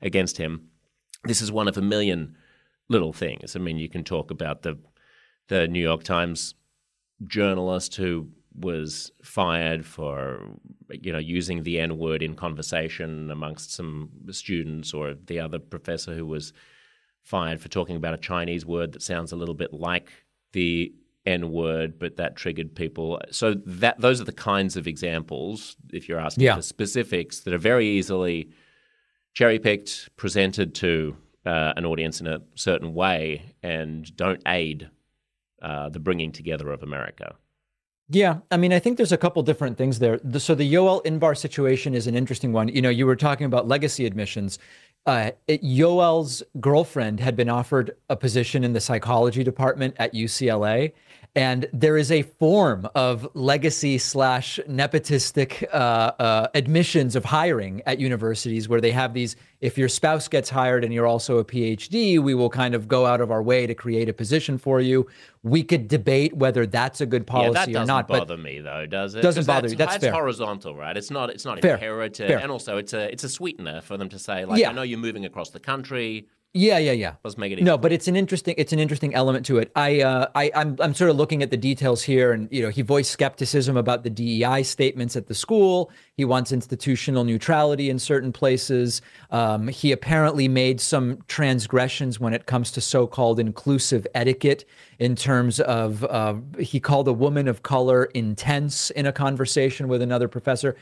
against 0.01 0.37
him. 0.37 0.69
This 1.25 1.41
is 1.41 1.51
one 1.51 1.67
of 1.67 1.77
a 1.77 1.81
million 1.81 2.37
little 2.87 3.13
things. 3.13 3.55
I 3.55 3.59
mean, 3.59 3.77
you 3.77 3.89
can 3.89 4.03
talk 4.03 4.31
about 4.31 4.61
the 4.63 4.77
the 5.47 5.67
New 5.67 5.81
York 5.81 6.03
Times 6.03 6.55
journalist 7.27 7.95
who 7.95 8.29
was 8.57 9.11
fired 9.21 9.85
for 9.85 10.57
you 10.89 11.11
know 11.11 11.19
using 11.19 11.63
the 11.63 11.79
N 11.79 11.97
word 11.97 12.23
in 12.23 12.35
conversation 12.35 13.29
amongst 13.29 13.73
some 13.73 14.09
students, 14.31 14.93
or 14.93 15.13
the 15.13 15.39
other 15.39 15.59
professor 15.59 16.15
who 16.15 16.25
was 16.25 16.53
fired 17.23 17.59
for 17.59 17.67
talking 17.67 17.95
about 17.95 18.13
a 18.13 18.17
Chinese 18.17 18.65
word 18.65 18.93
that 18.93 19.01
sounds 19.01 19.31
a 19.31 19.35
little 19.35 19.55
bit 19.55 19.73
like 19.73 20.11
the 20.53 20.93
N 21.25 21.51
word, 21.51 21.97
but 21.97 22.17
that 22.17 22.35
triggered 22.35 22.75
people. 22.75 23.19
So 23.31 23.55
that 23.65 23.99
those 23.99 24.21
are 24.21 24.25
the 24.25 24.31
kinds 24.31 24.77
of 24.77 24.87
examples, 24.87 25.75
if 25.91 26.07
you're 26.07 26.19
asking 26.19 26.43
yeah. 26.43 26.55
for 26.55 26.61
specifics, 26.61 27.41
that 27.41 27.53
are 27.53 27.59
very 27.59 27.87
easily 27.87 28.51
cherry 29.33 29.59
picked, 29.59 30.15
presented 30.15 30.75
to 30.75 31.15
uh, 31.45 31.73
an 31.75 31.85
audience 31.85 32.21
in 32.21 32.27
a 32.27 32.41
certain 32.55 32.93
way, 32.93 33.55
and 33.63 34.15
don't 34.15 34.41
aid 34.47 34.89
uh, 35.61 35.89
the 35.89 35.99
bringing 35.99 36.31
together 36.31 36.71
of 36.71 36.83
America. 36.83 37.35
Yeah, 38.07 38.37
I 38.51 38.57
mean, 38.57 38.71
I 38.71 38.77
think 38.77 38.97
there's 38.97 39.11
a 39.11 39.17
couple 39.17 39.41
different 39.41 39.77
things 39.79 39.97
there. 39.97 40.19
The, 40.23 40.39
so 40.39 40.53
the 40.53 40.71
Yoel 40.71 41.03
Inbar 41.05 41.35
situation 41.35 41.95
is 41.95 42.05
an 42.05 42.15
interesting 42.15 42.53
one. 42.53 42.67
You 42.67 42.81
know, 42.81 42.89
you 42.89 43.07
were 43.07 43.15
talking 43.15 43.45
about 43.45 43.67
legacy 43.67 44.05
admissions. 44.05 44.59
Uh, 45.05 45.31
Yoel's 45.47 46.41
girlfriend 46.59 47.19
had 47.19 47.35
been 47.35 47.49
offered 47.49 47.95
a 48.09 48.15
position 48.15 48.63
in 48.63 48.73
the 48.73 48.79
psychology 48.79 49.43
department 49.43 49.95
at 49.97 50.13
UCLA, 50.13 50.93
and 51.35 51.67
there 51.73 51.97
is 51.97 52.11
a 52.11 52.21
form 52.21 52.87
of 52.95 53.27
legacy 53.33 53.97
slash 53.97 54.59
nepotistic 54.69 55.65
uh, 55.73 55.75
uh, 55.75 56.47
admissions 56.53 57.15
of 57.15 57.25
hiring 57.25 57.81
at 57.85 57.99
universities 57.99 58.69
where 58.69 58.79
they 58.79 58.91
have 58.91 59.13
these 59.13 59.35
if 59.61 59.77
your 59.77 59.89
spouse 59.89 60.27
gets 60.27 60.49
hired 60.49 60.83
and 60.83 60.93
you're 60.93 61.07
also 61.07 61.37
a 61.37 61.45
phd 61.45 62.19
we 62.19 62.33
will 62.33 62.49
kind 62.49 62.73
of 62.73 62.87
go 62.87 63.05
out 63.05 63.21
of 63.21 63.31
our 63.31 63.43
way 63.43 63.67
to 63.67 63.75
create 63.75 64.07
a 64.07 64.13
position 64.13 64.57
for 64.57 64.79
you 64.79 65.07
we 65.43 65.63
could 65.63 65.87
debate 65.87 66.33
whether 66.35 66.65
that's 66.65 67.01
a 67.01 67.05
good 67.05 67.27
policy 67.27 67.71
yeah, 67.71 67.79
that 67.79 67.83
or 67.83 67.85
not 67.85 68.07
but 68.07 68.19
bother 68.19 68.37
me 68.37 68.59
though 68.61 68.85
does 68.85 69.15
it 69.15 69.21
doesn't 69.21 69.45
bother 69.45 69.67
you 69.67 69.75
that's 69.75 69.95
it's 69.95 70.03
fair. 70.03 70.13
horizontal 70.13 70.75
right 70.75 70.97
it's 70.97 71.11
not 71.11 71.29
it's 71.29 71.45
not 71.45 71.59
fair. 71.61 71.73
imperative 71.73 72.27
fair. 72.27 72.39
and 72.39 72.51
also 72.51 72.77
it's 72.77 72.93
a 72.93 73.11
it's 73.11 73.23
a 73.23 73.29
sweetener 73.29 73.81
for 73.81 73.97
them 73.97 74.09
to 74.09 74.17
say 74.19 74.45
like 74.45 74.59
yeah. 74.59 74.69
i 74.69 74.73
know 74.73 74.81
you're 74.81 74.99
moving 74.99 75.25
across 75.25 75.49
the 75.49 75.59
country 75.59 76.27
yeah, 76.57 76.77
yeah, 76.77 76.93
yeah. 76.93 77.15
Let's 77.21 77.37
make 77.37 77.51
it. 77.51 77.61
No, 77.61 77.77
but 77.77 77.91
it's 77.91 78.07
an 78.07 78.15
interesting 78.15 78.55
it's 78.57 78.71
an 78.71 78.79
interesting 78.79 79.13
element 79.13 79.45
to 79.47 79.57
it. 79.57 79.73
I 79.75 79.99
uh, 79.99 80.27
I 80.35 80.51
I'm 80.55 80.77
I'm 80.79 80.93
sort 80.93 81.09
of 81.09 81.17
looking 81.17 81.43
at 81.43 81.51
the 81.51 81.57
details 81.57 82.01
here, 82.01 82.31
and 82.31 82.47
you 82.49 82.61
know, 82.61 82.69
he 82.69 82.81
voiced 82.81 83.11
skepticism 83.11 83.75
about 83.75 84.03
the 84.03 84.09
DEI 84.09 84.63
statements 84.63 85.17
at 85.17 85.27
the 85.27 85.35
school. 85.35 85.91
He 86.15 86.23
wants 86.23 86.53
institutional 86.53 87.25
neutrality 87.25 87.89
in 87.89 87.99
certain 87.99 88.31
places. 88.31 89.01
Um, 89.31 89.67
he 89.67 89.91
apparently 89.91 90.47
made 90.47 90.79
some 90.79 91.19
transgressions 91.27 92.21
when 92.21 92.33
it 92.33 92.45
comes 92.45 92.71
to 92.71 92.79
so-called 92.79 93.37
inclusive 93.37 94.07
etiquette 94.15 94.63
in 94.97 95.17
terms 95.17 95.59
of 95.59 96.05
uh, 96.05 96.35
he 96.57 96.79
called 96.79 97.09
a 97.09 97.13
woman 97.13 97.49
of 97.49 97.63
color 97.63 98.05
intense 98.13 98.91
in 98.91 99.05
a 99.05 99.11
conversation 99.11 99.89
with 99.89 100.01
another 100.01 100.29
professor. 100.29 100.77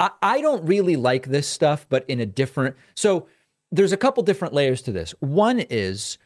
I, 0.00 0.10
I 0.22 0.40
don't 0.40 0.64
really 0.64 0.96
like 0.96 1.26
this 1.26 1.46
stuff, 1.46 1.84
but 1.90 2.06
in 2.08 2.18
a 2.18 2.24
different 2.24 2.76
so 2.94 3.28
there's 3.70 3.92
a 3.92 3.96
couple 3.96 4.22
different 4.22 4.54
layers 4.54 4.82
to 4.82 4.92
this. 4.92 5.14
One 5.20 5.60
is 5.60 6.18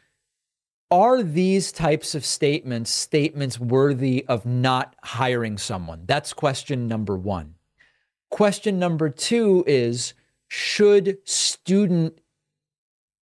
are 0.91 1.23
these 1.23 1.71
types 1.71 2.13
of 2.13 2.23
statements 2.23 2.91
statements 2.91 3.59
worthy 3.59 4.25
of 4.27 4.45
not 4.45 4.95
hiring 5.03 5.57
someone? 5.57 6.03
That's 6.05 6.33
question 6.33 6.87
number 6.87 7.17
1. 7.17 7.55
Question 8.29 8.77
number 8.77 9.09
2 9.09 9.63
is 9.65 10.13
should 10.47 11.17
student 11.23 12.19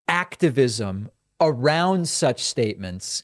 activism 0.07 1.09
around 1.39 2.09
such 2.09 2.43
statements 2.43 3.23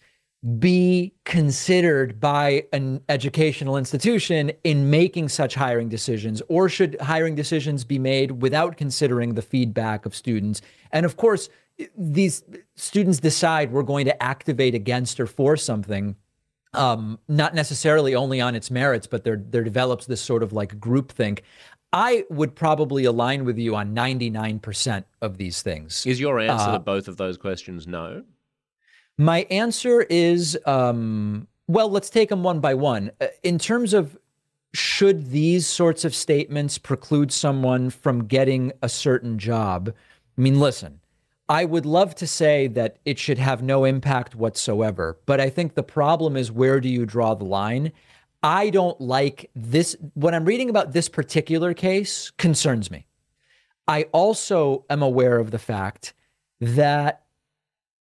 be 0.60 1.14
considered 1.26 2.20
by 2.20 2.64
an 2.72 3.02
educational 3.10 3.76
institution 3.76 4.52
in 4.64 4.90
making 4.90 5.28
such 5.28 5.56
hiring 5.56 5.90
decisions 5.90 6.42
or 6.48 6.70
should 6.70 6.96
hiring 7.02 7.36
decisions 7.36 7.84
be 7.84 8.00
made 8.00 8.32
without 8.42 8.78
considering 8.78 9.34
the 9.34 9.42
feedback 9.42 10.06
of 10.06 10.16
students 10.16 10.62
and 10.92 11.06
of 11.06 11.18
course 11.18 11.50
these 11.98 12.44
students 12.76 13.20
decide 13.20 13.72
we're 13.72 13.84
going 13.84 14.06
to 14.06 14.24
activate 14.24 14.74
against 14.74 15.20
or 15.20 15.28
for 15.28 15.58
something 15.58 16.16
um, 16.74 17.20
not 17.28 17.54
necessarily 17.54 18.16
only 18.16 18.40
on 18.40 18.56
its 18.56 18.72
merits 18.72 19.08
but 19.08 19.24
there 19.24 19.42
there 19.50 19.64
develops 19.64 20.06
this 20.06 20.22
sort 20.22 20.44
of 20.44 20.54
like 20.54 20.80
group 20.80 21.12
think 21.12 21.44
I 21.94 22.26
would 22.30 22.54
probably 22.54 23.06
align 23.06 23.46
with 23.46 23.58
you 23.58 23.74
on 23.76 23.96
99% 23.96 25.06
of 25.22 25.38
these 25.38 25.62
things. 25.62 26.06
Is 26.06 26.20
your 26.20 26.38
answer 26.38 26.70
uh, 26.70 26.74
to 26.74 26.80
both 26.80 27.08
of 27.08 27.16
those 27.16 27.38
questions 27.38 27.88
no? 27.88 28.24
My 29.18 29.48
answer 29.50 30.02
is 30.02 30.58
um, 30.66 31.48
well, 31.68 31.90
let's 31.90 32.10
take 32.10 32.30
them 32.30 32.44
one 32.44 32.60
by 32.60 32.74
one. 32.74 33.12
Uh, 33.20 33.28
in 33.44 33.60
terms 33.60 33.94
of 33.94 34.18
should 34.74 35.32
these 35.32 35.66
sorts 35.68 36.06
of 36.06 36.16
statements 36.16 36.78
preclude 36.78 37.32
someone 37.32 37.90
from 37.90 38.26
getting 38.26 38.72
a 38.82 38.90
certain 38.90 39.38
job? 39.38 39.94
I 40.38 40.42
mean, 40.42 40.60
listen, 40.60 41.00
I 41.50 41.66
would 41.66 41.86
love 41.86 42.16
to 42.16 42.28
say 42.28 42.68
that 42.68 42.98
it 43.06 43.18
should 43.18 43.38
have 43.38 43.64
no 43.64 43.86
impact 43.86 44.36
whatsoever, 44.36 45.18
but 45.26 45.42
I 45.42 45.50
think 45.50 45.74
the 45.74 45.84
problem 45.84 46.38
is 46.38 46.52
where 46.52 46.80
do 46.80 46.90
you 46.90 47.06
draw 47.06 47.34
the 47.34 47.46
line? 47.46 47.92
I 48.44 48.70
don't 48.70 49.00
like 49.02 49.50
this. 49.56 49.96
What 50.14 50.34
I'm 50.34 50.46
reading 50.46 50.70
about 50.70 50.94
this 50.94 51.10
particular 51.10 51.74
case 51.74 52.32
concerns 52.32 52.92
me. 52.92 53.08
I 53.88 54.04
also 54.12 54.86
am 54.90 55.02
aware 55.02 55.40
of 55.40 55.52
the 55.52 55.60
fact 55.60 56.14
that 56.60 57.24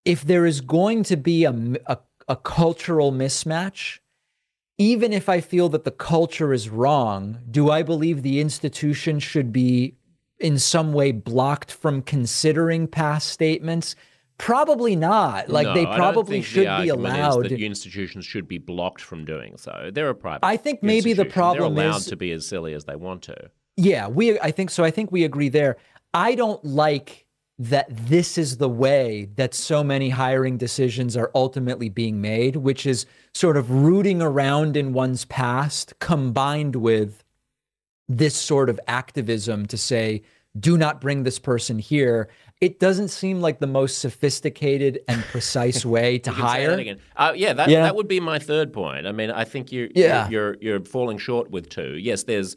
if 0.06 0.22
there 0.22 0.46
is 0.46 0.62
going 0.62 1.02
to 1.02 1.16
be 1.16 1.44
a, 1.44 1.52
a, 1.86 1.98
a 2.28 2.36
cultural 2.36 3.12
mismatch, 3.12 3.98
even 4.78 5.12
if 5.12 5.28
I 5.28 5.40
feel 5.40 5.68
that 5.70 5.84
the 5.84 5.90
culture 5.90 6.52
is 6.52 6.70
wrong, 6.70 7.40
do 7.50 7.70
I 7.70 7.82
believe 7.82 8.22
the 8.22 8.40
institution 8.40 9.18
should 9.18 9.52
be 9.52 9.96
in 10.38 10.58
some 10.58 10.92
way 10.92 11.12
blocked 11.12 11.72
from 11.72 12.02
considering 12.02 12.86
past 12.86 13.28
statements? 13.28 13.96
Probably 14.38 14.94
not. 14.94 15.48
Like 15.48 15.66
no, 15.66 15.74
they 15.74 15.86
probably 15.86 16.42
should 16.42 16.68
the 16.68 16.82
be 16.82 16.88
allowed. 16.88 17.44
that 17.44 17.52
institutions 17.52 18.24
should 18.24 18.46
be 18.46 18.58
blocked 18.58 19.00
from 19.00 19.24
doing 19.24 19.56
so. 19.56 19.90
They're 19.92 20.10
a 20.10 20.14
private. 20.14 20.44
I 20.44 20.56
think 20.56 20.82
maybe 20.82 21.14
the 21.14 21.24
problem 21.24 21.74
They're 21.74 21.86
allowed 21.86 21.98
is 21.98 22.06
to 22.06 22.16
be 22.16 22.30
as 22.32 22.46
silly 22.46 22.74
as 22.74 22.84
they 22.84 22.96
want 22.96 23.22
to. 23.22 23.50
Yeah, 23.76 24.08
we. 24.08 24.38
I 24.40 24.50
think 24.50 24.70
so. 24.70 24.84
I 24.84 24.90
think 24.90 25.10
we 25.10 25.24
agree 25.24 25.48
there. 25.48 25.78
I 26.12 26.34
don't 26.34 26.62
like 26.64 27.25
that 27.58 27.86
this 27.88 28.36
is 28.36 28.58
the 28.58 28.68
way 28.68 29.28
that 29.36 29.54
so 29.54 29.82
many 29.82 30.10
hiring 30.10 30.58
decisions 30.58 31.16
are 31.16 31.30
ultimately 31.34 31.88
being 31.88 32.20
made, 32.20 32.56
which 32.56 32.84
is 32.84 33.06
sort 33.32 33.56
of 33.56 33.70
rooting 33.70 34.20
around 34.20 34.76
in 34.76 34.92
one's 34.92 35.24
past 35.24 35.94
combined 35.98 36.76
with 36.76 37.24
this 38.08 38.36
sort 38.36 38.68
of 38.68 38.78
activism 38.86 39.66
to 39.66 39.78
say, 39.78 40.22
do 40.58 40.76
not 40.76 41.00
bring 41.00 41.22
this 41.22 41.38
person 41.38 41.78
here. 41.78 42.28
It 42.60 42.78
doesn't 42.78 43.08
seem 43.08 43.40
like 43.40 43.58
the 43.58 43.66
most 43.66 43.98
sophisticated 43.98 45.00
and 45.08 45.22
precise 45.24 45.84
way 45.96 46.18
to 46.20 46.30
hire. 46.30 46.96
Uh, 47.16 47.32
yeah, 47.34 47.54
that, 47.54 47.68
yeah, 47.68 47.82
that 47.82 47.96
would 47.96 48.08
be 48.08 48.20
my 48.20 48.38
third 48.38 48.72
point. 48.72 49.06
I 49.06 49.12
mean, 49.12 49.30
I 49.30 49.44
think 49.44 49.72
you, 49.72 49.90
yeah. 49.94 50.28
you're, 50.28 50.54
you're, 50.54 50.76
you're 50.78 50.84
falling 50.84 51.18
short 51.18 51.50
with 51.50 51.68
two. 51.70 51.96
Yes, 51.96 52.24
there's 52.24 52.56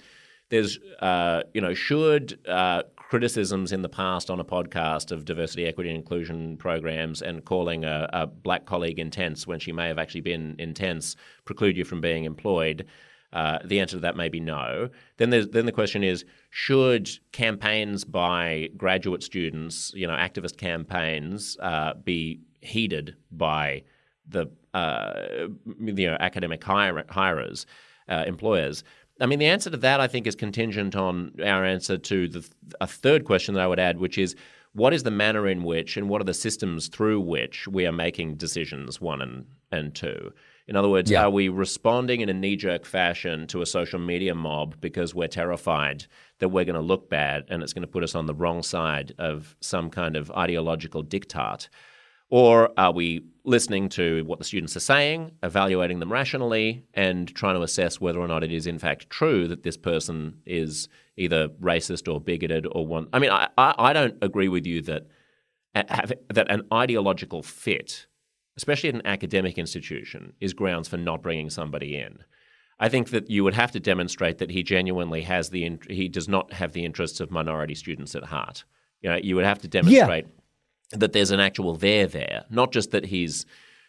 there's 0.49 0.79
uh, 0.99 1.43
you 1.53 1.61
know 1.61 1.73
should 1.73 2.39
uh, 2.47 2.83
criticisms 3.09 3.71
in 3.71 3.81
the 3.81 3.89
past 3.89 4.29
on 4.29 4.39
a 4.39 4.45
podcast 4.45 5.11
of 5.11 5.25
diversity, 5.25 5.65
equity, 5.65 5.89
and 5.89 5.97
inclusion 5.97 6.55
programs 6.57 7.23
and 7.23 7.43
calling 7.43 7.83
a, 7.83 8.07
a, 8.13 8.27
black 8.27 8.67
colleague 8.67 8.99
intense 8.99 9.47
when 9.47 9.59
she 9.59 9.71
may 9.71 9.87
have 9.87 9.97
actually 9.97 10.21
been 10.21 10.55
intense 10.59 11.15
preclude 11.43 11.75
you 11.75 11.83
from 11.83 11.99
being 11.99 12.25
employed? 12.25 12.85
Uh, 13.33 13.57
the 13.65 13.79
answer 13.79 13.97
to 13.97 13.99
that 13.99 14.15
may 14.15 14.29
be 14.29 14.39
no. 14.39 14.89
Then, 15.17 15.31
then 15.31 15.65
the 15.65 15.71
question 15.71 16.03
is: 16.03 16.23
Should 16.51 17.09
campaigns 17.31 18.03
by 18.03 18.69
graduate 18.77 19.23
students, 19.23 19.91
you 19.95 20.07
know, 20.07 20.13
activist 20.13 20.57
campaigns, 20.57 21.57
uh, 21.61 21.93
be 21.95 22.41
heeded 22.61 23.15
by 23.31 23.83
the 24.27 24.51
uh, 24.73 25.47
you 25.79 26.07
know 26.09 26.17
academic 26.19 26.63
hire, 26.63 27.03
hirers, 27.09 27.65
uh, 28.07 28.23
employers? 28.25 28.83
I 29.19 29.25
mean, 29.25 29.39
the 29.39 29.47
answer 29.47 29.69
to 29.69 29.77
that, 29.77 29.99
I 29.99 30.07
think, 30.07 30.27
is 30.27 30.35
contingent 30.35 30.95
on 30.95 31.33
our 31.43 31.65
answer 31.65 31.97
to 31.97 32.27
the 32.27 32.49
a 32.79 32.87
third 32.87 33.25
question 33.25 33.53
that 33.55 33.61
I 33.61 33.67
would 33.67 33.79
add, 33.79 33.99
which 33.99 34.17
is 34.17 34.35
what 34.73 34.93
is 34.93 35.03
the 35.03 35.11
manner 35.11 35.47
in 35.47 35.63
which 35.63 35.97
and 35.97 36.09
what 36.09 36.21
are 36.21 36.25
the 36.25 36.33
systems 36.33 36.87
through 36.87 37.21
which 37.21 37.67
we 37.67 37.85
are 37.85 37.91
making 37.91 38.35
decisions 38.35 39.01
one 39.01 39.21
and, 39.21 39.45
and 39.71 39.95
two? 39.95 40.31
In 40.67 40.75
other 40.75 40.89
words, 40.89 41.09
yeah. 41.09 41.23
are 41.23 41.29
we 41.31 41.49
responding 41.49 42.21
in 42.21 42.29
a 42.29 42.33
knee 42.33 42.55
jerk 42.55 42.85
fashion 42.85 43.47
to 43.47 43.63
a 43.63 43.65
social 43.65 43.99
media 43.99 44.35
mob 44.35 44.79
because 44.79 45.15
we're 45.15 45.27
terrified 45.27 46.05
that 46.37 46.49
we're 46.49 46.65
going 46.65 46.75
to 46.75 46.81
look 46.81 47.09
bad 47.09 47.45
and 47.49 47.63
it's 47.63 47.73
going 47.73 47.81
to 47.81 47.87
put 47.87 48.03
us 48.03 48.13
on 48.13 48.27
the 48.27 48.35
wrong 48.35 48.61
side 48.61 49.13
of 49.17 49.55
some 49.61 49.89
kind 49.89 50.15
of 50.15 50.29
ideological 50.31 51.03
diktat? 51.03 51.69
Or 52.29 52.69
are 52.77 52.91
we 52.91 53.23
listening 53.43 53.89
to 53.89 54.23
what 54.25 54.37
the 54.37 54.45
students 54.45 54.75
are 54.75 54.81
saying, 54.81 55.31
evaluating 55.41 55.99
them 55.99 56.11
rationally, 56.11 56.83
and 56.93 57.27
trying 57.33 57.55
to 57.55 57.63
assess 57.63 57.99
whether 57.99 58.19
or 58.19 58.27
not 58.27 58.43
it 58.43 58.51
is 58.51 58.67
in 58.67 58.77
fact 58.77 59.09
true 59.09 59.47
that 59.47 59.63
this 59.63 59.77
person 59.77 60.37
is 60.45 60.87
either 61.17 61.49
racist 61.61 62.11
or 62.11 62.21
bigoted 62.21 62.67
or 62.71 62.85
one? 62.85 63.07
I 63.11 63.19
mean, 63.19 63.31
I, 63.31 63.49
I, 63.57 63.93
don't 63.93 64.17
agree 64.21 64.47
with 64.47 64.65
you 64.65 64.81
that 64.83 65.07
that 65.73 66.51
an 66.51 66.67
ideological 66.71 67.41
fit, 67.41 68.05
especially 68.57 68.89
at 68.89 68.95
an 68.95 69.05
academic 69.05 69.57
institution, 69.57 70.33
is 70.39 70.53
grounds 70.53 70.87
for 70.87 70.97
not 70.97 71.23
bringing 71.23 71.49
somebody 71.49 71.97
in. 71.97 72.19
I 72.79 72.89
think 72.89 73.09
that 73.09 73.29
you 73.29 73.43
would 73.43 73.55
have 73.55 73.71
to 73.71 73.79
demonstrate 73.79 74.37
that 74.37 74.51
he 74.51 74.63
genuinely 74.63 75.23
has 75.23 75.49
the 75.49 75.79
he 75.89 76.09
does 76.09 76.29
not 76.29 76.53
have 76.53 76.73
the 76.73 76.85
interests 76.85 77.19
of 77.19 77.31
minority 77.31 77.75
students 77.75 78.13
at 78.13 78.25
heart. 78.25 78.65
You 79.01 79.09
know, 79.09 79.15
you 79.17 79.35
would 79.35 79.45
have 79.45 79.59
to 79.61 79.67
demonstrate. 79.67 80.25
Yeah 80.25 80.38
that 80.91 81.13
there's 81.13 81.31
an 81.31 81.39
actual 81.39 81.75
there 81.75 82.07
there, 82.07 82.45
not 82.49 82.71
just 82.71 82.91
that 82.91 83.05
he's 83.05 83.45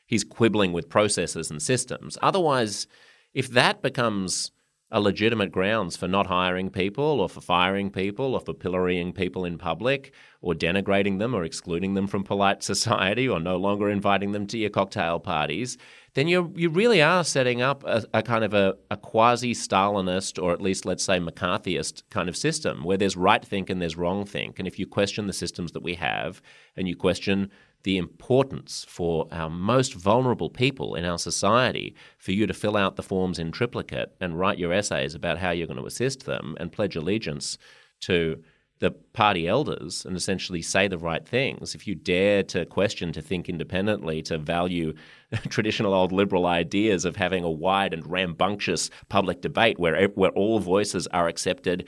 he's 0.07 0.24
quibbling 0.24 0.72
with 0.72 0.88
processes 0.88 1.51
and 1.51 1.62
systems. 1.62 2.18
Otherwise, 2.20 2.88
if 3.32 3.48
that 3.51 3.80
becomes 3.80 4.51
a 4.92 5.01
legitimate 5.01 5.53
grounds 5.53 5.96
for 5.96 6.09
not 6.09 6.26
hiring 6.26 6.68
people 6.68 7.20
or 7.20 7.28
for 7.28 7.40
firing 7.40 7.90
people 7.90 8.34
or 8.34 8.40
for 8.40 8.53
pillorying 8.53 9.14
people 9.14 9.44
in 9.44 9.57
public 9.57 10.12
or 10.40 10.53
denigrating 10.53 11.20
them 11.20 11.32
or 11.34 11.44
excluding 11.44 11.94
them 11.94 12.09
from 12.09 12.24
polite 12.24 12.62
society 12.72 13.28
or 13.28 13.38
no 13.38 13.57
longer 13.57 13.88
inviting 13.88 14.32
them 14.32 14.46
to 14.48 14.59
your 14.59 14.70
cocktail 14.70 15.20
parties, 15.20 15.78
then 16.14 16.28
you 16.28 16.52
you 16.56 16.68
really 16.68 17.00
are 17.02 17.24
setting 17.24 17.62
up 17.62 17.84
a, 17.84 18.04
a 18.12 18.22
kind 18.22 18.44
of 18.44 18.54
a, 18.54 18.76
a 18.90 18.96
quasi 18.96 19.54
Stalinist 19.54 20.42
or 20.42 20.52
at 20.52 20.61
least 20.61 20.84
let's 20.84 21.04
say 21.04 21.18
McCarthyist 21.18 22.02
kind 22.11 22.28
of 22.28 22.36
system 22.36 22.84
where 22.84 22.96
there's 22.96 23.16
right 23.16 23.44
think 23.44 23.70
and 23.70 23.80
there's 23.80 23.96
wrong 23.96 24.24
think. 24.24 24.58
And 24.58 24.66
if 24.66 24.78
you 24.78 24.86
question 24.86 25.26
the 25.26 25.32
systems 25.32 25.72
that 25.72 25.82
we 25.82 25.94
have 25.94 26.42
and 26.76 26.88
you 26.88 26.96
question 26.96 27.50
the 27.82 27.96
importance 27.96 28.84
for 28.88 29.26
our 29.32 29.48
most 29.48 29.94
vulnerable 29.94 30.50
people 30.50 30.94
in 30.94 31.04
our 31.04 31.18
society 31.18 31.94
for 32.18 32.32
you 32.32 32.46
to 32.46 32.52
fill 32.52 32.76
out 32.76 32.96
the 32.96 33.02
forms 33.02 33.38
in 33.38 33.50
triplicate 33.50 34.14
and 34.20 34.38
write 34.38 34.58
your 34.58 34.72
essays 34.72 35.14
about 35.14 35.38
how 35.38 35.50
you're 35.50 35.66
going 35.66 35.78
to 35.78 35.86
assist 35.86 36.26
them 36.26 36.56
and 36.61 36.72
pledge 36.72 36.96
allegiance 36.96 37.56
to 38.00 38.42
the 38.80 38.90
party 38.90 39.46
elders 39.46 40.04
and 40.04 40.16
essentially 40.16 40.62
say 40.62 40.88
the 40.88 40.98
right 40.98 41.26
things, 41.26 41.74
if 41.74 41.86
you 41.86 41.94
dare 41.94 42.42
to 42.42 42.64
question, 42.66 43.12
to 43.12 43.22
think 43.22 43.48
independently, 43.48 44.22
to 44.22 44.38
value 44.38 44.94
traditional 45.48 45.94
old 45.94 46.12
liberal 46.12 46.46
ideas 46.46 47.04
of 47.04 47.16
having 47.16 47.44
a 47.44 47.50
wide 47.50 47.94
and 47.94 48.10
rambunctious 48.10 48.90
public 49.08 49.42
debate 49.42 49.78
where, 49.78 50.08
where 50.08 50.30
all 50.30 50.58
voices 50.58 51.06
are 51.08 51.28
accepted 51.28 51.86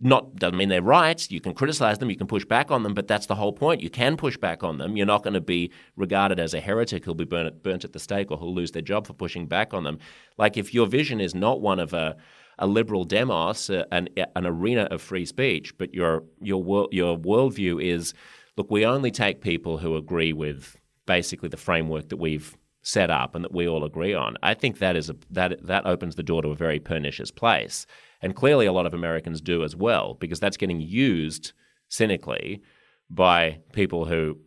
not 0.00 0.36
doesn't 0.36 0.56
mean 0.56 0.70
they're 0.70 0.82
right. 0.82 1.30
You 1.30 1.40
can 1.40 1.52
criticize 1.52 1.98
them, 1.98 2.08
you 2.08 2.16
can 2.16 2.26
push 2.26 2.44
back 2.44 2.70
on 2.70 2.82
them, 2.82 2.94
but 2.94 3.06
that's 3.06 3.26
the 3.26 3.34
whole 3.34 3.52
point. 3.52 3.82
You 3.82 3.90
can 3.90 4.16
push 4.16 4.36
back 4.36 4.64
on 4.64 4.78
them. 4.78 4.96
You're 4.96 5.06
not 5.06 5.22
going 5.22 5.34
to 5.34 5.42
be 5.42 5.70
regarded 5.96 6.40
as 6.40 6.54
a 6.54 6.60
heretic 6.60 7.04
who'll 7.04 7.14
be 7.14 7.24
burnt, 7.24 7.62
burnt 7.62 7.84
at 7.84 7.92
the 7.92 7.98
stake 7.98 8.30
or 8.30 8.38
who'll 8.38 8.54
lose 8.54 8.72
their 8.72 8.82
job 8.82 9.06
for 9.06 9.12
pushing 9.12 9.46
back 9.46 9.74
on 9.74 9.84
them. 9.84 9.98
Like 10.38 10.56
if 10.56 10.72
your 10.72 10.86
vision 10.86 11.20
is 11.20 11.34
not 11.34 11.60
one 11.60 11.78
of 11.78 11.92
a 11.92 12.16
a 12.58 12.66
liberal 12.66 13.04
demos, 13.04 13.70
uh, 13.70 13.84
an, 13.90 14.08
an 14.36 14.46
arena 14.46 14.82
of 14.90 15.02
free 15.02 15.26
speech, 15.26 15.76
but 15.78 15.92
your 15.94 16.22
your 16.40 16.88
your 16.90 17.18
worldview 17.18 17.82
is, 17.82 18.14
look, 18.56 18.70
we 18.70 18.86
only 18.86 19.10
take 19.10 19.40
people 19.40 19.78
who 19.78 19.96
agree 19.96 20.32
with 20.32 20.76
basically 21.06 21.48
the 21.48 21.56
framework 21.56 22.08
that 22.08 22.16
we've 22.16 22.56
set 22.82 23.10
up 23.10 23.34
and 23.34 23.44
that 23.44 23.52
we 23.52 23.66
all 23.66 23.84
agree 23.84 24.14
on. 24.14 24.36
I 24.42 24.54
think 24.54 24.78
that 24.78 24.94
is 24.96 25.10
a, 25.10 25.16
that 25.30 25.66
that 25.66 25.86
opens 25.86 26.14
the 26.16 26.22
door 26.22 26.42
to 26.42 26.48
a 26.48 26.54
very 26.54 26.80
pernicious 26.80 27.30
place, 27.30 27.86
and 28.22 28.36
clearly 28.36 28.66
a 28.66 28.72
lot 28.72 28.86
of 28.86 28.94
Americans 28.94 29.40
do 29.40 29.64
as 29.64 29.74
well, 29.74 30.14
because 30.14 30.40
that's 30.40 30.56
getting 30.56 30.80
used 30.80 31.52
cynically 31.88 32.62
by 33.10 33.58
people 33.72 34.04
who 34.04 34.38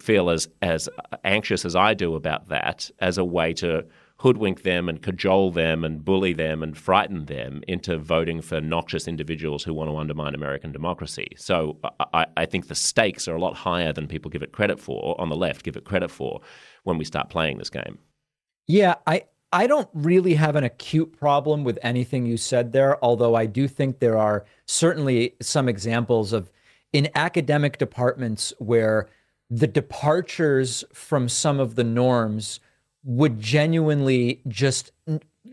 feel 0.00 0.30
as 0.30 0.48
as 0.62 0.88
anxious 1.22 1.64
as 1.64 1.76
I 1.76 1.94
do 1.94 2.14
about 2.14 2.48
that 2.48 2.90
as 2.98 3.18
a 3.18 3.24
way 3.24 3.52
to 3.54 3.84
hoodwink 4.20 4.64
them 4.64 4.86
and 4.86 5.00
cajole 5.00 5.50
them 5.50 5.82
and 5.82 6.04
bully 6.04 6.34
them 6.34 6.62
and 6.62 6.76
frighten 6.76 7.24
them 7.24 7.62
into 7.66 7.96
voting 7.96 8.42
for 8.42 8.60
noxious 8.60 9.08
individuals 9.08 9.64
who 9.64 9.72
want 9.72 9.88
to 9.88 9.96
undermine 9.96 10.34
American 10.34 10.70
democracy. 10.70 11.28
So 11.38 11.78
I, 12.12 12.26
I, 12.36 12.44
think 12.44 12.68
the 12.68 12.74
stakes 12.74 13.26
are 13.28 13.34
a 13.34 13.40
lot 13.40 13.54
higher 13.54 13.94
than 13.94 14.06
people 14.06 14.30
give 14.30 14.42
it 14.42 14.52
credit 14.52 14.78
for, 14.78 15.18
on 15.18 15.30
the 15.30 15.36
left, 15.36 15.62
give 15.62 15.74
it 15.74 15.84
credit 15.84 16.10
for 16.10 16.42
when 16.84 16.98
we 16.98 17.04
start 17.06 17.30
playing 17.30 17.56
this 17.56 17.70
game. 17.70 17.98
Yeah, 18.66 18.96
I, 19.06 19.24
I 19.54 19.66
don't 19.66 19.88
really 19.94 20.34
have 20.34 20.54
an 20.54 20.64
acute 20.64 21.18
problem 21.18 21.64
with 21.64 21.78
anything 21.82 22.26
you 22.26 22.36
said 22.36 22.72
there, 22.72 23.02
although 23.02 23.34
I 23.34 23.46
do 23.46 23.66
think 23.66 24.00
there 24.00 24.18
are 24.18 24.44
certainly 24.66 25.34
some 25.40 25.66
examples 25.66 26.34
of 26.34 26.50
in 26.92 27.08
academic 27.14 27.78
departments 27.78 28.52
where 28.58 29.08
the 29.48 29.66
departures 29.66 30.84
from 30.92 31.26
some 31.26 31.58
of 31.58 31.74
the 31.74 31.84
norms 31.84 32.60
would 33.04 33.40
genuinely 33.40 34.42
just 34.48 34.92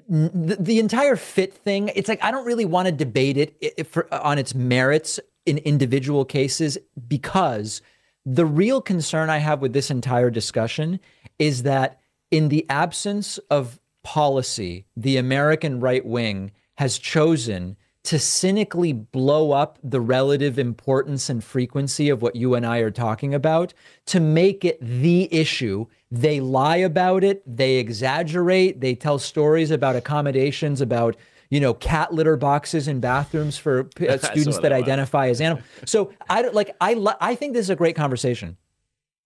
the, 0.09 0.79
entire 0.79 1.15
fit 1.15 1.53
thing, 1.53 1.91
it's 1.95 2.09
like 2.09 2.23
I 2.23 2.31
don't 2.31 2.45
really 2.45 2.65
want 2.65 2.87
to 2.87 2.91
debate 2.91 3.37
it 3.37 3.87
for, 3.87 4.13
on 4.13 4.37
its 4.37 4.53
merits 4.53 5.19
in 5.45 5.57
individual 5.59 6.25
cases 6.25 6.77
because 7.07 7.81
the 8.25 8.45
real 8.45 8.81
concern 8.81 9.29
I 9.29 9.37
have 9.37 9.61
with 9.61 9.73
this 9.73 9.89
entire 9.89 10.29
discussion 10.29 10.99
is 11.39 11.63
that 11.63 11.99
in 12.31 12.49
the 12.49 12.65
absence 12.69 13.37
of 13.49 13.79
policy, 14.03 14.85
the 14.95 15.17
American 15.17 15.79
right 15.79 16.05
wing 16.05 16.51
has 16.75 16.97
chosen 16.97 17.77
to 18.07 18.17
cynically 18.17 18.93
blow 18.93 19.51
up 19.51 19.77
the 19.83 19.99
relative 19.99 20.57
importance 20.57 21.29
and 21.29 21.43
frequency 21.43 22.07
of 22.07 22.21
what 22.21 22.37
you 22.37 22.55
and 22.55 22.65
I 22.65 22.77
are 22.77 22.89
talking 22.89 23.33
about 23.33 23.73
to 24.05 24.21
make 24.21 24.63
it 24.63 24.77
the 24.79 25.27
issue. 25.29 25.87
They 26.09 26.39
lie 26.39 26.77
about 26.77 27.25
it, 27.25 27.43
they 27.45 27.75
exaggerate, 27.75 28.79
they 28.79 28.95
tell 28.95 29.19
stories 29.19 29.71
about 29.71 29.97
accommodations, 29.97 30.79
about 30.79 31.17
you 31.49 31.59
know 31.59 31.73
cat 31.73 32.13
litter 32.13 32.37
boxes 32.37 32.87
in 32.87 33.01
bathrooms 33.01 33.57
for 33.57 33.89
uh, 33.99 34.17
students 34.19 34.59
that, 34.59 34.71
identify 34.71 35.27
as 35.27 35.41
animals. 35.41 35.65
So 35.83 36.13
I 36.29 36.41
don't 36.41 36.55
like 36.55 36.77
I 36.79 36.95
I 37.19 37.35
think 37.35 37.55
this 37.55 37.65
is 37.65 37.71
a 37.71 37.75
great 37.75 37.97
conversation, 37.97 38.55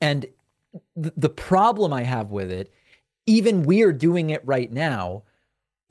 and 0.01 0.25
th- 0.99 1.13
the 1.15 1.29
problem 1.29 1.93
I 1.93 2.01
have 2.01 2.31
with 2.31 2.51
it, 2.51 2.73
even 3.27 3.61
we're 3.61 3.93
doing 3.93 4.31
it 4.31 4.41
right 4.43 4.71
now 4.71 5.21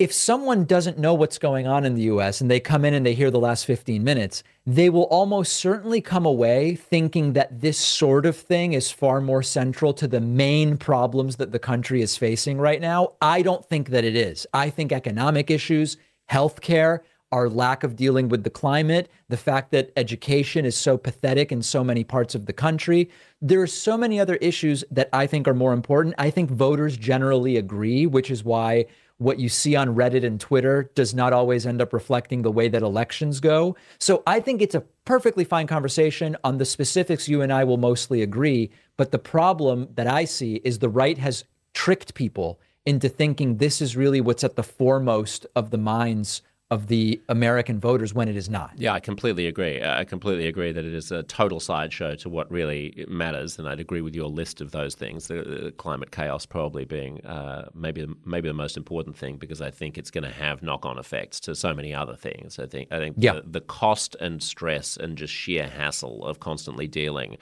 if 0.01 0.15
someone 0.15 0.65
doesn't 0.65 0.99
know 0.99 1.13
what's 1.13 1.37
going 1.37 1.67
on 1.67 1.85
in 1.85 1.95
the 1.95 2.05
US 2.05 2.41
and 2.41 2.51
they 2.51 2.59
come 2.59 2.87
in 2.87 2.95
and 2.95 3.05
they 3.05 3.13
hear 3.13 3.31
the 3.31 3.39
last 3.39 3.67
15 3.67 4.03
minutes, 4.03 4.43
they 4.65 4.89
will 4.89 5.03
almost 5.03 5.53
certainly 5.53 6.01
come 6.01 6.25
away 6.25 6.75
thinking 6.75 7.35
that 7.35 7.61
this 7.61 7.77
sort 7.77 8.25
of 8.25 8.35
thing 8.35 8.73
is 8.73 8.91
far 8.91 9.21
more 9.21 9.43
central 9.43 9.93
to 9.93 10.09
the 10.09 10.21
main 10.21 10.79
problems 10.79 11.37
that 11.37 11.53
the 11.53 11.59
country 11.59 12.01
is 12.01 12.17
facing 12.17 12.57
right 12.57 12.81
now. 12.81 13.13
I 13.21 13.43
don't 13.43 13.63
think 13.63 13.91
that 13.91 14.07
it 14.07 14.17
is. 14.17 14.47
I 14.55 14.71
think 14.71 14.91
economic 14.91 15.51
issues, 15.51 15.99
healthcare, 16.31 17.01
our 17.31 17.51
lack 17.51 17.85
of 17.85 17.95
dealing 17.95 18.31
with 18.31 18.43
the 18.43 18.51
climate, 18.51 19.11
the 19.29 19.37
fact 19.37 19.71
that 19.71 19.93
education 19.97 20.65
is 20.65 20.77
so 20.79 20.97
pathetic 20.97 21.53
in 21.53 21.63
so 21.63 21.85
many 21.85 22.05
parts 22.05 22.35
of 22.35 22.47
the 22.47 22.55
country. 22.55 23.11
There 23.43 23.61
are 23.61 23.67
so 23.67 23.99
many 23.99 24.19
other 24.19 24.37
issues 24.37 24.83
that 24.91 25.11
I 25.13 25.27
think 25.27 25.47
are 25.47 25.55
more 25.55 25.75
important. 25.75 26.15
I 26.17 26.31
think 26.31 26.51
voters 26.51 26.97
generally 26.97 27.59
agree, 27.59 28.07
which 28.07 28.31
is 28.31 28.43
why 28.43 28.87
what 29.21 29.39
you 29.39 29.51
see 29.51 29.77
on 29.77 29.95
Reddit 29.95 30.25
and 30.25 30.41
Twitter 30.41 30.91
does 30.95 31.12
not 31.12 31.35
always 31.35 31.66
end 31.66 31.83
up 31.83 31.93
reflecting 31.93 32.41
the 32.41 32.51
way 32.51 32.68
that 32.68 32.81
elections 32.81 33.39
go. 33.39 33.77
So 33.99 34.23
I 34.27 34.41
think 34.41 34.62
it's 34.62 34.75
a 34.75 34.81
perfectly 35.05 35.45
fine 35.45 35.66
conversation. 35.66 36.39
On 36.43 36.57
the 36.57 36.64
specifics, 36.64 37.29
you 37.29 37.43
and 37.43 37.53
I 37.53 37.64
will 37.64 37.77
mostly 37.77 38.23
agree. 38.23 38.71
But 38.97 39.12
the 39.12 39.18
problem 39.18 39.89
that 39.95 40.07
I 40.07 40.25
see 40.25 40.62
is 40.64 40.79
the 40.79 40.89
right 40.89 41.18
has 41.18 41.45
tricked 41.75 42.14
people 42.14 42.61
into 42.87 43.11
thinking 43.11 43.59
this 43.59 43.83
is 43.83 43.95
really 43.95 44.23
what's 44.23 44.43
at 44.43 44.57
the 44.57 44.62
foremost 44.62 45.47
of 45.55 45.71
the 45.71 45.79
minds 45.79 46.41
of 46.71 46.87
the 46.87 47.21
American 47.29 47.81
voters 47.81 48.14
when 48.14 48.29
it 48.29 48.37
is 48.37 48.49
not. 48.49 48.71
Yeah, 48.77 48.93
I 48.93 49.01
completely 49.01 49.49
agree. 49.49 49.83
I 49.83 50.05
completely 50.05 50.47
agree 50.47 50.71
that 50.71 50.85
it 50.85 50.95
is 50.95 51.11
a 51.11 51.25
total 51.25 51.59
sideshow 51.59 52.14
to 52.16 52.29
what 52.29 52.49
really 52.51 53.05
matters, 53.09 53.59
and 53.59 53.68
I'd 53.68 53.81
agree 53.81 54.03
with 54.03 54.14
your 54.14 54.29
list 54.29 54.61
of 54.61 54.71
those 54.71 54.95
things. 54.95 55.27
The, 55.27 55.43
the 55.43 55.73
climate 55.73 56.12
chaos 56.12 56.47
probably 56.47 56.85
being 56.85 57.25
uh, 57.27 57.71
maybe 57.75 58.07
maybe 58.25 58.47
the 58.47 58.55
most 58.55 58.77
important 58.77 59.16
thing 59.16 59.37
because 59.37 59.61
I 59.61 59.71
think 59.71 59.99
it's 59.99 60.12
going 60.12 60.25
to 60.25 60.31
have 60.31 60.62
knock 60.62 60.87
on 60.87 60.97
effects 60.97 61.41
to 61.41 61.57
so 61.57 61.75
many 61.75 61.93
other 61.93 62.14
things. 62.14 62.61
I 62.61 62.66
think 62.66 62.93
I 62.93 62.99
think 62.99 63.16
yeah. 63.18 63.35
the, 63.35 63.43
the 63.43 63.61
cost 63.61 64.14
and 64.21 64.41
stress 64.41 64.97
and 64.97 65.18
just 65.18 65.35
sheer 65.35 65.66
hassle 65.66 66.25
of 66.25 66.39
constantly 66.39 66.87
dealing 66.87 67.37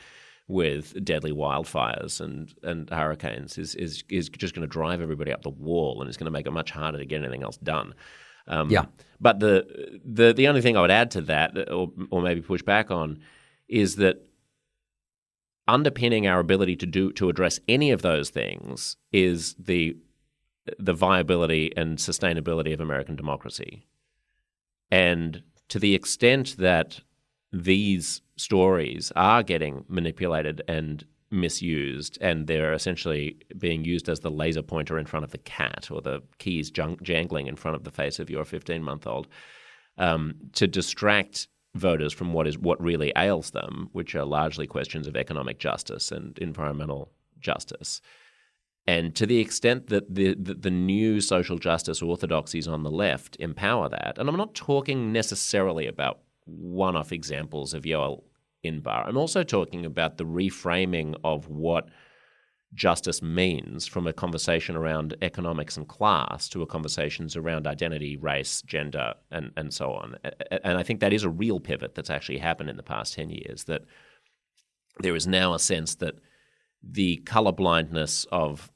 with 0.48 1.04
deadly 1.04 1.30
wildfires 1.30 2.22
and, 2.22 2.54
and 2.62 2.88
hurricanes 2.88 3.58
is, 3.58 3.74
is, 3.74 4.02
is 4.08 4.30
just 4.30 4.54
going 4.54 4.62
to 4.62 4.66
drive 4.66 5.02
everybody 5.02 5.30
up 5.30 5.42
the 5.42 5.50
wall 5.50 6.00
and 6.00 6.08
it's 6.08 6.16
going 6.16 6.24
to 6.24 6.30
make 6.30 6.46
it 6.46 6.52
much 6.52 6.70
harder 6.70 6.96
to 6.96 7.04
get 7.04 7.20
anything 7.20 7.42
else 7.42 7.58
done. 7.58 7.94
Um, 8.48 8.70
yeah. 8.70 8.86
But 9.20 9.40
the, 9.40 10.00
the 10.04 10.32
the 10.32 10.48
only 10.48 10.60
thing 10.60 10.76
I 10.76 10.80
would 10.80 10.90
add 10.90 11.10
to 11.12 11.20
that, 11.22 11.70
or 11.70 11.90
or 12.10 12.22
maybe 12.22 12.40
push 12.40 12.62
back 12.62 12.90
on, 12.90 13.20
is 13.68 13.96
that 13.96 14.24
underpinning 15.66 16.26
our 16.26 16.40
ability 16.40 16.76
to 16.76 16.86
do 16.86 17.12
to 17.12 17.28
address 17.28 17.60
any 17.68 17.90
of 17.90 18.02
those 18.02 18.30
things 18.30 18.96
is 19.12 19.54
the 19.54 19.96
the 20.78 20.94
viability 20.94 21.72
and 21.76 21.98
sustainability 21.98 22.72
of 22.72 22.80
American 22.80 23.16
democracy. 23.16 23.86
And 24.90 25.42
to 25.68 25.78
the 25.78 25.94
extent 25.94 26.56
that 26.58 27.00
these 27.52 28.22
stories 28.36 29.12
are 29.16 29.42
getting 29.42 29.84
manipulated 29.88 30.62
and 30.68 31.04
misused 31.30 32.18
and 32.20 32.46
they're 32.46 32.72
essentially 32.72 33.36
being 33.58 33.84
used 33.84 34.08
as 34.08 34.20
the 34.20 34.30
laser 34.30 34.62
pointer 34.62 34.98
in 34.98 35.06
front 35.06 35.24
of 35.24 35.30
the 35.30 35.38
cat 35.38 35.88
or 35.90 36.00
the 36.00 36.22
keys 36.38 36.70
jangling 36.70 37.46
in 37.46 37.56
front 37.56 37.74
of 37.74 37.84
the 37.84 37.90
face 37.90 38.18
of 38.18 38.30
your 38.30 38.44
15 38.44 38.82
month 38.82 39.06
old 39.06 39.28
um, 39.98 40.34
to 40.52 40.66
distract 40.66 41.48
voters 41.74 42.12
from 42.12 42.32
what 42.32 42.46
is 42.46 42.58
what 42.58 42.80
really 42.82 43.12
ails 43.16 43.50
them, 43.50 43.88
which 43.92 44.14
are 44.14 44.24
largely 44.24 44.66
questions 44.66 45.06
of 45.06 45.16
economic 45.16 45.58
justice 45.58 46.10
and 46.10 46.38
environmental 46.38 47.12
justice. 47.40 48.00
And 48.86 49.14
to 49.16 49.26
the 49.26 49.38
extent 49.38 49.88
that 49.88 50.14
the, 50.14 50.34
the, 50.34 50.54
the 50.54 50.70
new 50.70 51.20
social 51.20 51.58
justice 51.58 52.00
orthodoxies 52.00 52.66
on 52.66 52.84
the 52.84 52.90
left 52.90 53.36
empower 53.38 53.88
that, 53.90 54.16
and 54.16 54.28
I'm 54.28 54.36
not 54.36 54.54
talking 54.54 55.12
necessarily 55.12 55.86
about 55.86 56.20
one-off 56.46 57.12
examples 57.12 57.74
of 57.74 57.82
Yoel 57.82 58.22
Inbar. 58.64 59.06
I'm 59.06 59.16
also 59.16 59.42
talking 59.42 59.84
about 59.84 60.16
the 60.16 60.24
reframing 60.24 61.14
of 61.24 61.48
what 61.48 61.88
justice 62.74 63.22
means 63.22 63.86
from 63.86 64.06
a 64.06 64.12
conversation 64.12 64.76
around 64.76 65.16
economics 65.22 65.76
and 65.76 65.88
class 65.88 66.48
to 66.50 66.62
a 66.62 66.66
conversations 66.66 67.34
around 67.36 67.66
identity, 67.66 68.16
race, 68.16 68.62
gender, 68.62 69.14
and, 69.30 69.52
and 69.56 69.72
so 69.72 69.92
on. 69.92 70.16
And 70.62 70.76
I 70.76 70.82
think 70.82 71.00
that 71.00 71.12
is 71.12 71.24
a 71.24 71.30
real 71.30 71.60
pivot 71.60 71.94
that's 71.94 72.10
actually 72.10 72.38
happened 72.38 72.68
in 72.68 72.76
the 72.76 72.82
past 72.82 73.14
10 73.14 73.30
years, 73.30 73.64
that 73.64 73.84
there 75.00 75.16
is 75.16 75.26
now 75.26 75.54
a 75.54 75.58
sense 75.58 75.94
that 75.96 76.16
the 76.82 77.22
colorblindness 77.24 78.26
of 78.30 78.70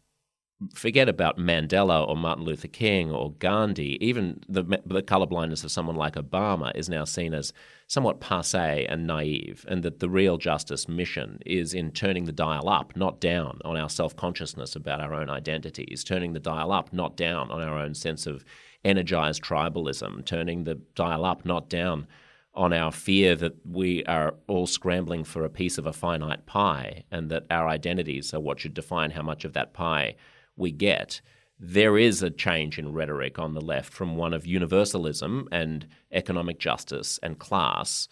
forget 0.75 1.09
about 1.09 1.39
Mandela 1.39 2.07
or 2.07 2.17
Martin 2.17 2.45
Luther 2.45 2.69
King 2.69 3.11
or 3.11 3.33
Gandhi, 3.33 3.99
even 4.05 4.41
the, 4.49 4.63
the 4.63 5.03
colorblindness 5.03 5.65
of 5.65 5.71
someone 5.71 5.97
like 5.97 6.15
Obama 6.15 6.73
is 6.75 6.89
now 6.89 7.05
seen 7.05 7.35
as 7.35 7.53
somewhat 7.87 8.21
passe 8.21 8.87
and 8.87 9.07
naive, 9.07 9.65
and 9.69 9.83
that 9.83 10.01
the 10.01 10.09
real 10.09 10.39
justice 10.39 10.89
mission 10.89 11.39
is 11.45 11.75
in 11.75 11.91
turning 11.91 12.25
the 12.25 12.33
dial 12.33 12.69
up, 12.69 12.97
not 12.97 13.21
down, 13.21 13.61
on 13.65 13.77
our 13.77 13.89
self 13.89 14.17
consciousness 14.17 14.75
about 14.77 15.01
our 15.01 15.15
own 15.15 15.29
identities, 15.29 16.05
turning 16.05 16.33
the 16.33 16.41
dial 16.41 16.73
up, 16.73 16.93
not 16.93 17.17
down, 17.17 17.51
on 17.51 17.63
our 17.63 17.79
own 17.79 17.95
sense 17.95 18.27
of 18.27 18.45
energized 18.85 19.43
tribalism, 19.43 20.25
turning 20.25 20.65
the 20.65 20.75
dial 20.95 21.25
up, 21.25 21.45
not 21.45 21.69
down, 21.69 22.07
on 22.55 22.73
our 22.73 22.93
fear 22.93 23.35
that 23.35 23.55
we 23.65 24.05
are 24.05 24.35
all 24.47 24.67
scrambling 24.67 25.25
for 25.25 25.45
a 25.45 25.51
piece 25.51 25.79
of 25.79 25.87
a 25.87 25.93
finite 25.93 26.45
pie 26.47 27.05
and 27.11 27.31
that 27.31 27.47
our 27.51 27.69
identities 27.69 28.35
are 28.35 28.41
what 28.41 28.61
should 28.61 28.75
define 28.75 29.11
how 29.11 29.23
much 29.23 29.45
of 29.45 29.55
that 29.55 29.73
pie 29.73 30.15
we 30.57 30.73
get, 30.73 31.21
there 31.59 31.97
is 31.97 32.23
a 32.23 32.31
change 32.31 32.79
in 32.79 32.93
rhetoric 32.93 33.39
on 33.39 33.55
the 33.55 33.61
left 33.61 33.93
from 33.93 34.17
one 34.17 34.35
of 34.35 34.47
universalism 34.47 35.49
and 35.53 35.87
economic 36.11 36.59
justice 36.59 37.21
and 37.23 37.39
class 37.39 38.09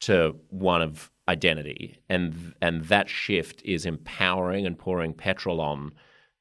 to 0.00 0.36
one 0.48 0.82
of 0.82 1.10
identity. 1.28 1.98
And, 2.08 2.54
and 2.60 2.84
that 2.86 3.08
shift 3.08 3.62
is 3.64 3.86
empowering 3.86 4.66
and 4.66 4.78
pouring 4.78 5.12
petrol 5.12 5.60
on 5.60 5.92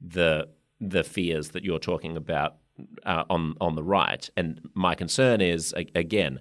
the, 0.01 0.47
the 0.79 1.03
fears 1.03 1.49
that 1.49 1.63
you're 1.63 1.79
talking 1.79 2.17
about 2.17 2.57
uh, 3.05 3.23
on, 3.29 3.55
on 3.61 3.75
the 3.75 3.83
right. 3.83 4.27
And 4.35 4.61
my 4.73 4.95
concern 4.95 5.41
is, 5.41 5.73
again, 5.95 6.39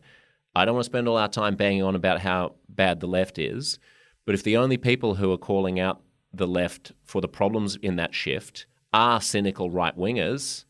I 0.54 0.64
don't 0.64 0.74
want 0.74 0.84
to 0.84 0.90
spend 0.90 1.08
all 1.08 1.18
our 1.18 1.28
time 1.28 1.56
banging 1.56 1.82
on 1.82 1.94
about 1.94 2.20
how 2.20 2.54
bad 2.68 3.00
the 3.00 3.06
left 3.06 3.38
is. 3.38 3.78
But 4.24 4.34
if 4.34 4.42
the 4.42 4.56
only 4.56 4.78
people 4.78 5.16
who 5.16 5.30
are 5.32 5.38
calling 5.38 5.78
out 5.78 6.00
the 6.32 6.46
left 6.46 6.92
for 7.04 7.20
the 7.20 7.28
problems 7.28 7.76
in 7.76 7.96
that 7.96 8.14
shift 8.14 8.66
are 8.92 9.20
cynical 9.20 9.70
right 9.70 9.96
wingers, 9.96 10.64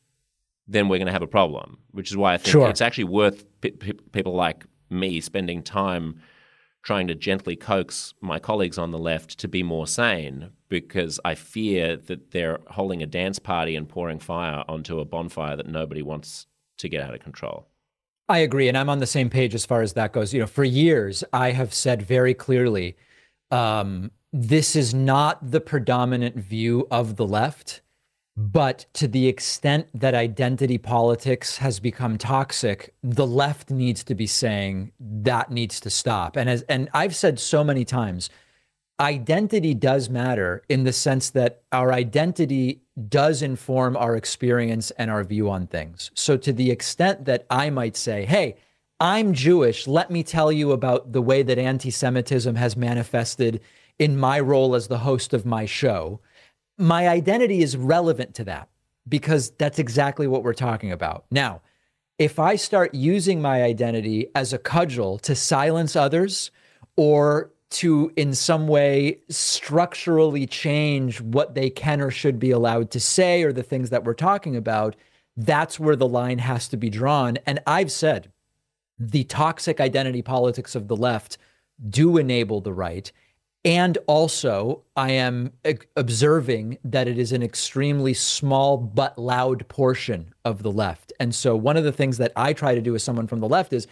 then 0.67 0.89
we're 0.89 0.99
going 0.99 1.07
to 1.07 1.13
have 1.13 1.23
a 1.23 1.27
problem. 1.27 1.79
Which 1.93 2.11
is 2.11 2.17
why 2.17 2.35
I 2.35 2.37
think 2.39 2.53
sure. 2.53 2.69
it's 2.69 2.81
actually 2.81 3.05
worth 3.05 3.45
people 4.13 4.35
like 4.35 4.65
me 4.91 5.21
spending 5.21 5.63
time 5.63 6.21
trying 6.83 7.09
to 7.09 7.15
gently 7.17 7.57
coax 7.57 8.15
my 8.21 8.39
colleagues 8.39 8.79
on 8.79 8.93
the 8.93 8.99
left 8.99 9.39
to 9.39 9.49
be 9.49 9.61
more 9.61 9.89
sane 9.89 10.51
because 10.69 11.19
I 11.25 11.35
fear 11.35 11.97
that 11.97 12.31
they're 12.31 12.61
holding 12.69 13.03
a 13.03 13.07
dance 13.07 13.41
party 13.41 13.75
and 13.75 13.89
pouring 13.89 14.21
fire 14.21 14.63
onto 14.69 15.01
a 15.01 15.05
bonfire 15.05 15.57
that 15.57 15.67
nobody 15.67 16.01
wants 16.01 16.47
to 16.79 16.89
get 16.89 17.03
out 17.03 17.13
of 17.13 17.21
control. 17.21 17.67
I 18.29 18.39
agree. 18.39 18.69
And 18.69 18.79
I'm 18.79 18.89
on 18.89 19.01
the 19.01 19.07
same 19.07 19.31
page 19.31 19.55
as 19.55 19.67
far 19.67 19.83
as 19.83 19.95
that 19.95 20.13
goes. 20.13 20.33
You 20.33 20.41
know, 20.41 20.47
for 20.47 20.63
years, 20.63 21.25
I 21.33 21.51
have 21.51 21.75
said 21.75 22.03
very 22.03 22.35
clearly 22.35 22.97
um, 23.51 24.11
this 24.33 24.77
is 24.77 24.93
not 24.95 25.51
the 25.51 25.61
predominant 25.61 26.37
view 26.37 26.87
of 26.91 27.17
the 27.17 27.27
left. 27.27 27.83
But 28.37 28.85
to 28.95 29.09
the 29.09 29.29
extent 29.29 29.89
that 29.95 30.15
identity 30.15 30.77
politics 30.77 31.57
has 31.57 31.81
become 31.81 32.19
toxic, 32.19 32.95
the 33.03 33.27
left 33.27 33.71
needs 33.71 34.05
to 34.05 34.15
be 34.15 34.27
saying 34.27 34.93
that 35.01 35.51
needs 35.51 35.81
to 35.81 35.91
stop. 35.91 36.37
And 36.37 36.51
as 36.51 36.63
and 36.63 36.91
I've 36.93 37.17
said 37.17 37.41
so 37.41 37.65
many 37.65 37.85
times, 37.87 38.29
identity 39.01 39.73
does 39.73 40.11
matter 40.11 40.63
in 40.69 40.85
the 40.85 40.93
sense 40.93 41.31
that 41.31 41.63
our 41.73 41.93
identity 41.95 42.83
does 43.09 43.41
inform 43.41 43.97
our 43.97 44.17
experience 44.17 44.91
and 44.93 45.11
our 45.11 45.25
view 45.25 45.51
on 45.51 45.67
things. 45.67 46.11
So, 46.15 46.37
to 46.37 46.53
the 46.53 46.71
extent 46.71 47.25
that 47.25 47.47
I 47.49 47.71
might 47.71 47.97
say, 47.97 48.27
hey, 48.27 48.57
I'm 49.01 49.33
Jewish, 49.33 49.87
let 49.87 50.11
me 50.11 50.23
tell 50.23 50.51
you 50.51 50.73
about 50.73 51.13
the 51.13 51.23
way 51.23 51.43
that 51.43 51.59
anti 51.59 51.91
Semitism 51.91 52.55
has 52.55 52.77
manifested 52.77 53.61
in 53.99 54.19
my 54.19 54.41
role 54.41 54.75
as 54.75 54.89
the 54.89 54.99
host 54.99 55.33
of 55.33 55.47
my 55.47 55.65
show, 55.65 56.21
my 56.79 57.09
identity 57.09 57.63
is 57.63 57.77
relevant 57.77 58.35
to 58.35 58.45
that 58.45 58.69
because 59.09 59.51
that's 59.53 59.79
exactly 59.79 60.27
what 60.27 60.43
we're 60.43 60.55
talking 60.55 60.93
about. 60.93 61.25
Now, 61.31 61.63
if 62.19 62.39
I 62.39 62.57
start 62.57 62.95
using 62.95 63.43
my 63.43 63.63
identity 63.63 64.29
as 64.35 64.53
a 64.53 64.59
cudgel 64.59 65.19
to 65.19 65.35
silence 65.35 65.97
others 65.97 66.51
or 66.97 67.53
to 67.69 68.13
in 68.17 68.35
some 68.35 68.69
way 68.69 69.19
structurally 69.29 70.47
change 70.47 71.21
what 71.21 71.55
they 71.55 71.69
can 71.69 72.01
or 72.01 72.11
should 72.11 72.39
be 72.39 72.51
allowed 72.51 72.91
to 72.93 73.01
say 73.01 73.43
or 73.43 73.53
the 73.53 73.63
things 73.63 73.91
that 73.91 74.05
we're 74.05 74.15
talking 74.15 74.57
about, 74.57 74.97
that's 75.37 75.79
where 75.79 75.97
the 75.97 76.09
line 76.09 76.39
has 76.39 76.69
to 76.69 76.77
be 76.77 76.89
drawn. 76.89 77.37
And 77.45 77.61
I've 77.67 77.93
said 77.93 78.33
the 78.99 79.25
toxic 79.25 79.81
identity 79.81 80.23
politics 80.23 80.75
of 80.75 80.89
the 80.89 80.97
left 80.97 81.37
do 81.91 82.17
enable 82.17 82.61
the 82.61 82.73
right. 82.73 83.13
And 83.67 83.99
also, 84.07 84.85
I 84.97 85.11
am 85.11 85.53
observing 85.97 86.79
that 86.85 87.09
it 87.09 87.19
is 87.19 87.33
an 87.33 87.43
extremely 87.43 88.15
small 88.15 88.77
but 88.77 89.19
loud 89.19 89.67
portion 89.67 90.33
of 90.45 90.63
the 90.63 90.71
left. 90.71 91.13
And 91.19 91.35
so, 91.35 91.57
one 91.57 91.77
of 91.77 91.83
the 91.83 91.91
things 91.91 92.19
that 92.19 92.31
I 92.37 92.53
try 92.53 92.77
to 92.77 92.81
do 92.81 92.95
as 92.95 93.03
someone 93.03 93.27
from 93.27 93.41
the 93.41 93.49
left 93.49 93.73
is 93.73 93.89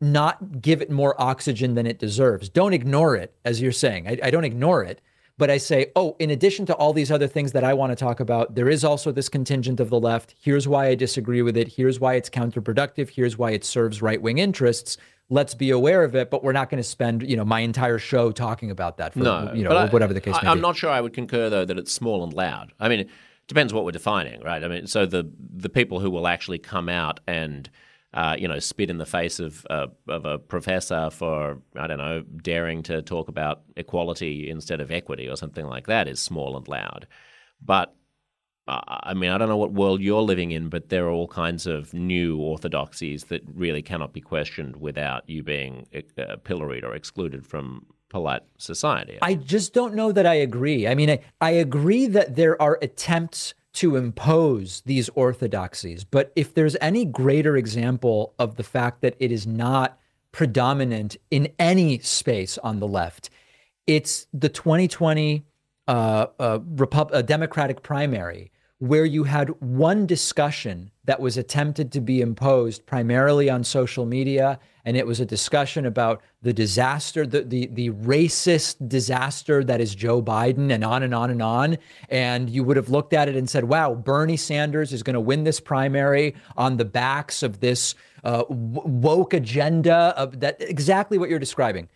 not 0.00 0.62
give 0.62 0.80
it 0.80 0.92
more 0.92 1.20
oxygen 1.20 1.74
than 1.74 1.88
it 1.88 1.98
deserves. 1.98 2.48
Don't 2.48 2.72
ignore 2.72 3.16
it, 3.16 3.34
as 3.44 3.60
you're 3.60 3.72
saying. 3.72 4.06
I, 4.06 4.16
I 4.22 4.30
don't 4.30 4.44
ignore 4.44 4.84
it, 4.84 5.00
but 5.38 5.50
I 5.50 5.58
say, 5.58 5.90
oh, 5.96 6.14
in 6.20 6.30
addition 6.30 6.64
to 6.66 6.74
all 6.74 6.92
these 6.92 7.10
other 7.10 7.26
things 7.26 7.50
that 7.50 7.64
I 7.64 7.74
want 7.74 7.90
to 7.90 7.96
talk 7.96 8.20
about, 8.20 8.54
there 8.54 8.68
is 8.68 8.84
also 8.84 9.10
this 9.10 9.28
contingent 9.28 9.80
of 9.80 9.90
the 9.90 9.98
left. 9.98 10.36
Here's 10.40 10.68
why 10.68 10.86
I 10.86 10.94
disagree 10.94 11.42
with 11.42 11.56
it. 11.56 11.66
Here's 11.66 11.98
why 11.98 12.14
it's 12.14 12.30
counterproductive. 12.30 13.08
Here's 13.08 13.36
why 13.36 13.50
it 13.50 13.64
serves 13.64 14.00
right 14.00 14.22
wing 14.22 14.38
interests 14.38 14.98
let's 15.28 15.54
be 15.54 15.70
aware 15.70 16.04
of 16.04 16.14
it, 16.14 16.30
but 16.30 16.44
we're 16.44 16.52
not 16.52 16.70
going 16.70 16.82
to 16.82 16.88
spend 16.88 17.28
you 17.28 17.36
know 17.36 17.44
my 17.44 17.60
entire 17.60 17.98
show 17.98 18.30
talking 18.30 18.70
about 18.70 18.98
that 18.98 19.12
for 19.12 19.20
no, 19.20 19.52
you 19.54 19.64
know 19.64 19.86
whatever 19.88 20.14
the 20.14 20.20
case 20.20 20.34
I, 20.36 20.44
may 20.44 20.48
I'm 20.50 20.58
be. 20.58 20.62
not 20.62 20.76
sure 20.76 20.90
I 20.90 21.00
would 21.00 21.12
concur 21.12 21.48
though 21.50 21.64
that 21.64 21.78
it's 21.78 21.92
small 21.92 22.22
and 22.24 22.32
loud. 22.32 22.72
I 22.78 22.88
mean, 22.88 23.00
it 23.00 23.10
depends 23.48 23.72
what 23.72 23.84
we're 23.84 23.92
defining, 23.92 24.40
right? 24.42 24.62
I 24.62 24.68
mean, 24.68 24.86
so 24.86 25.06
the 25.06 25.30
the 25.38 25.68
people 25.68 26.00
who 26.00 26.10
will 26.10 26.26
actually 26.26 26.58
come 26.58 26.88
out 26.88 27.20
and 27.26 27.68
uh, 28.14 28.36
you 28.38 28.48
know 28.48 28.58
spit 28.58 28.90
in 28.90 28.98
the 28.98 29.06
face 29.06 29.40
of 29.40 29.66
uh, 29.68 29.88
of 30.08 30.24
a 30.24 30.38
professor 30.38 31.10
for 31.10 31.58
I 31.76 31.86
don't 31.86 31.98
know 31.98 32.22
daring 32.42 32.82
to 32.84 33.02
talk 33.02 33.28
about 33.28 33.62
equality 33.76 34.48
instead 34.48 34.80
of 34.80 34.90
equity 34.90 35.28
or 35.28 35.36
something 35.36 35.66
like 35.66 35.86
that 35.86 36.08
is 36.08 36.20
small 36.20 36.56
and 36.56 36.66
loud, 36.68 37.06
but 37.64 37.94
I 38.68 39.14
mean, 39.14 39.30
I 39.30 39.38
don't 39.38 39.48
know 39.48 39.56
what 39.56 39.72
world 39.72 40.00
you're 40.00 40.22
living 40.22 40.50
in, 40.50 40.68
but 40.68 40.88
there 40.88 41.06
are 41.06 41.10
all 41.10 41.28
kinds 41.28 41.66
of 41.66 41.94
new 41.94 42.38
orthodoxies 42.38 43.24
that 43.24 43.42
really 43.54 43.82
cannot 43.82 44.12
be 44.12 44.20
questioned 44.20 44.76
without 44.76 45.28
you 45.28 45.44
being 45.44 45.86
uh, 46.18 46.36
pilloried 46.42 46.84
or 46.84 46.94
excluded 46.94 47.46
from 47.46 47.86
polite 48.08 48.42
society. 48.58 49.18
I 49.22 49.34
just 49.34 49.72
don't 49.72 49.94
know 49.94 50.10
that 50.10 50.26
I 50.26 50.34
agree. 50.34 50.88
I 50.88 50.96
mean, 50.96 51.10
I, 51.10 51.20
I 51.40 51.50
agree 51.50 52.06
that 52.08 52.34
there 52.34 52.60
are 52.60 52.78
attempts 52.82 53.54
to 53.74 53.94
impose 53.94 54.80
these 54.86 55.08
orthodoxies, 55.10 56.02
but 56.02 56.32
if 56.34 56.54
there's 56.54 56.76
any 56.80 57.04
greater 57.04 57.56
example 57.56 58.34
of 58.38 58.56
the 58.56 58.64
fact 58.64 59.02
that 59.02 59.14
it 59.20 59.30
is 59.30 59.46
not 59.46 59.98
predominant 60.32 61.16
in 61.30 61.48
any 61.58 61.98
space 62.00 62.58
on 62.58 62.80
the 62.80 62.88
left, 62.88 63.30
it's 63.86 64.26
the 64.32 64.48
2020 64.48 65.44
uh, 65.88 66.26
uh, 66.40 66.58
uh, 66.80 67.22
Democratic 67.22 67.82
primary 67.82 68.50
where 68.78 69.04
you 69.04 69.24
had 69.24 69.48
one 69.60 70.06
discussion 70.06 70.90
that 71.04 71.20
was 71.20 71.38
attempted 71.38 71.92
to 71.92 72.00
be 72.00 72.20
imposed 72.20 72.84
primarily 72.84 73.48
on 73.48 73.64
social 73.64 74.04
media 74.04 74.58
and 74.84 74.96
it 74.96 75.06
was 75.06 75.18
a 75.18 75.26
discussion 75.26 75.86
about 75.86 76.22
the 76.42 76.52
disaster 76.52 77.26
the, 77.26 77.42
the 77.42 77.66
the 77.72 77.90
racist 77.90 78.88
disaster 78.88 79.64
that 79.64 79.80
is 79.80 79.94
Joe 79.94 80.22
Biden 80.22 80.70
and 80.70 80.84
on 80.84 81.02
and 81.02 81.14
on 81.14 81.30
and 81.30 81.42
on. 81.42 81.78
And 82.08 82.48
you 82.48 82.62
would 82.64 82.76
have 82.76 82.88
looked 82.88 83.12
at 83.12 83.28
it 83.28 83.36
and 83.36 83.48
said 83.48 83.64
wow 83.64 83.94
Bernie 83.94 84.36
Sanders 84.36 84.92
is 84.92 85.02
going 85.02 85.14
to 85.14 85.20
win 85.20 85.44
this 85.44 85.58
primary 85.58 86.34
on 86.56 86.76
the 86.76 86.84
backs 86.84 87.42
of 87.42 87.60
this 87.60 87.94
uh, 88.24 88.44
woke 88.48 89.32
agenda 89.32 90.14
of 90.16 90.40
that 90.40 90.56
exactly 90.60 91.18
what 91.18 91.30
you're 91.30 91.38
describing 91.38 91.88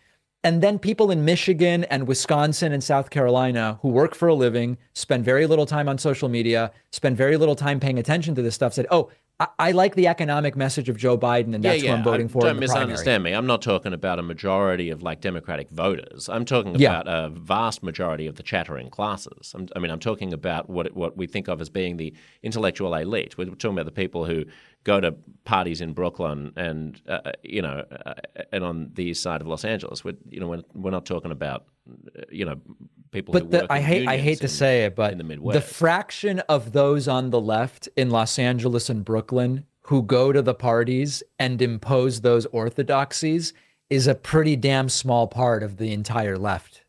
and 0.43 0.61
then 0.61 0.79
people 0.79 1.11
in 1.11 1.23
Michigan 1.23 1.83
and 1.85 2.07
Wisconsin 2.07 2.71
and 2.71 2.83
South 2.83 3.09
Carolina 3.09 3.77
who 3.81 3.89
work 3.89 4.15
for 4.15 4.27
a 4.27 4.33
living, 4.33 4.77
spend 4.93 5.23
very 5.23 5.45
little 5.45 5.65
time 5.65 5.87
on 5.87 5.97
social 5.97 6.29
media, 6.29 6.71
spend 6.91 7.15
very 7.15 7.37
little 7.37 7.55
time 7.55 7.79
paying 7.79 7.99
attention 7.99 8.33
to 8.35 8.41
this 8.41 8.55
stuff, 8.55 8.73
said, 8.73 8.87
oh, 8.89 9.11
I, 9.39 9.47
I 9.59 9.71
like 9.71 9.95
the 9.95 10.07
economic 10.07 10.55
message 10.55 10.87
of 10.87 10.97
Joe 10.97 11.17
Biden, 11.17 11.55
and 11.55 11.63
that's 11.63 11.81
yeah, 11.81 11.89
yeah. 11.89 11.91
who 11.91 11.97
I'm 11.97 12.03
voting 12.03 12.27
I, 12.27 12.29
for. 12.29 12.41
Don't 12.41 12.59
misunderstand 12.59 13.23
me. 13.23 13.33
I'm 13.33 13.47
not 13.47 13.61
talking 13.61 13.93
about 13.93 14.19
a 14.19 14.23
majority 14.23 14.89
of 14.89 15.01
like 15.01 15.21
Democratic 15.21 15.69
voters. 15.69 16.29
I'm 16.29 16.45
talking 16.45 16.75
about 16.75 17.07
a 17.07 17.29
vast 17.29 17.83
majority 17.83 18.27
of 18.27 18.35
the 18.35 18.43
chattering 18.43 18.89
classes. 18.89 19.53
I'm, 19.55 19.67
i 19.75 19.79
mean, 19.79 19.91
I'm 19.91 19.99
talking 19.99 20.31
about 20.33 20.69
what 20.69 20.95
what 20.95 21.17
we 21.17 21.27
think 21.27 21.47
of 21.47 21.59
as 21.59 21.69
being 21.69 21.97
the 21.97 22.13
intellectual 22.43 22.93
elite. 22.93 23.37
We're 23.37 23.45
talking 23.45 23.71
about 23.71 23.85
the 23.85 23.91
people 23.91 24.25
who 24.25 24.45
go 24.83 24.99
to 24.99 25.15
parties 25.43 25.81
in 25.81 25.93
Brooklyn 25.93 26.53
and 26.55 27.01
uh, 27.07 27.19
uh, 27.25 27.31
you 27.43 27.61
know 27.61 27.83
uh, 28.05 28.13
and 28.51 28.63
on 28.63 28.91
the 28.93 29.05
east 29.05 29.21
side 29.21 29.41
of 29.41 29.47
Los 29.47 29.65
Angeles. 29.65 30.03
We're 30.03 30.15
you 30.29 30.39
know 30.39 30.47
we're, 30.47 30.63
we're 30.73 30.91
not 30.91 31.05
talking 31.05 31.31
about 31.31 31.65
uh, 31.89 32.21
you 32.31 32.45
know 32.45 32.59
people. 33.11 33.33
But 33.33 33.51
the, 33.51 33.71
I 33.71 33.79
hate 33.79 34.07
I 34.07 34.17
hate 34.17 34.39
in, 34.39 34.39
to 34.39 34.47
say 34.47 34.85
it, 34.85 34.95
but 34.95 35.17
the, 35.17 35.39
the 35.53 35.61
fraction 35.61 36.39
of 36.41 36.71
those 36.71 37.07
on 37.07 37.29
the 37.29 37.41
left 37.41 37.89
in 37.95 38.09
Los 38.09 38.39
Angeles 38.39 38.89
and 38.89 39.03
Brooklyn 39.05 39.65
who 39.83 40.03
go 40.03 40.31
to 40.31 40.41
the 40.41 40.53
parties 40.53 41.23
and 41.39 41.61
impose 41.61 42.21
those 42.21 42.45
orthodoxies 42.47 43.53
is 43.89 44.07
a 44.07 44.15
pretty 44.15 44.55
damn 44.55 44.87
small 44.87 45.27
part 45.27 45.63
of 45.63 45.77
the 45.77 45.91
entire 45.91 46.37
left. 46.37 46.83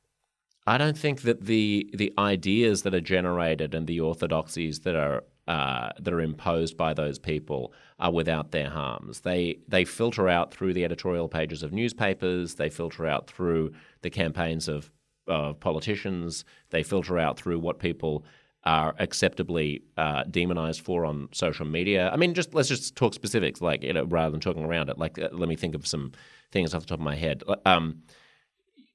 I 0.66 0.78
don't 0.78 0.96
think 0.96 1.22
that 1.22 1.46
the 1.46 1.90
the 1.92 2.12
ideas 2.16 2.82
that 2.82 2.94
are 2.94 3.00
generated 3.00 3.74
and 3.74 3.86
the 3.86 4.00
orthodoxies 4.00 4.80
that 4.80 4.94
are 4.94 5.24
uh, 5.48 5.90
that 5.98 6.14
are 6.14 6.20
imposed 6.20 6.76
by 6.76 6.94
those 6.94 7.18
people 7.18 7.72
are 7.98 8.12
without 8.12 8.52
their 8.52 8.70
harms. 8.70 9.20
They 9.20 9.58
they 9.68 9.84
filter 9.84 10.28
out 10.28 10.52
through 10.52 10.74
the 10.74 10.84
editorial 10.84 11.28
pages 11.28 11.62
of 11.62 11.72
newspapers. 11.72 12.54
They 12.54 12.70
filter 12.70 13.06
out 13.06 13.28
through 13.28 13.72
the 14.02 14.10
campaigns 14.10 14.68
of 14.68 14.90
of 15.26 15.58
politicians. 15.60 16.44
They 16.70 16.82
filter 16.82 17.18
out 17.18 17.38
through 17.38 17.58
what 17.58 17.78
people 17.78 18.24
are 18.64 18.94
acceptably 19.00 19.82
uh, 19.96 20.22
demonized 20.24 20.80
for 20.82 21.04
on 21.04 21.28
social 21.32 21.66
media. 21.66 22.10
I 22.10 22.16
mean, 22.16 22.34
just 22.34 22.54
let's 22.54 22.68
just 22.68 22.94
talk 22.94 23.12
specifics, 23.12 23.60
like 23.60 23.82
you 23.82 23.92
know, 23.92 24.04
rather 24.04 24.30
than 24.30 24.40
talking 24.40 24.64
around 24.64 24.88
it. 24.88 24.98
Like, 24.98 25.18
uh, 25.18 25.28
let 25.32 25.48
me 25.48 25.56
think 25.56 25.74
of 25.74 25.86
some 25.86 26.12
things 26.52 26.74
off 26.74 26.82
the 26.82 26.86
top 26.86 26.98
of 26.98 27.04
my 27.04 27.16
head. 27.16 27.42
Um, 27.66 28.02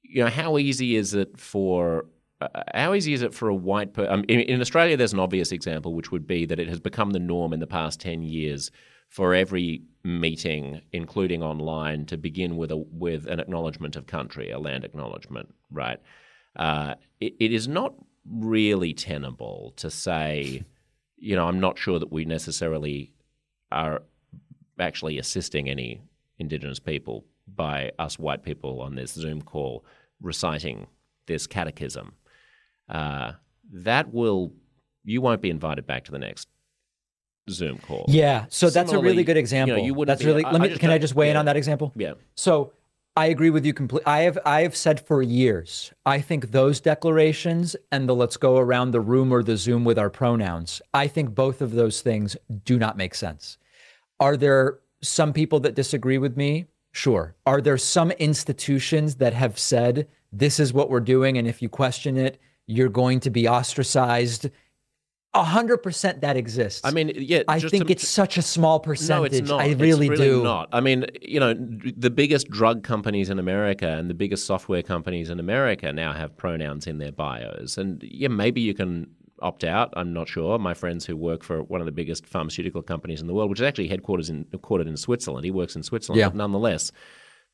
you 0.02 0.24
know, 0.24 0.30
how 0.30 0.56
easy 0.56 0.96
is 0.96 1.12
it 1.12 1.38
for 1.38 2.06
uh, 2.40 2.62
how 2.74 2.94
easy 2.94 3.12
is 3.12 3.22
it 3.22 3.34
for 3.34 3.48
a 3.48 3.54
white 3.54 3.92
person? 3.92 4.12
Um, 4.12 4.24
in, 4.28 4.40
in, 4.40 4.60
Australia, 4.60 4.96
there's 4.96 5.12
an 5.12 5.18
obvious 5.18 5.50
example, 5.50 5.94
which 5.94 6.12
would 6.12 6.26
be 6.26 6.46
that 6.46 6.60
it 6.60 6.68
has 6.68 6.78
become 6.80 7.10
the 7.10 7.18
norm 7.18 7.52
in 7.52 7.60
the 7.60 7.66
past 7.66 8.00
10 8.00 8.22
years 8.22 8.70
for 9.08 9.34
every 9.34 9.82
meeting, 10.04 10.80
including 10.92 11.42
online, 11.42 12.06
to 12.06 12.16
begin 12.16 12.56
with, 12.56 12.70
a, 12.70 12.76
with 12.76 13.26
an 13.26 13.40
acknowledgement 13.40 13.96
of 13.96 14.06
country, 14.06 14.50
a 14.50 14.58
land 14.58 14.84
acknowledgement, 14.84 15.52
right? 15.70 15.98
Uh, 16.56 16.94
it, 17.20 17.34
it 17.40 17.52
is 17.52 17.66
not 17.66 17.94
really 18.30 18.92
tenable 18.92 19.72
to 19.76 19.90
say, 19.90 20.62
you 21.16 21.34
know, 21.34 21.48
I'm 21.48 21.60
not 21.60 21.78
sure 21.78 21.98
that 21.98 22.12
we 22.12 22.24
necessarily 22.24 23.14
are 23.72 24.02
actually 24.78 25.18
assisting 25.18 25.68
any 25.68 26.02
Indigenous 26.38 26.78
people 26.78 27.24
by 27.52 27.90
us 27.98 28.18
white 28.18 28.44
people 28.44 28.80
on 28.80 28.94
this 28.94 29.12
Zoom 29.12 29.42
call 29.42 29.84
reciting 30.20 30.86
this 31.26 31.46
catechism 31.46 32.12
uh, 32.88 33.32
that 33.72 34.12
will 34.12 34.52
you 35.04 35.20
won't 35.20 35.40
be 35.40 35.50
invited 35.50 35.86
back 35.86 36.04
to 36.04 36.12
the 36.12 36.18
next 36.18 36.48
Zoom 37.50 37.78
call. 37.78 38.04
Yeah, 38.08 38.46
so 38.48 38.68
Similarly, 38.68 38.72
that's 38.72 38.92
a 38.92 39.02
really 39.02 39.24
good 39.24 39.36
example. 39.36 39.76
You, 39.76 39.82
know, 39.82 39.86
you 39.86 39.94
wouldn't 39.94 40.18
that's 40.18 40.22
be, 40.22 40.26
really. 40.26 40.42
Let 40.44 40.60
me. 40.60 40.74
I 40.74 40.76
can 40.76 40.90
I 40.90 40.98
just 40.98 41.14
weigh 41.14 41.26
yeah, 41.26 41.32
in 41.32 41.36
on 41.38 41.44
that 41.46 41.56
example? 41.56 41.92
Yeah. 41.96 42.14
So 42.34 42.72
I 43.16 43.26
agree 43.26 43.50
with 43.50 43.66
you 43.66 43.74
completely. 43.74 44.06
I 44.06 44.20
have 44.20 44.38
I 44.44 44.62
have 44.62 44.76
said 44.76 45.00
for 45.00 45.22
years. 45.22 45.92
I 46.06 46.20
think 46.20 46.52
those 46.52 46.80
declarations 46.80 47.74
and 47.90 48.08
the 48.08 48.14
let's 48.14 48.36
go 48.36 48.58
around 48.58 48.92
the 48.92 49.00
room 49.00 49.32
or 49.32 49.42
the 49.42 49.56
Zoom 49.56 49.84
with 49.84 49.98
our 49.98 50.10
pronouns. 50.10 50.80
I 50.94 51.08
think 51.08 51.34
both 51.34 51.60
of 51.60 51.72
those 51.72 52.00
things 52.00 52.36
do 52.64 52.78
not 52.78 52.96
make 52.96 53.14
sense. 53.14 53.58
Are 54.20 54.36
there 54.36 54.78
some 55.02 55.32
people 55.32 55.60
that 55.60 55.74
disagree 55.74 56.18
with 56.18 56.36
me? 56.36 56.66
Sure. 56.92 57.34
Are 57.46 57.60
there 57.60 57.78
some 57.78 58.10
institutions 58.12 59.16
that 59.16 59.32
have 59.32 59.58
said 59.58 60.08
this 60.32 60.60
is 60.60 60.72
what 60.72 60.90
we're 60.90 61.00
doing, 61.00 61.38
and 61.38 61.48
if 61.48 61.62
you 61.62 61.68
question 61.68 62.16
it, 62.16 62.40
you're 62.68 62.88
going 62.88 63.18
to 63.20 63.30
be 63.30 63.48
ostracized. 63.48 64.48
A 65.34 65.42
hundred 65.44 65.78
percent 65.78 66.22
that 66.22 66.36
exists. 66.36 66.80
I 66.84 66.90
mean, 66.90 67.12
yeah. 67.14 67.42
I 67.48 67.60
think 67.60 67.86
to- 67.86 67.92
it's 67.92 68.08
such 68.08 68.38
a 68.38 68.42
small 68.42 68.80
percentage. 68.80 69.32
No, 69.32 69.38
it's 69.38 69.48
not. 69.48 69.60
I 69.60 69.64
It's 69.66 69.80
really, 69.80 70.08
do. 70.08 70.42
Not. 70.42 70.68
I 70.72 70.80
mean, 70.80 71.04
you 71.20 71.38
know, 71.38 71.54
the 71.54 72.10
biggest 72.10 72.48
drug 72.48 72.82
companies 72.82 73.28
in 73.28 73.38
America 73.38 73.88
and 73.88 74.08
the 74.08 74.14
biggest 74.14 74.46
software 74.46 74.82
companies 74.82 75.28
in 75.28 75.38
America 75.38 75.92
now 75.92 76.12
have 76.12 76.36
pronouns 76.36 76.86
in 76.86 76.98
their 76.98 77.12
bios, 77.12 77.76
and 77.76 78.02
yeah, 78.02 78.28
maybe 78.28 78.60
you 78.60 78.74
can 78.74 79.06
opt 79.40 79.64
out. 79.64 79.92
I'm 79.96 80.12
not 80.12 80.28
sure. 80.28 80.58
My 80.58 80.74
friends 80.74 81.04
who 81.06 81.16
work 81.16 81.44
for 81.44 81.62
one 81.62 81.80
of 81.80 81.86
the 81.86 81.92
biggest 81.92 82.26
pharmaceutical 82.26 82.82
companies 82.82 83.20
in 83.20 83.26
the 83.26 83.34
world, 83.34 83.50
which 83.50 83.60
is 83.60 83.66
actually 83.66 83.88
headquarters 83.88 84.30
in 84.30 84.44
headquartered 84.46 84.88
in 84.88 84.96
Switzerland, 84.96 85.44
he 85.44 85.50
works 85.50 85.76
in 85.76 85.82
Switzerland. 85.82 86.20
Yeah. 86.20 86.28
But 86.28 86.36
nonetheless, 86.36 86.90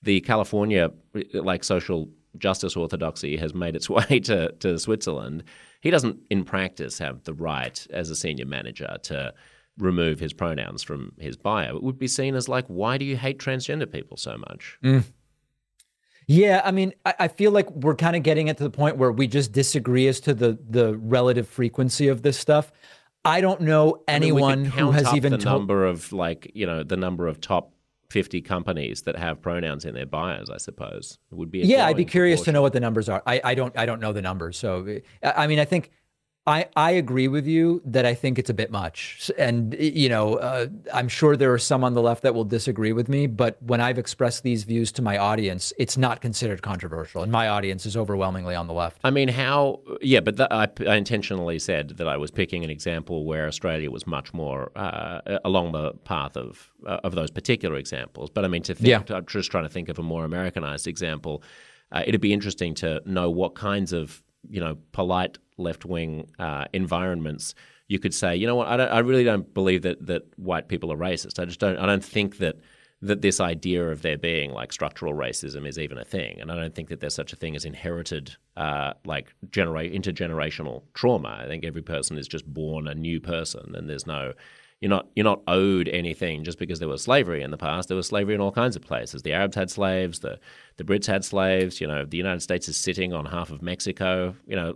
the 0.03 0.21
California 0.21 0.91
like 1.33 1.65
social 1.65 2.09
justice 2.39 2.77
orthodoxy 2.77 3.37
has 3.37 3.55
made 3.55 3.77
its 3.77 3.89
way 3.91 4.21
to, 4.21 4.53
to 4.53 4.79
Switzerland. 4.79 5.45
He 5.81 5.91
doesn't, 5.91 6.19
in 6.31 6.45
practice, 6.45 6.99
have 6.99 7.25
the 7.25 7.35
right 7.35 7.87
as 7.91 8.11
a 8.11 8.17
senior 8.17 8.47
manager 8.47 8.97
to 9.05 9.35
remove 9.79 10.21
his 10.21 10.33
pronouns 10.33 10.83
from 10.83 11.13
his 11.19 11.37
bio. 11.37 11.77
It 11.77 11.83
would 11.83 11.99
be 11.99 12.09
seen 12.09 12.35
as 12.35 12.49
like, 12.49 12.67
why 12.69 12.97
do 12.97 13.05
you 13.05 13.17
hate 13.17 13.39
transgender 13.39 13.91
people 13.91 14.17
so 14.17 14.39
much? 14.39 14.79
Mm. 14.83 15.05
Yeah, 16.27 16.63
I 16.65 16.71
mean, 16.71 16.95
I, 17.05 17.15
I 17.21 17.29
feel 17.29 17.51
like 17.51 17.71
we're 17.71 17.97
kind 17.97 18.17
of 18.17 18.23
getting 18.23 18.49
it 18.49 18.57
to 18.59 18.63
the 18.63 18.71
point 18.71 18.97
where 18.97 19.13
we 19.13 19.27
just 19.27 19.53
disagree 19.53 20.09
as 20.09 20.21
to 20.21 20.35
the 20.35 20.59
the 20.69 20.97
relative 20.97 21.47
frequency 21.49 22.09
of 22.09 22.23
this 22.23 22.39
stuff. 22.39 22.73
I 23.25 23.41
don't 23.41 23.63
know 23.63 24.03
I 24.09 24.13
mean, 24.15 24.23
anyone 24.23 24.65
who 24.65 24.91
has 24.91 25.13
even 25.15 25.33
the 25.33 25.39
told. 25.39 25.61
number 25.61 25.85
of 25.85 26.13
like 26.13 26.51
you 26.55 26.67
know 26.67 26.83
the 26.83 26.97
number 26.97 27.27
of 27.27 27.41
top. 27.41 27.74
50 28.15 28.43
companies 28.43 29.03
that 29.03 29.19
have 29.19 29.43
pronouns 29.43 29.85
in 29.85 29.93
their 29.93 30.07
bios, 30.07 30.49
I 30.49 30.59
suppose. 30.59 31.19
It 31.33 31.35
would 31.35 31.51
be 31.51 31.63
a 31.63 31.65
yeah, 31.65 31.87
I'd 31.87 31.97
be 31.97 32.05
curious 32.05 32.43
to 32.43 32.53
know 32.53 32.63
what 32.63 32.73
the 32.73 32.79
numbers 32.79 33.09
are. 33.09 33.21
I, 33.27 33.41
I 33.43 33.55
don't 33.57 33.77
I 33.77 33.87
don't 33.87 33.99
know 33.99 34.13
the 34.13 34.23
numbers. 34.23 34.57
So 34.57 35.01
I 35.21 35.49
mean, 35.49 35.59
I 35.59 35.65
think 35.65 35.91
I 36.47 36.67
I 36.77 36.91
agree 36.91 37.27
with 37.29 37.47
you 37.47 37.81
that 37.87 38.05
I 38.05 38.15
think 38.15 38.39
it's 38.39 38.51
a 38.51 38.55
bit 38.55 38.71
much, 38.71 39.31
and 39.39 39.75
you 39.79 40.11
know, 40.11 40.35
uh, 40.35 40.67
I'm 40.93 41.09
sure 41.09 41.37
there 41.37 41.53
are 41.55 41.59
some 41.59 41.83
on 41.83 41.95
the 41.95 42.03
left 42.03 42.23
that 42.23 42.35
will 42.35 42.45
disagree 42.45 42.93
with 42.93 43.09
me. 43.09 43.27
But 43.27 43.63
when 43.63 43.81
I've 43.81 43.99
expressed 43.99 44.43
these 44.43 44.65
views 44.65 44.93
to 44.93 45.03
my 45.03 45.17
audience, 45.17 45.73
it's 45.79 45.97
not 45.97 46.21
considered 46.21 46.61
controversial, 46.61 47.23
and 47.23 47.33
my 47.33 47.49
audience 47.49 47.87
is 47.87 47.97
overwhelmingly 47.97 48.55
on 48.55 48.67
the 48.67 48.75
left. 48.75 48.99
I 49.05 49.11
mean, 49.11 49.29
how? 49.29 49.81
Yeah, 50.03 50.21
but 50.21 50.37
that, 50.37 50.53
I, 50.53 50.69
I 50.87 50.97
intentionally 50.97 51.59
said 51.59 51.91
that 51.97 52.07
I 52.09 52.19
was 52.19 52.31
picking 52.31 52.63
an 52.63 52.69
example 52.71 53.25
where 53.25 53.47
Australia 53.47 53.91
was 53.91 54.07
much 54.07 54.35
more 54.35 54.71
uh, 54.77 55.39
along 55.47 55.73
the 55.73 55.93
path 56.05 56.37
of 56.37 56.71
uh, 56.87 57.01
of 57.05 57.15
those 57.15 57.31
particular 57.31 57.77
examples. 57.77 58.29
But 58.29 58.45
I 58.45 58.49
mean, 58.49 58.63
to 58.65 58.75
think, 58.75 58.89
Yeah. 58.89 59.17
I'm 59.17 59.25
just 59.27 59.51
trying 59.51 59.65
to 59.65 59.71
think 59.71 59.89
of 59.89 59.99
a 59.99 60.03
more 60.03 60.27
Americanized 60.27 60.87
example. 60.87 61.43
Uh, 61.91 62.03
it'd 62.07 62.21
be 62.21 62.35
interesting 62.35 62.75
to 62.75 63.01
know 63.07 63.31
what 63.31 63.55
kinds 63.55 63.95
of 63.95 64.23
you 64.51 64.61
know 64.61 64.77
polite 64.93 65.39
left 65.57 65.85
wing 65.85 66.29
uh, 66.39 66.65
environments 66.73 67.55
you 67.89 67.99
could 67.99 68.15
say. 68.15 68.35
You 68.35 68.47
know 68.47 68.57
what? 68.57 68.69
I, 68.69 68.77
don't, 68.77 68.89
I 68.91 68.99
really 69.01 69.25
don't 69.25 69.53
believe 69.53 69.83
that 69.83 70.07
that 70.07 70.23
white 70.39 70.69
people 70.69 70.93
are 70.93 70.97
racist. 70.97 71.39
I 71.39 71.45
just 71.45 71.61
don't. 71.61 71.79
I 71.79 71.87
don't 71.87 72.05
think 72.05 72.39
that 72.39 72.57
that 73.03 73.21
this 73.21 73.39
idea 73.39 73.91
of 73.91 74.01
there 74.01 74.17
being 74.17 74.51
like 74.51 74.73
structural 74.73 75.13
racism 75.13 75.69
is 75.69 75.79
even 75.79 75.99
a 75.99 76.05
thing, 76.05 76.41
and 76.41 76.51
I 76.51 76.57
don't 76.57 76.75
think 76.75 76.89
that 76.89 77.01
there's 77.01 77.15
such 77.15 77.33
a 77.33 77.37
thing 77.37 77.55
as 77.55 77.65
inherited 77.65 78.35
uh, 78.57 78.95
like 79.05 79.35
genera- 79.51 79.89
intergenerational 79.89 80.83
trauma. 80.95 81.41
I 81.43 81.47
think 81.47 81.65
every 81.65 81.83
person 81.83 82.17
is 82.17 82.27
just 82.27 82.47
born 82.47 82.89
a 82.89 82.95
new 82.95 83.21
person, 83.21 83.75
and 83.75 83.89
there's 83.89 84.07
no 84.07 84.33
you're 84.81 84.91
not 84.91 85.09
you're 85.15 85.25
not 85.25 85.43
owed 85.47 85.89
anything 85.89 86.45
just 86.45 86.59
because 86.59 86.79
there 86.79 86.89
was 86.89 87.03
slavery 87.03 87.43
in 87.43 87.51
the 87.51 87.59
past. 87.59 87.89
There 87.89 87.97
was 87.97 88.07
slavery 88.07 88.35
in 88.35 88.41
all 88.41 88.53
kinds 88.53 88.77
of 88.77 88.83
places. 88.83 89.23
The 89.23 89.33
Arabs 89.33 89.57
had 89.57 89.71
slaves, 89.71 90.21
the 90.21 90.39
the 90.79 90.85
Brits 90.85 91.07
had 91.07 91.25
slaves. 91.25 91.83
You 91.83 91.87
know, 91.87 92.07
the 92.07 92.17
United 92.17 92.41
States 92.41 92.69
is 92.69 92.77
sitting 92.79 93.13
on 93.13 93.27
half 93.27 93.51
of 93.51 93.61
Mexico. 93.61 94.35
You 94.47 94.57
know, 94.57 94.75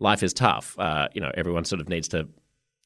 life 0.00 0.22
is 0.22 0.32
tough. 0.32 0.78
Uh, 0.78 1.08
you 1.14 1.20
know, 1.20 1.30
everyone 1.34 1.64
sort 1.64 1.80
of 1.80 1.88
needs 1.88 2.08
to 2.08 2.28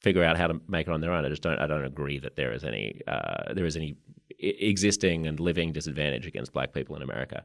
figure 0.01 0.23
out 0.23 0.35
how 0.37 0.47
to 0.47 0.59
make 0.67 0.87
it 0.87 0.91
on 0.93 1.01
their 1.01 1.11
own. 1.13 1.25
I 1.25 1.29
just 1.29 1.41
don't. 1.41 1.59
I 1.59 1.67
don't 1.67 1.85
agree 1.85 2.19
that 2.19 2.35
there 2.35 2.51
is 2.53 2.63
any 2.63 3.01
uh, 3.07 3.53
there 3.53 3.65
is 3.65 3.75
any 3.75 3.95
existing 4.39 5.27
and 5.27 5.39
living 5.39 5.71
disadvantage 5.71 6.25
against 6.25 6.53
black 6.53 6.73
people 6.73 6.95
in 6.95 7.01
America. 7.01 7.43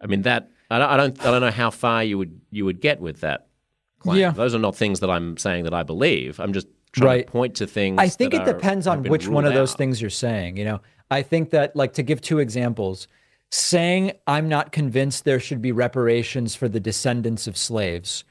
I 0.00 0.06
mean 0.06 0.22
that 0.22 0.50
I 0.70 0.78
don't. 0.78 0.90
I 0.90 0.96
don't. 0.96 1.20
I 1.26 1.30
don't 1.30 1.40
know 1.40 1.50
how 1.50 1.70
far 1.70 2.04
you 2.04 2.18
would 2.18 2.40
you 2.50 2.64
would 2.64 2.80
get 2.80 3.00
with 3.00 3.20
that. 3.20 3.46
Claim. 4.00 4.18
Yeah. 4.18 4.30
those 4.32 4.54
are 4.54 4.58
not 4.58 4.76
things 4.76 5.00
that 5.00 5.08
I'm 5.10 5.36
saying 5.38 5.64
that 5.64 5.72
I 5.74 5.82
believe. 5.82 6.38
I'm 6.38 6.52
just 6.52 6.66
trying 6.92 7.06
Right. 7.08 7.26
to 7.26 7.32
point 7.32 7.54
to 7.56 7.66
things. 7.66 7.96
I 7.98 8.08
think 8.08 8.34
it 8.34 8.42
are- 8.42 8.52
depends 8.52 8.86
on 8.86 9.02
which 9.04 9.26
one 9.28 9.46
of 9.46 9.54
those 9.54 9.72
out. 9.72 9.78
things 9.78 10.00
you're 10.00 10.10
saying. 10.10 10.58
You 10.58 10.64
know, 10.66 10.80
I 11.10 11.22
think 11.22 11.50
that, 11.50 11.74
like, 11.74 11.94
to 11.94 12.02
give 12.02 12.20
two 12.20 12.38
examples, 12.38 13.08
saying 13.50 14.12
I'm 14.26 14.48
not 14.48 14.72
convinced 14.72 15.24
there 15.24 15.40
should 15.40 15.62
be 15.62 15.72
reparations 15.72 16.54
for 16.54 16.68
the 16.68 16.80
descendants 16.80 17.46
of 17.46 17.56
slaves. 17.56 18.24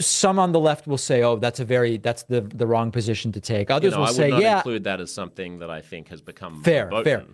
Some 0.00 0.38
on 0.38 0.52
the 0.52 0.60
left 0.60 0.86
will 0.86 0.98
say, 0.98 1.22
"Oh, 1.22 1.36
that's 1.36 1.60
a 1.60 1.64
very 1.64 1.98
that's 1.98 2.24
the 2.24 2.40
the 2.40 2.66
wrong 2.66 2.90
position 2.90 3.32
to 3.32 3.40
take." 3.40 3.68
You 3.68 3.76
Others 3.76 3.92
know, 3.92 3.98
will 3.98 4.06
I 4.06 4.08
would 4.08 4.16
say, 4.16 4.30
not 4.30 4.42
"Yeah." 4.42 4.56
include 4.56 4.84
that 4.84 5.00
as 5.00 5.12
something 5.12 5.58
that 5.58 5.70
I 5.70 5.80
think 5.80 6.08
has 6.08 6.20
become 6.20 6.62
Fair, 6.62 6.84
verboten. 6.86 7.04
fair. 7.04 7.26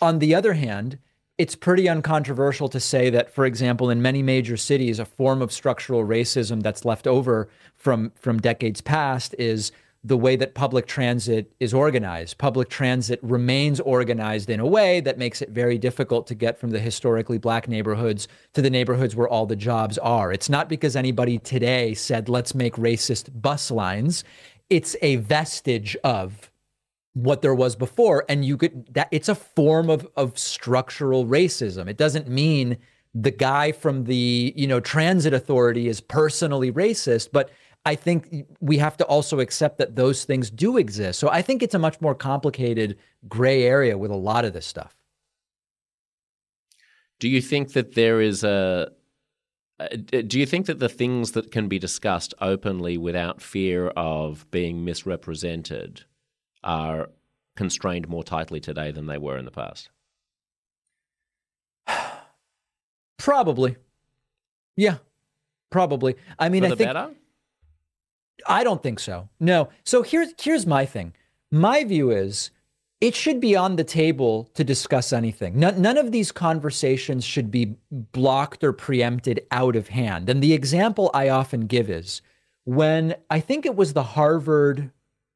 On 0.00 0.18
the 0.18 0.34
other 0.34 0.54
hand, 0.54 0.98
it's 1.38 1.54
pretty 1.54 1.88
uncontroversial 1.88 2.68
to 2.68 2.80
say 2.80 3.08
that, 3.10 3.32
for 3.32 3.46
example, 3.46 3.88
in 3.88 4.02
many 4.02 4.22
major 4.22 4.56
cities, 4.56 4.98
a 4.98 5.04
form 5.04 5.40
of 5.40 5.52
structural 5.52 6.04
racism 6.04 6.62
that's 6.62 6.84
left 6.84 7.06
over 7.06 7.48
from 7.76 8.12
from 8.16 8.38
decades 8.38 8.80
past 8.80 9.34
is 9.38 9.72
the 10.04 10.16
way 10.16 10.34
that 10.34 10.54
public 10.54 10.86
transit 10.86 11.52
is 11.60 11.72
organized. 11.72 12.36
Public 12.38 12.68
transit 12.68 13.20
remains 13.22 13.78
organized 13.78 14.50
in 14.50 14.58
a 14.58 14.66
way 14.66 15.00
that 15.00 15.16
makes 15.16 15.40
it 15.40 15.50
very 15.50 15.78
difficult 15.78 16.26
to 16.26 16.34
get 16.34 16.58
from 16.58 16.70
the 16.70 16.80
historically 16.80 17.38
black 17.38 17.68
neighborhoods 17.68 18.26
to 18.52 18.60
the 18.62 18.70
neighborhoods 18.70 19.14
where 19.14 19.28
all 19.28 19.46
the 19.46 19.54
jobs 19.54 19.98
are. 19.98 20.32
It's 20.32 20.48
not 20.48 20.68
because 20.68 20.96
anybody 20.96 21.38
today 21.38 21.94
said, 21.94 22.28
let's 22.28 22.54
make 22.54 22.74
racist 22.74 23.40
bus 23.40 23.70
lines. 23.70 24.24
It's 24.68 24.96
a 25.02 25.16
vestige 25.16 25.96
of 26.02 26.50
what 27.14 27.42
there 27.42 27.54
was 27.54 27.76
before 27.76 28.24
and 28.28 28.44
you 28.44 28.56
could 28.56 28.86
that 28.94 29.08
it's 29.10 29.28
a 29.28 29.34
form 29.34 29.90
of 29.90 30.08
of 30.16 30.38
structural 30.38 31.26
racism 31.26 31.86
it 31.86 31.98
doesn't 31.98 32.26
mean 32.26 32.78
the 33.14 33.30
guy 33.30 33.70
from 33.70 34.04
the 34.04 34.54
you 34.56 34.66
know 34.66 34.80
transit 34.80 35.34
authority 35.34 35.88
is 35.88 36.00
personally 36.00 36.72
racist 36.72 37.28
but 37.30 37.50
i 37.84 37.94
think 37.94 38.46
we 38.60 38.78
have 38.78 38.96
to 38.96 39.04
also 39.04 39.40
accept 39.40 39.78
that 39.78 39.96
those 39.96 40.24
things 40.24 40.50
do 40.50 40.76
exist 40.76 41.18
so 41.18 41.28
i 41.30 41.42
think 41.42 41.62
it's 41.62 41.74
a 41.74 41.78
much 41.78 42.00
more 42.00 42.14
complicated 42.14 42.96
gray 43.28 43.64
area 43.64 43.96
with 43.96 44.10
a 44.10 44.16
lot 44.16 44.44
of 44.44 44.52
this 44.52 44.66
stuff 44.66 44.96
Do 47.22 47.28
you 47.28 47.40
think 47.40 47.74
that 47.74 47.94
there 47.94 48.20
is 48.20 48.42
a 48.42 48.90
do 50.26 50.38
you 50.40 50.46
think 50.46 50.66
that 50.66 50.80
the 50.80 50.88
things 50.88 51.32
that 51.32 51.52
can 51.52 51.68
be 51.68 51.78
discussed 51.78 52.34
openly 52.40 52.98
without 52.98 53.40
fear 53.40 53.88
of 53.88 54.50
being 54.50 54.84
misrepresented 54.84 56.04
are 56.64 57.10
constrained 57.56 58.08
more 58.08 58.24
tightly 58.24 58.60
today 58.60 58.90
than 58.90 59.06
they 59.06 59.18
were 59.18 59.38
in 59.38 59.44
the 59.44 59.50
past? 59.52 59.90
probably 63.18 63.76
yeah 64.76 64.96
probably 65.70 66.16
i 66.40 66.48
mean 66.48 66.62
For 66.62 66.72
i 66.72 66.74
think 66.74 66.88
better? 66.88 67.10
I 68.46 68.64
don't 68.64 68.82
think 68.82 68.98
so. 68.98 69.28
No. 69.40 69.68
So 69.84 70.02
here's 70.02 70.32
here's 70.40 70.66
my 70.66 70.84
thing. 70.86 71.14
My 71.50 71.84
view 71.84 72.10
is 72.10 72.50
it 73.00 73.16
should 73.16 73.40
be 73.40 73.56
on 73.56 73.74
the 73.74 73.84
table 73.84 74.48
to 74.54 74.62
discuss 74.62 75.12
anything. 75.12 75.58
None, 75.58 75.82
none 75.82 75.98
of 75.98 76.12
these 76.12 76.30
conversations 76.30 77.24
should 77.24 77.50
be 77.50 77.74
blocked 77.90 78.62
or 78.62 78.72
preempted 78.72 79.44
out 79.50 79.74
of 79.74 79.88
hand. 79.88 80.28
And 80.28 80.40
the 80.40 80.52
example 80.52 81.10
I 81.12 81.28
often 81.28 81.66
give 81.66 81.90
is 81.90 82.22
when 82.62 83.16
I 83.28 83.40
think 83.40 83.66
it 83.66 83.74
was 83.74 83.92
the 83.92 84.04
Harvard 84.04 84.92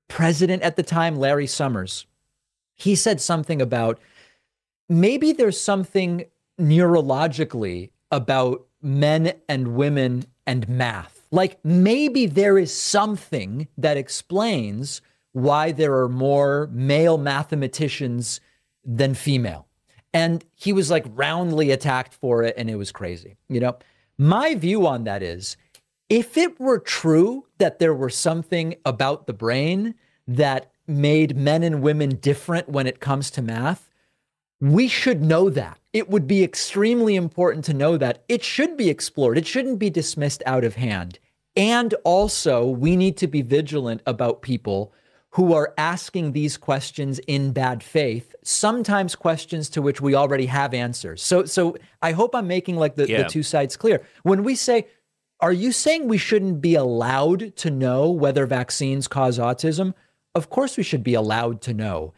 president 0.07 0.63
at 0.63 0.77
the 0.77 0.85
time, 0.85 1.17
Larry 1.17 1.49
Summers, 1.49 2.07
he 2.73 2.95
said 2.95 3.21
something 3.21 3.61
about 3.61 3.99
maybe 4.89 5.33
there's 5.33 5.61
something 5.61 6.25
neurologically 6.61 7.91
about 8.11 8.65
men 8.81 9.33
and 9.49 9.75
women 9.75 10.27
and 10.47 10.69
math. 10.69 11.16
Like 11.31 11.59
maybe 11.65 12.27
there 12.27 12.59
is 12.59 12.75
something 12.75 13.69
that 13.77 13.97
explains 13.97 15.01
why 15.33 15.73
there 15.73 15.95
are 15.99 16.09
more 16.09 16.69
male 16.73 17.19
mathematicians 17.19 18.41
than 18.85 19.15
female. 19.15 19.67
And 20.15 20.45
he 20.55 20.73
was 20.73 20.91
like 20.91 21.05
roundly 21.11 21.71
attacked 21.71 22.15
for 22.15 22.43
it, 22.43 22.55
and 22.57 22.71
it 22.71 22.77
was 22.77 22.91
crazy. 22.91 23.37
You 23.49 23.61
know, 23.61 23.77
my 24.17 24.55
view 24.55 24.87
on 24.87 25.05
that 25.05 25.23
is 25.23 25.57
if 26.09 26.37
it 26.37 26.59
were 26.59 26.79
true 26.79 27.47
that 27.59 27.79
there 27.79 27.93
were 27.93 28.09
something 28.09 28.77
about 28.85 29.27
the 29.27 29.35
brain 29.35 29.95
that 30.27 30.71
made 30.87 31.37
men 31.37 31.63
and 31.63 31.83
women 31.83 32.17
different 32.17 32.69
when 32.69 32.87
it 32.87 33.01
comes 33.01 33.31
to 33.33 33.43
math, 33.43 33.91
we 34.61 34.89
should 34.89 35.23
know 35.23 35.51
that. 35.51 35.79
It 35.97 36.11
would 36.11 36.27
be 36.27 36.45
extremely 36.45 37.17
important 37.17 37.65
to 37.65 37.73
know 37.73 37.97
that. 37.97 38.23
It 38.29 38.45
should 38.45 38.77
be 38.77 38.91
explored. 38.91 39.39
It 39.39 39.47
shouldn't 39.47 39.79
be 39.79 39.89
dismissed 39.89 40.43
out 40.45 40.63
of 40.63 40.75
hand. 40.75 41.19
And 41.57 41.95
also, 42.05 42.67
we 42.67 42.97
need 42.97 43.17
to 43.17 43.27
be 43.27 43.41
vigilant 43.41 44.03
about 44.07 44.43
people 44.43 44.93
who 45.31 45.55
are 45.55 45.73
asking 45.79 46.33
these 46.33 46.59
questions 46.59 47.19
in 47.21 47.53
bad 47.53 47.83
faith, 47.83 48.35
sometimes 48.43 49.15
questions 49.15 49.71
to 49.71 49.81
which 49.81 50.03
we 50.03 50.15
already 50.15 50.45
have 50.45 50.75
answers. 50.75 51.23
So 51.23 51.47
so 51.47 51.77
I 52.03 52.13
hope 52.13 52.35
I'm 52.35 52.47
making 52.47 52.77
like 52.77 52.97
the, 52.97 53.09
Yeah. 53.09 53.23
the 53.23 53.29
two 53.31 53.43
sides 53.43 53.75
clear. 53.75 54.03
When 54.23 54.45
we 54.45 54.55
say 54.55 54.89
are 55.41 55.53
you 55.53 55.73
saying 55.73 56.09
we 56.09 56.19
shouldn't 56.19 56.61
be 56.61 56.75
allowed 56.75 57.57
to 57.57 57.71
know 57.71 58.11
whether 58.11 58.45
vaccines 58.45 59.09
cause 59.09 59.39
autism? 59.39 59.95
Of 60.35 60.51
course, 60.51 60.77
we 60.77 60.83
should 60.83 61.03
be 61.03 61.15
allowed 61.15 61.63
to 61.63 61.73
know. 61.73 62.13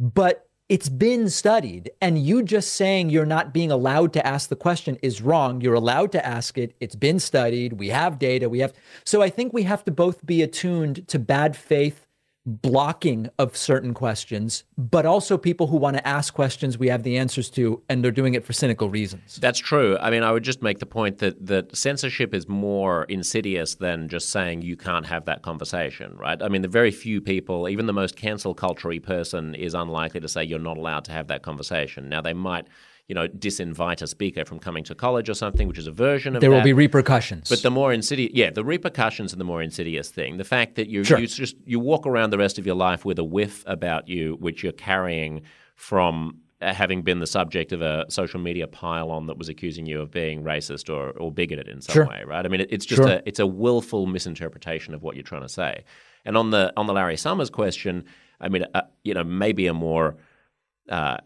But 0.00 0.49
it's 0.70 0.88
been 0.88 1.28
studied, 1.28 1.90
and 2.00 2.16
you 2.16 2.44
just 2.44 2.74
saying 2.74 3.10
you're 3.10 3.26
not 3.26 3.52
being 3.52 3.72
allowed 3.72 4.12
to 4.12 4.24
ask 4.24 4.48
the 4.48 4.54
question 4.54 4.96
is 5.02 5.20
wrong. 5.20 5.60
You're 5.60 5.74
allowed 5.74 6.12
to 6.12 6.24
ask 6.24 6.56
it. 6.56 6.76
It's 6.78 6.94
been 6.94 7.18
studied. 7.18 7.72
We 7.72 7.88
have 7.88 8.20
data. 8.20 8.48
We 8.48 8.60
have. 8.60 8.72
So 9.04 9.20
I 9.20 9.30
think 9.30 9.52
we 9.52 9.64
have 9.64 9.84
to 9.86 9.90
both 9.90 10.24
be 10.24 10.42
attuned 10.42 11.08
to 11.08 11.18
bad 11.18 11.56
faith 11.56 12.06
blocking 12.46 13.28
of 13.38 13.56
certain 13.56 13.94
questions, 13.94 14.64
but 14.76 15.04
also 15.04 15.36
people 15.36 15.66
who 15.66 15.76
want 15.76 15.96
to 15.96 16.08
ask 16.08 16.32
questions 16.32 16.78
we 16.78 16.88
have 16.88 17.02
the 17.02 17.18
answers 17.18 17.50
to, 17.50 17.82
and 17.88 18.02
they're 18.02 18.10
doing 18.10 18.34
it 18.34 18.44
for 18.44 18.52
cynical 18.52 18.88
reasons. 18.88 19.36
That's 19.36 19.58
true. 19.58 19.98
I 19.98 20.10
mean, 20.10 20.22
I 20.22 20.32
would 20.32 20.42
just 20.42 20.62
make 20.62 20.78
the 20.78 20.86
point 20.86 21.18
that 21.18 21.46
that 21.46 21.76
censorship 21.76 22.34
is 22.34 22.48
more 22.48 23.04
insidious 23.04 23.74
than 23.74 24.08
just 24.08 24.30
saying 24.30 24.62
you 24.62 24.76
can't 24.76 25.06
have 25.06 25.26
that 25.26 25.42
conversation, 25.42 26.16
right? 26.16 26.42
I 26.42 26.48
mean, 26.48 26.62
the 26.62 26.68
very 26.68 26.90
few 26.90 27.20
people, 27.20 27.68
even 27.68 27.86
the 27.86 27.92
most 27.92 28.16
cancel 28.16 28.54
culture 28.54 28.90
person, 29.00 29.54
is 29.54 29.74
unlikely 29.74 30.20
to 30.20 30.28
say 30.28 30.42
you're 30.42 30.58
not 30.58 30.76
allowed 30.76 31.04
to 31.04 31.12
have 31.12 31.28
that 31.28 31.42
conversation. 31.42 32.08
Now, 32.08 32.20
they 32.20 32.32
might 32.32 32.66
you 33.10 33.14
know, 33.14 33.26
disinvite 33.26 34.02
a 34.02 34.06
speaker 34.06 34.44
from 34.44 34.60
coming 34.60 34.84
to 34.84 34.94
college 34.94 35.28
or 35.28 35.34
something, 35.34 35.66
which 35.66 35.78
is 35.78 35.88
a 35.88 35.90
version 35.90 36.36
of 36.36 36.40
there 36.40 36.48
that. 36.48 36.56
will 36.56 36.62
be 36.62 36.72
repercussions. 36.72 37.48
But 37.48 37.60
the 37.60 37.70
more 37.70 37.92
insidious, 37.92 38.30
yeah, 38.34 38.50
the 38.50 38.62
repercussions 38.62 39.32
are 39.32 39.36
the 39.36 39.42
more 39.42 39.60
insidious 39.60 40.08
thing. 40.12 40.36
The 40.36 40.44
fact 40.44 40.76
that 40.76 40.86
you, 40.86 41.02
sure. 41.02 41.18
you 41.18 41.26
just 41.26 41.56
you 41.64 41.80
walk 41.80 42.06
around 42.06 42.30
the 42.30 42.38
rest 42.38 42.56
of 42.56 42.66
your 42.66 42.76
life 42.76 43.04
with 43.04 43.18
a 43.18 43.24
whiff 43.24 43.64
about 43.66 44.06
you, 44.06 44.36
which 44.38 44.62
you're 44.62 44.70
carrying 44.70 45.42
from 45.74 46.38
uh, 46.60 46.72
having 46.72 47.02
been 47.02 47.18
the 47.18 47.26
subject 47.26 47.72
of 47.72 47.82
a 47.82 48.06
social 48.08 48.38
media 48.38 48.68
pile-on 48.68 49.26
that 49.26 49.36
was 49.36 49.48
accusing 49.48 49.86
you 49.86 50.00
of 50.00 50.12
being 50.12 50.44
racist 50.44 50.88
or, 50.88 51.10
or 51.18 51.32
bigoted 51.32 51.66
in 51.66 51.80
some 51.80 51.92
sure. 51.92 52.06
way, 52.06 52.22
right? 52.24 52.46
I 52.46 52.48
mean, 52.48 52.60
it, 52.60 52.68
it's 52.70 52.86
just 52.86 53.02
sure. 53.02 53.10
a 53.10 53.22
it's 53.26 53.40
a 53.40 53.46
willful 53.46 54.06
misinterpretation 54.06 54.94
of 54.94 55.02
what 55.02 55.16
you're 55.16 55.24
trying 55.24 55.42
to 55.42 55.48
say. 55.48 55.82
And 56.24 56.36
on 56.36 56.50
the 56.50 56.72
on 56.76 56.86
the 56.86 56.92
Larry 56.92 57.16
Summers 57.16 57.50
question, 57.50 58.04
I 58.40 58.48
mean, 58.48 58.66
uh, 58.72 58.82
you 59.02 59.14
know, 59.14 59.24
maybe 59.24 59.66
a 59.66 59.74
more 59.74 60.16
uh, 60.88 61.16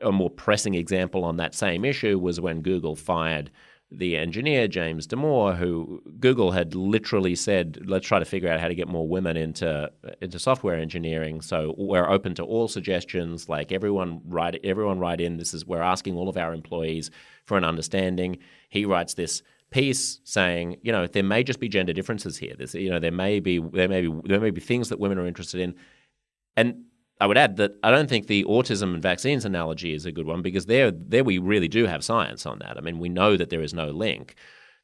a 0.00 0.12
more 0.12 0.30
pressing 0.30 0.74
example 0.74 1.24
on 1.24 1.36
that 1.36 1.54
same 1.54 1.84
issue 1.84 2.18
was 2.18 2.40
when 2.40 2.62
Google 2.62 2.96
fired 2.96 3.50
the 3.94 4.16
engineer 4.16 4.66
James 4.68 5.06
Damore, 5.06 5.56
who 5.56 6.02
Google 6.18 6.52
had 6.52 6.74
literally 6.74 7.34
said, 7.34 7.78
"Let's 7.84 8.06
try 8.06 8.18
to 8.18 8.24
figure 8.24 8.48
out 8.48 8.60
how 8.60 8.68
to 8.68 8.74
get 8.74 8.88
more 8.88 9.06
women 9.06 9.36
into 9.36 9.90
into 10.20 10.38
software 10.38 10.76
engineering." 10.76 11.40
So 11.42 11.74
we're 11.76 12.08
open 12.08 12.34
to 12.36 12.42
all 12.42 12.68
suggestions. 12.68 13.48
Like 13.48 13.70
everyone 13.70 14.22
write 14.24 14.58
everyone 14.64 14.98
write 14.98 15.20
in. 15.20 15.36
This 15.36 15.52
is 15.52 15.66
we're 15.66 15.82
asking 15.82 16.16
all 16.16 16.28
of 16.28 16.36
our 16.36 16.54
employees 16.54 17.10
for 17.44 17.58
an 17.58 17.64
understanding. 17.64 18.38
He 18.70 18.84
writes 18.86 19.14
this 19.14 19.42
piece 19.70 20.20
saying, 20.24 20.78
you 20.82 20.92
know, 20.92 21.06
there 21.06 21.22
may 21.22 21.42
just 21.42 21.58
be 21.58 21.68
gender 21.68 21.92
differences 21.92 22.36
here. 22.36 22.54
You 22.72 22.90
know, 22.90 23.00
there 23.00 23.10
may 23.10 23.40
be 23.40 23.58
there 23.58 23.88
may 23.88 24.02
be 24.02 24.20
there 24.24 24.40
may 24.40 24.50
be 24.50 24.60
things 24.60 24.88
that 24.88 25.00
women 25.00 25.18
are 25.18 25.26
interested 25.26 25.60
in, 25.60 25.74
and 26.56 26.84
I 27.20 27.26
would 27.26 27.38
add 27.38 27.56
that 27.58 27.72
I 27.82 27.90
don't 27.90 28.08
think 28.08 28.26
the 28.26 28.44
autism 28.44 28.94
and 28.94 29.02
vaccines 29.02 29.44
analogy 29.44 29.94
is 29.94 30.06
a 30.06 30.12
good 30.12 30.26
one 30.26 30.42
because 30.42 30.66
there, 30.66 30.90
there 30.90 31.24
we 31.24 31.38
really 31.38 31.68
do 31.68 31.86
have 31.86 32.04
science 32.04 32.46
on 32.46 32.58
that. 32.60 32.76
I 32.76 32.80
mean, 32.80 32.98
we 32.98 33.08
know 33.08 33.36
that 33.36 33.50
there 33.50 33.62
is 33.62 33.72
no 33.74 33.90
link. 33.90 34.34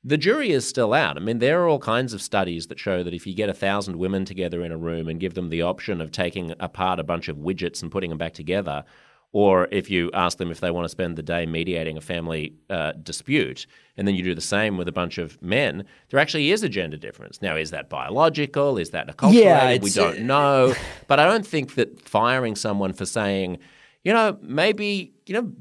The 0.04 0.16
jury 0.16 0.52
is 0.52 0.66
still 0.66 0.94
out. 0.94 1.16
I 1.16 1.20
mean, 1.20 1.40
there 1.40 1.60
are 1.60 1.68
all 1.68 1.80
kinds 1.80 2.12
of 2.12 2.22
studies 2.22 2.68
that 2.68 2.78
show 2.78 3.02
that 3.02 3.14
if 3.14 3.26
you 3.26 3.34
get 3.34 3.48
a 3.48 3.54
thousand 3.54 3.96
women 3.96 4.24
together 4.24 4.62
in 4.62 4.70
a 4.70 4.76
room 4.76 5.08
and 5.08 5.18
give 5.18 5.34
them 5.34 5.48
the 5.48 5.62
option 5.62 6.00
of 6.00 6.12
taking 6.12 6.54
apart 6.60 7.00
a 7.00 7.04
bunch 7.04 7.28
of 7.28 7.38
widgets 7.38 7.82
and 7.82 7.90
putting 7.90 8.10
them 8.10 8.18
back 8.18 8.34
together, 8.34 8.84
or 9.32 9.68
if 9.70 9.90
you 9.90 10.10
ask 10.14 10.38
them 10.38 10.50
if 10.50 10.60
they 10.60 10.70
want 10.70 10.84
to 10.84 10.88
spend 10.88 11.16
the 11.16 11.22
day 11.22 11.44
mediating 11.44 11.96
a 11.96 12.00
family 12.00 12.54
uh, 12.70 12.92
dispute, 13.02 13.66
and 13.96 14.08
then 14.08 14.14
you 14.14 14.22
do 14.22 14.34
the 14.34 14.40
same 14.40 14.78
with 14.78 14.88
a 14.88 14.92
bunch 14.92 15.18
of 15.18 15.40
men, 15.42 15.84
there 16.08 16.18
actually 16.18 16.50
is 16.50 16.62
a 16.62 16.68
gender 16.68 16.96
difference. 16.96 17.42
Now, 17.42 17.56
is 17.56 17.70
that 17.70 17.90
biological? 17.90 18.78
Is 18.78 18.90
that 18.90 19.10
a 19.10 19.12
cultural? 19.12 19.44
Yeah, 19.44 19.78
we 19.78 19.90
don't 19.90 20.20
know. 20.20 20.74
but 21.08 21.20
I 21.20 21.26
don't 21.26 21.46
think 21.46 21.74
that 21.74 22.00
firing 22.08 22.56
someone 22.56 22.92
for 22.92 23.04
saying, 23.04 23.58
you 24.02 24.12
know, 24.12 24.38
maybe 24.40 25.12
you 25.26 25.34
know 25.34 25.52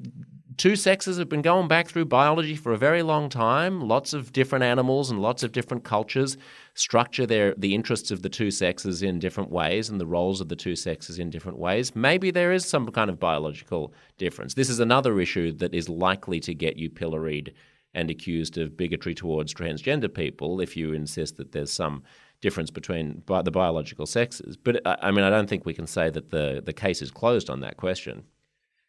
two 0.57 0.75
sexes 0.75 1.17
have 1.17 1.29
been 1.29 1.41
going 1.41 1.67
back 1.67 1.87
through 1.87 2.05
biology 2.05 2.55
for 2.55 2.71
a 2.73 2.77
very 2.77 3.03
long 3.03 3.29
time. 3.29 3.81
Lots 3.81 4.13
of 4.13 4.33
different 4.33 4.63
animals 4.63 5.09
and 5.11 5.21
lots 5.21 5.43
of 5.43 5.51
different 5.51 5.83
cultures 5.83 6.37
structure 6.77 7.25
their 7.25 7.55
the 7.57 7.73
interests 7.73 8.11
of 8.11 8.21
the 8.21 8.29
two 8.29 8.51
sexes 8.51 9.01
in 9.01 9.17
different 9.17 9.49
ways 9.49 9.89
and 9.89 9.99
the 9.99 10.05
roles 10.05 10.39
of 10.39 10.47
the 10.47 10.55
two 10.55 10.75
sexes 10.75 11.17
in 11.17 11.29
different 11.29 11.57
ways. 11.57 11.95
Maybe 11.95 12.29
there 12.29 12.53
is 12.53 12.65
some 12.65 12.87
kind 12.91 13.09
of 13.09 13.19
biological 13.19 13.93
difference. 14.17 14.53
This 14.53 14.69
is 14.69 14.79
another 14.79 15.19
issue 15.19 15.51
that 15.53 15.73
is 15.73 15.89
likely 15.89 16.39
to 16.41 16.53
get 16.53 16.77
you 16.77 16.89
pilloried 16.89 17.53
and 17.95 18.11
accused 18.11 18.59
of 18.59 18.77
bigotry 18.77 19.15
towards 19.15 19.53
transgender 19.53 20.13
people 20.13 20.61
if 20.61 20.77
you 20.77 20.93
insist 20.93 21.37
that 21.37 21.51
there's 21.51 21.73
some 21.73 22.03
difference 22.41 22.69
between 22.69 23.23
bi- 23.25 23.41
the 23.41 23.49
biological 23.49 24.05
sexes. 24.05 24.55
But 24.55 24.85
uh, 24.85 24.97
I 25.01 25.09
mean, 25.09 25.23
I 25.23 25.31
don't 25.31 25.49
think 25.49 25.65
we 25.65 25.73
can 25.73 25.87
say 25.87 26.11
that 26.11 26.29
the 26.29 26.61
the 26.63 26.73
case 26.73 27.01
is 27.01 27.09
closed 27.09 27.49
on 27.49 27.61
that 27.61 27.77
question. 27.77 28.23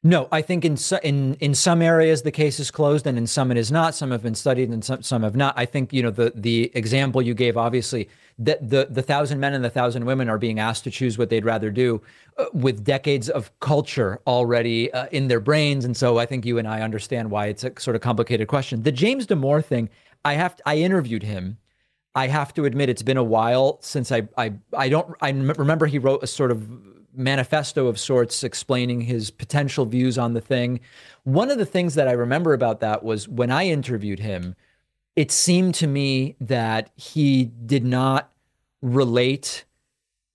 No, 0.05 0.29
I 0.31 0.43
think 0.43 0.65
in 0.65 0.77
in 1.03 1.35
in 1.41 1.55
some 1.55 1.83
areas 1.83 2.23
the 2.23 2.31
case 2.31 2.61
is 2.61 2.71
closed, 2.71 3.05
and 3.09 3.19
in 3.19 3.27
some 3.27 3.51
it 3.51 3.57
is 3.57 3.73
not. 3.73 3.97
Some 3.97 4.13
have 4.13 4.23
been 4.23 4.37
studied, 4.37 4.71
and 4.71 4.85
some 4.85 5.03
some 5.03 5.25
have 5.25 5.35
not. 5.35 5.55
I 5.57 5.67
think 5.67 5.93
you 5.93 6.05
know 6.05 6.11
the 6.11 6.33
the 6.37 6.71
example 6.75 7.21
you 7.21 7.35
gave, 7.35 7.57
obviously, 7.57 8.09
that 8.39 8.71
the 8.71 8.87
the 8.89 9.03
thousand 9.03 9.41
men 9.41 9.55
and 9.55 9.65
the 9.65 9.71
thousand 9.71 10.05
women 10.05 10.29
are 10.29 10.39
being 10.39 10.61
asked 10.61 10.85
to 10.85 10.91
choose 10.93 11.19
what 11.19 11.31
they'd 11.31 11.45
rather 11.45 11.73
do, 11.73 12.01
uh, 12.37 12.45
with 12.53 12.85
decades 12.85 13.29
of 13.29 13.51
culture 13.59 14.21
already 14.29 14.93
uh, 14.93 15.07
in 15.11 15.27
their 15.27 15.41
brains, 15.41 15.85
and 15.85 15.97
so 15.97 16.17
I 16.17 16.27
think 16.27 16.47
you 16.47 16.59
and 16.59 16.69
I 16.69 16.83
understand 16.83 17.33
why 17.33 17.47
it's 17.47 17.65
a 17.65 17.73
sort 17.81 17.97
of 17.97 18.01
complicated 18.01 18.47
question. 18.47 18.85
The 18.85 18.93
James 18.93 19.27
Damore 19.27 19.65
thing, 19.65 19.91
I 20.25 20.35
have 20.35 20.55
to, 20.57 20.63
I 20.65 20.77
interviewed 20.77 21.25
him. 21.25 21.59
I 22.15 22.29
have 22.29 22.55
to 22.55 22.67
admit, 22.67 22.89
it's 22.89 23.03
been 23.03 23.17
a 23.17 23.25
while 23.25 23.79
since 23.83 24.13
I 24.13 24.29
I 24.37 24.53
I 24.77 24.91
don't 24.91 25.13
I 25.21 25.31
remember 25.31 25.87
he 25.87 25.99
wrote 25.99 26.23
a 26.23 26.29
sort 26.29 26.53
of 26.53 26.69
manifesto 27.19 27.87
of 27.87 27.99
sorts 27.99 28.45
explaining 28.45 29.03
his 29.03 29.31
potential 29.31 29.85
views 29.85 30.17
on 30.17 30.35
the 30.35 30.41
thing. 30.41 30.81
One 31.25 31.51
of 31.51 31.59
the 31.59 31.67
things 31.67 31.95
that 31.97 32.09
I 32.09 32.13
remember 32.13 32.55
about 32.55 32.81
that 32.81 33.03
was 33.03 33.29
when 33.29 33.51
I 33.51 33.67
interviewed 33.67 34.21
him, 34.21 34.55
it 35.17 35.33
seemed 35.33 35.75
to 35.77 35.87
me 35.87 36.37
that 36.41 36.91
he 36.95 37.45
did 37.45 37.85
not 37.85 38.33
relate 38.81 39.65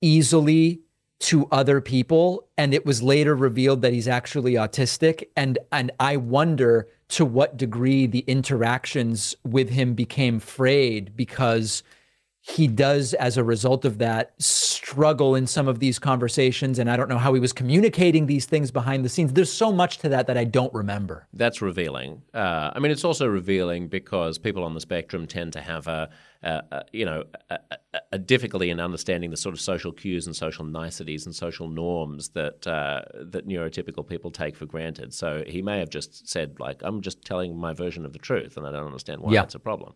easily 0.01 0.81
to 1.19 1.47
other 1.51 1.79
people 1.79 2.49
and 2.57 2.73
it 2.73 2.85
was 2.85 3.01
later 3.01 3.33
revealed 3.33 3.81
that 3.81 3.93
he's 3.93 4.09
actually 4.09 4.55
autistic 4.55 5.23
and 5.37 5.57
and 5.71 5.89
I 6.01 6.17
wonder 6.17 6.89
to 7.09 7.23
what 7.23 7.55
degree 7.55 8.07
the 8.07 8.25
interactions 8.27 9.33
with 9.45 9.69
him 9.69 9.93
became 9.93 10.41
frayed 10.41 11.15
because 11.15 11.81
he 12.45 12.67
does, 12.67 13.13
as 13.13 13.37
a 13.37 13.43
result 13.43 13.85
of 13.85 13.99
that, 13.99 14.33
struggle 14.37 15.33
in 15.33 15.47
some 15.47 15.69
of 15.69 15.79
these 15.79 15.97
conversations. 15.97 16.77
And 16.77 16.91
I 16.91 16.97
don't 16.97 17.07
know 17.07 17.17
how 17.17 17.33
he 17.33 17.39
was 17.39 17.53
communicating 17.53 18.25
these 18.25 18.45
things 18.45 18.69
behind 18.69 19.05
the 19.05 19.09
scenes. 19.09 19.31
There's 19.31 19.51
so 19.51 19.71
much 19.71 19.99
to 19.99 20.09
that 20.09 20.27
that 20.27 20.37
I 20.37 20.43
don't 20.43 20.73
remember. 20.73 21.25
That's 21.31 21.61
revealing. 21.61 22.21
Uh, 22.33 22.71
I 22.75 22.79
mean, 22.79 22.91
it's 22.91 23.05
also 23.05 23.27
revealing 23.27 23.87
because 23.87 24.37
people 24.37 24.65
on 24.65 24.73
the 24.73 24.81
spectrum 24.81 25.25
tend 25.25 25.53
to 25.53 25.61
have 25.61 25.87
a, 25.87 26.09
a, 26.43 26.61
a 26.69 26.83
you 26.91 27.05
know, 27.05 27.23
a, 27.49 27.59
a, 28.11 28.19
difficulty 28.19 28.69
in 28.71 28.81
understanding 28.81 29.29
the 29.29 29.37
sort 29.37 29.55
of 29.55 29.61
social 29.61 29.93
cues 29.93 30.27
and 30.27 30.35
social 30.35 30.65
niceties 30.65 31.25
and 31.25 31.33
social 31.33 31.69
norms 31.69 32.27
that 32.29 32.67
uh, 32.67 33.03
that 33.23 33.47
neurotypical 33.47 34.05
people 34.05 34.31
take 34.31 34.57
for 34.57 34.65
granted. 34.65 35.13
So 35.13 35.45
he 35.47 35.61
may 35.61 35.79
have 35.79 35.89
just 35.89 36.27
said, 36.27 36.59
like, 36.59 36.81
I'm 36.83 36.99
just 36.99 37.23
telling 37.23 37.55
my 37.55 37.71
version 37.71 38.05
of 38.05 38.11
the 38.11 38.19
truth, 38.19 38.57
and 38.57 38.67
I 38.67 38.71
don't 38.73 38.85
understand 38.85 39.21
why 39.21 39.31
yeah. 39.31 39.43
that's 39.43 39.55
a 39.55 39.59
problem. 39.59 39.93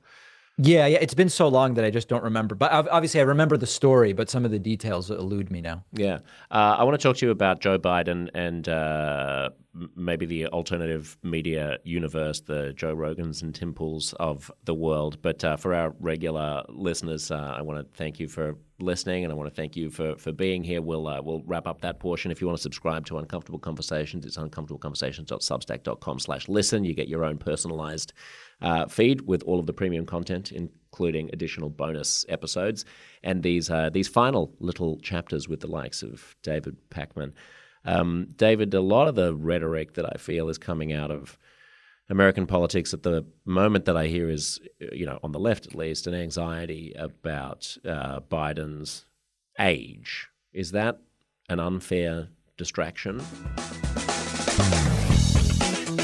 Yeah, 0.60 0.88
yeah, 0.88 0.98
it's 1.00 1.14
been 1.14 1.30
so 1.30 1.48
long 1.48 1.76
that 1.76 1.86
I 1.86 1.92
just 1.92 2.08
don't 2.08 2.24
remember. 2.24 2.56
But 2.56 2.72
obviously, 2.72 3.20
I 3.20 3.24
remember 3.24 3.58
the 3.58 3.68
story, 3.68 4.14
but 4.14 4.28
some 4.28 4.44
of 4.44 4.50
the 4.50 4.58
details 4.58 5.12
elude 5.12 5.52
me 5.52 5.62
now. 5.62 5.84
Yeah, 5.94 6.20
uh, 6.50 6.78
I 6.80 6.84
want 6.84 7.00
to 7.00 7.08
talk 7.08 7.18
to 7.18 7.26
you 7.28 7.32
about 7.32 7.60
Joe 7.60 7.78
Biden 7.78 8.30
and 8.34 8.68
uh, 8.68 9.50
maybe 9.96 10.26
the 10.26 10.48
alternative 10.48 11.16
media 11.22 11.78
universe, 11.84 12.42
the 12.42 12.74
Joe 12.74 12.96
Rogans 12.96 13.44
and 13.44 13.54
Tim 13.54 13.72
Pools 13.72 14.14
of 14.14 14.52
the 14.66 14.74
world. 14.74 15.22
But 15.22 15.44
uh, 15.44 15.58
for 15.58 15.76
our 15.76 15.94
regular 16.00 16.64
listeners, 16.70 17.30
uh, 17.30 17.54
I 17.56 17.62
want 17.62 17.80
to 17.80 17.98
thank 17.98 18.20
you 18.20 18.28
for 18.28 18.56
listening, 18.80 19.24
and 19.24 19.32
I 19.32 19.36
want 19.36 19.50
to 19.50 19.56
thank 19.56 19.76
you 19.76 19.90
for 19.90 20.16
for 20.18 20.32
being 20.32 20.64
here. 20.64 20.82
We'll 20.82 21.08
uh, 21.08 21.22
we'll 21.22 21.42
wrap 21.46 21.68
up 21.68 21.82
that 21.82 22.00
portion. 22.00 22.32
If 22.32 22.42
you 22.42 22.48
want 22.48 22.58
to 22.58 22.62
subscribe 22.62 23.06
to 23.08 23.18
Uncomfortable 23.18 23.60
Conversations, 23.60 24.26
it's 24.26 24.38
uncomfortableconversations.substack.com/listen. 24.38 26.84
You 26.84 26.94
get 26.94 27.08
your 27.08 27.26
own 27.26 27.38
personalized 27.38 28.14
uh, 28.62 28.88
feed 28.88 29.22
with 29.22 29.44
all 29.44 29.60
of 29.60 29.66
the 29.66 29.74
premium 29.74 30.06
content, 30.06 30.52
including 30.52 31.30
additional 31.34 31.70
bonus 31.70 32.26
episodes 32.30 32.86
and 33.24 33.44
these 33.44 33.70
uh, 33.70 33.90
these 33.90 34.08
final 34.08 34.54
little 34.60 35.00
chapters 35.00 35.48
with 35.48 35.60
the 35.60 35.68
likes 35.68 36.04
of 36.04 36.36
David 36.44 36.78
Pakman. 36.90 37.34
Um, 37.86 38.30
David, 38.36 38.74
a 38.74 38.82
lot 38.82 39.08
of 39.08 39.16
the 39.16 39.34
rhetoric 39.34 39.94
that 39.94 40.06
I 40.06 40.18
feel 40.18 40.50
is 40.50 40.58
coming 40.58 40.92
out 40.92 41.12
of 41.12 41.38
American 42.10 42.48
politics 42.48 42.94
at 42.94 43.04
the 43.04 43.26
moment 43.46 43.84
that 43.86 43.96
I 43.98 44.08
hear 44.08 44.30
is, 44.30 44.62
you 44.80 45.06
know, 45.06 45.20
on 45.24 45.34
the 45.34 45.40
left 45.40 45.68
at 45.68 45.76
least, 45.76 46.08
an 46.08 46.14
anxiety 46.14 46.94
about 46.98 47.76
uh, 47.86 48.22
Biden's 48.22 49.04
age. 49.60 50.30
Is 50.54 50.72
that 50.72 51.02
an 51.50 51.60
unfair 51.60 52.30
distraction? 52.58 53.22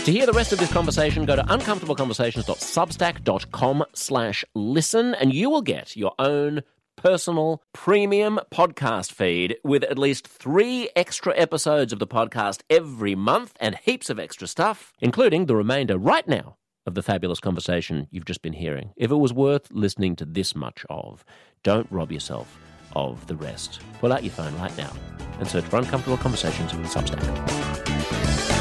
To 0.04 0.12
hear 0.12 0.26
the 0.26 0.34
rest 0.34 0.52
of 0.52 0.60
this 0.60 0.74
conversation, 0.74 1.24
go 1.26 1.38
to 1.38 1.44
uncomfortableconversations.substack.com 1.44 3.86
slash 3.94 4.44
listen, 4.54 5.14
and 5.14 5.34
you 5.34 5.50
will 5.50 5.62
get 5.62 5.96
your 5.96 6.12
own 6.20 6.64
personal 7.04 7.62
premium 7.74 8.40
podcast 8.50 9.12
feed 9.12 9.58
with 9.62 9.84
at 9.84 10.00
least 10.00 10.26
three 10.26 10.90
extra 10.96 11.38
episodes 11.38 11.92
of 11.92 12.00
the 12.00 12.08
podcast 12.08 12.62
every 12.70 13.14
month 13.14 13.58
and 13.60 13.76
heaps 13.84 14.10
of 14.10 14.18
extra 14.18 14.48
stuff, 14.48 14.94
including 15.02 15.46
the 15.46 15.56
remainder 15.56 15.98
right 15.98 16.26
now 16.30 16.56
of 16.86 16.96
the 16.96 17.04
fabulous 17.04 17.42
conversation 17.42 18.08
you've 18.10 18.24
just 18.24 18.42
been 18.42 18.54
hearing. 18.54 18.94
If 18.96 19.12
it 19.12 19.18
was 19.18 19.34
worth 19.34 19.70
listening 19.70 20.16
to 20.16 20.26
this 20.26 20.56
much 20.56 20.86
of, 20.90 21.26
don't 21.62 21.92
rob 21.92 22.10
yourself 22.10 22.58
of 22.96 23.28
the 23.28 23.36
rest. 23.36 23.82
Pull 24.00 24.14
out 24.14 24.24
your 24.24 24.32
phone 24.32 24.58
right 24.58 24.76
now 24.78 24.94
and 25.40 25.48
search 25.48 25.66
for 25.66 25.80
Uncomfortable 25.80 26.16
Conversations 26.16 26.74
with 26.74 26.88
Substack. 26.88 28.53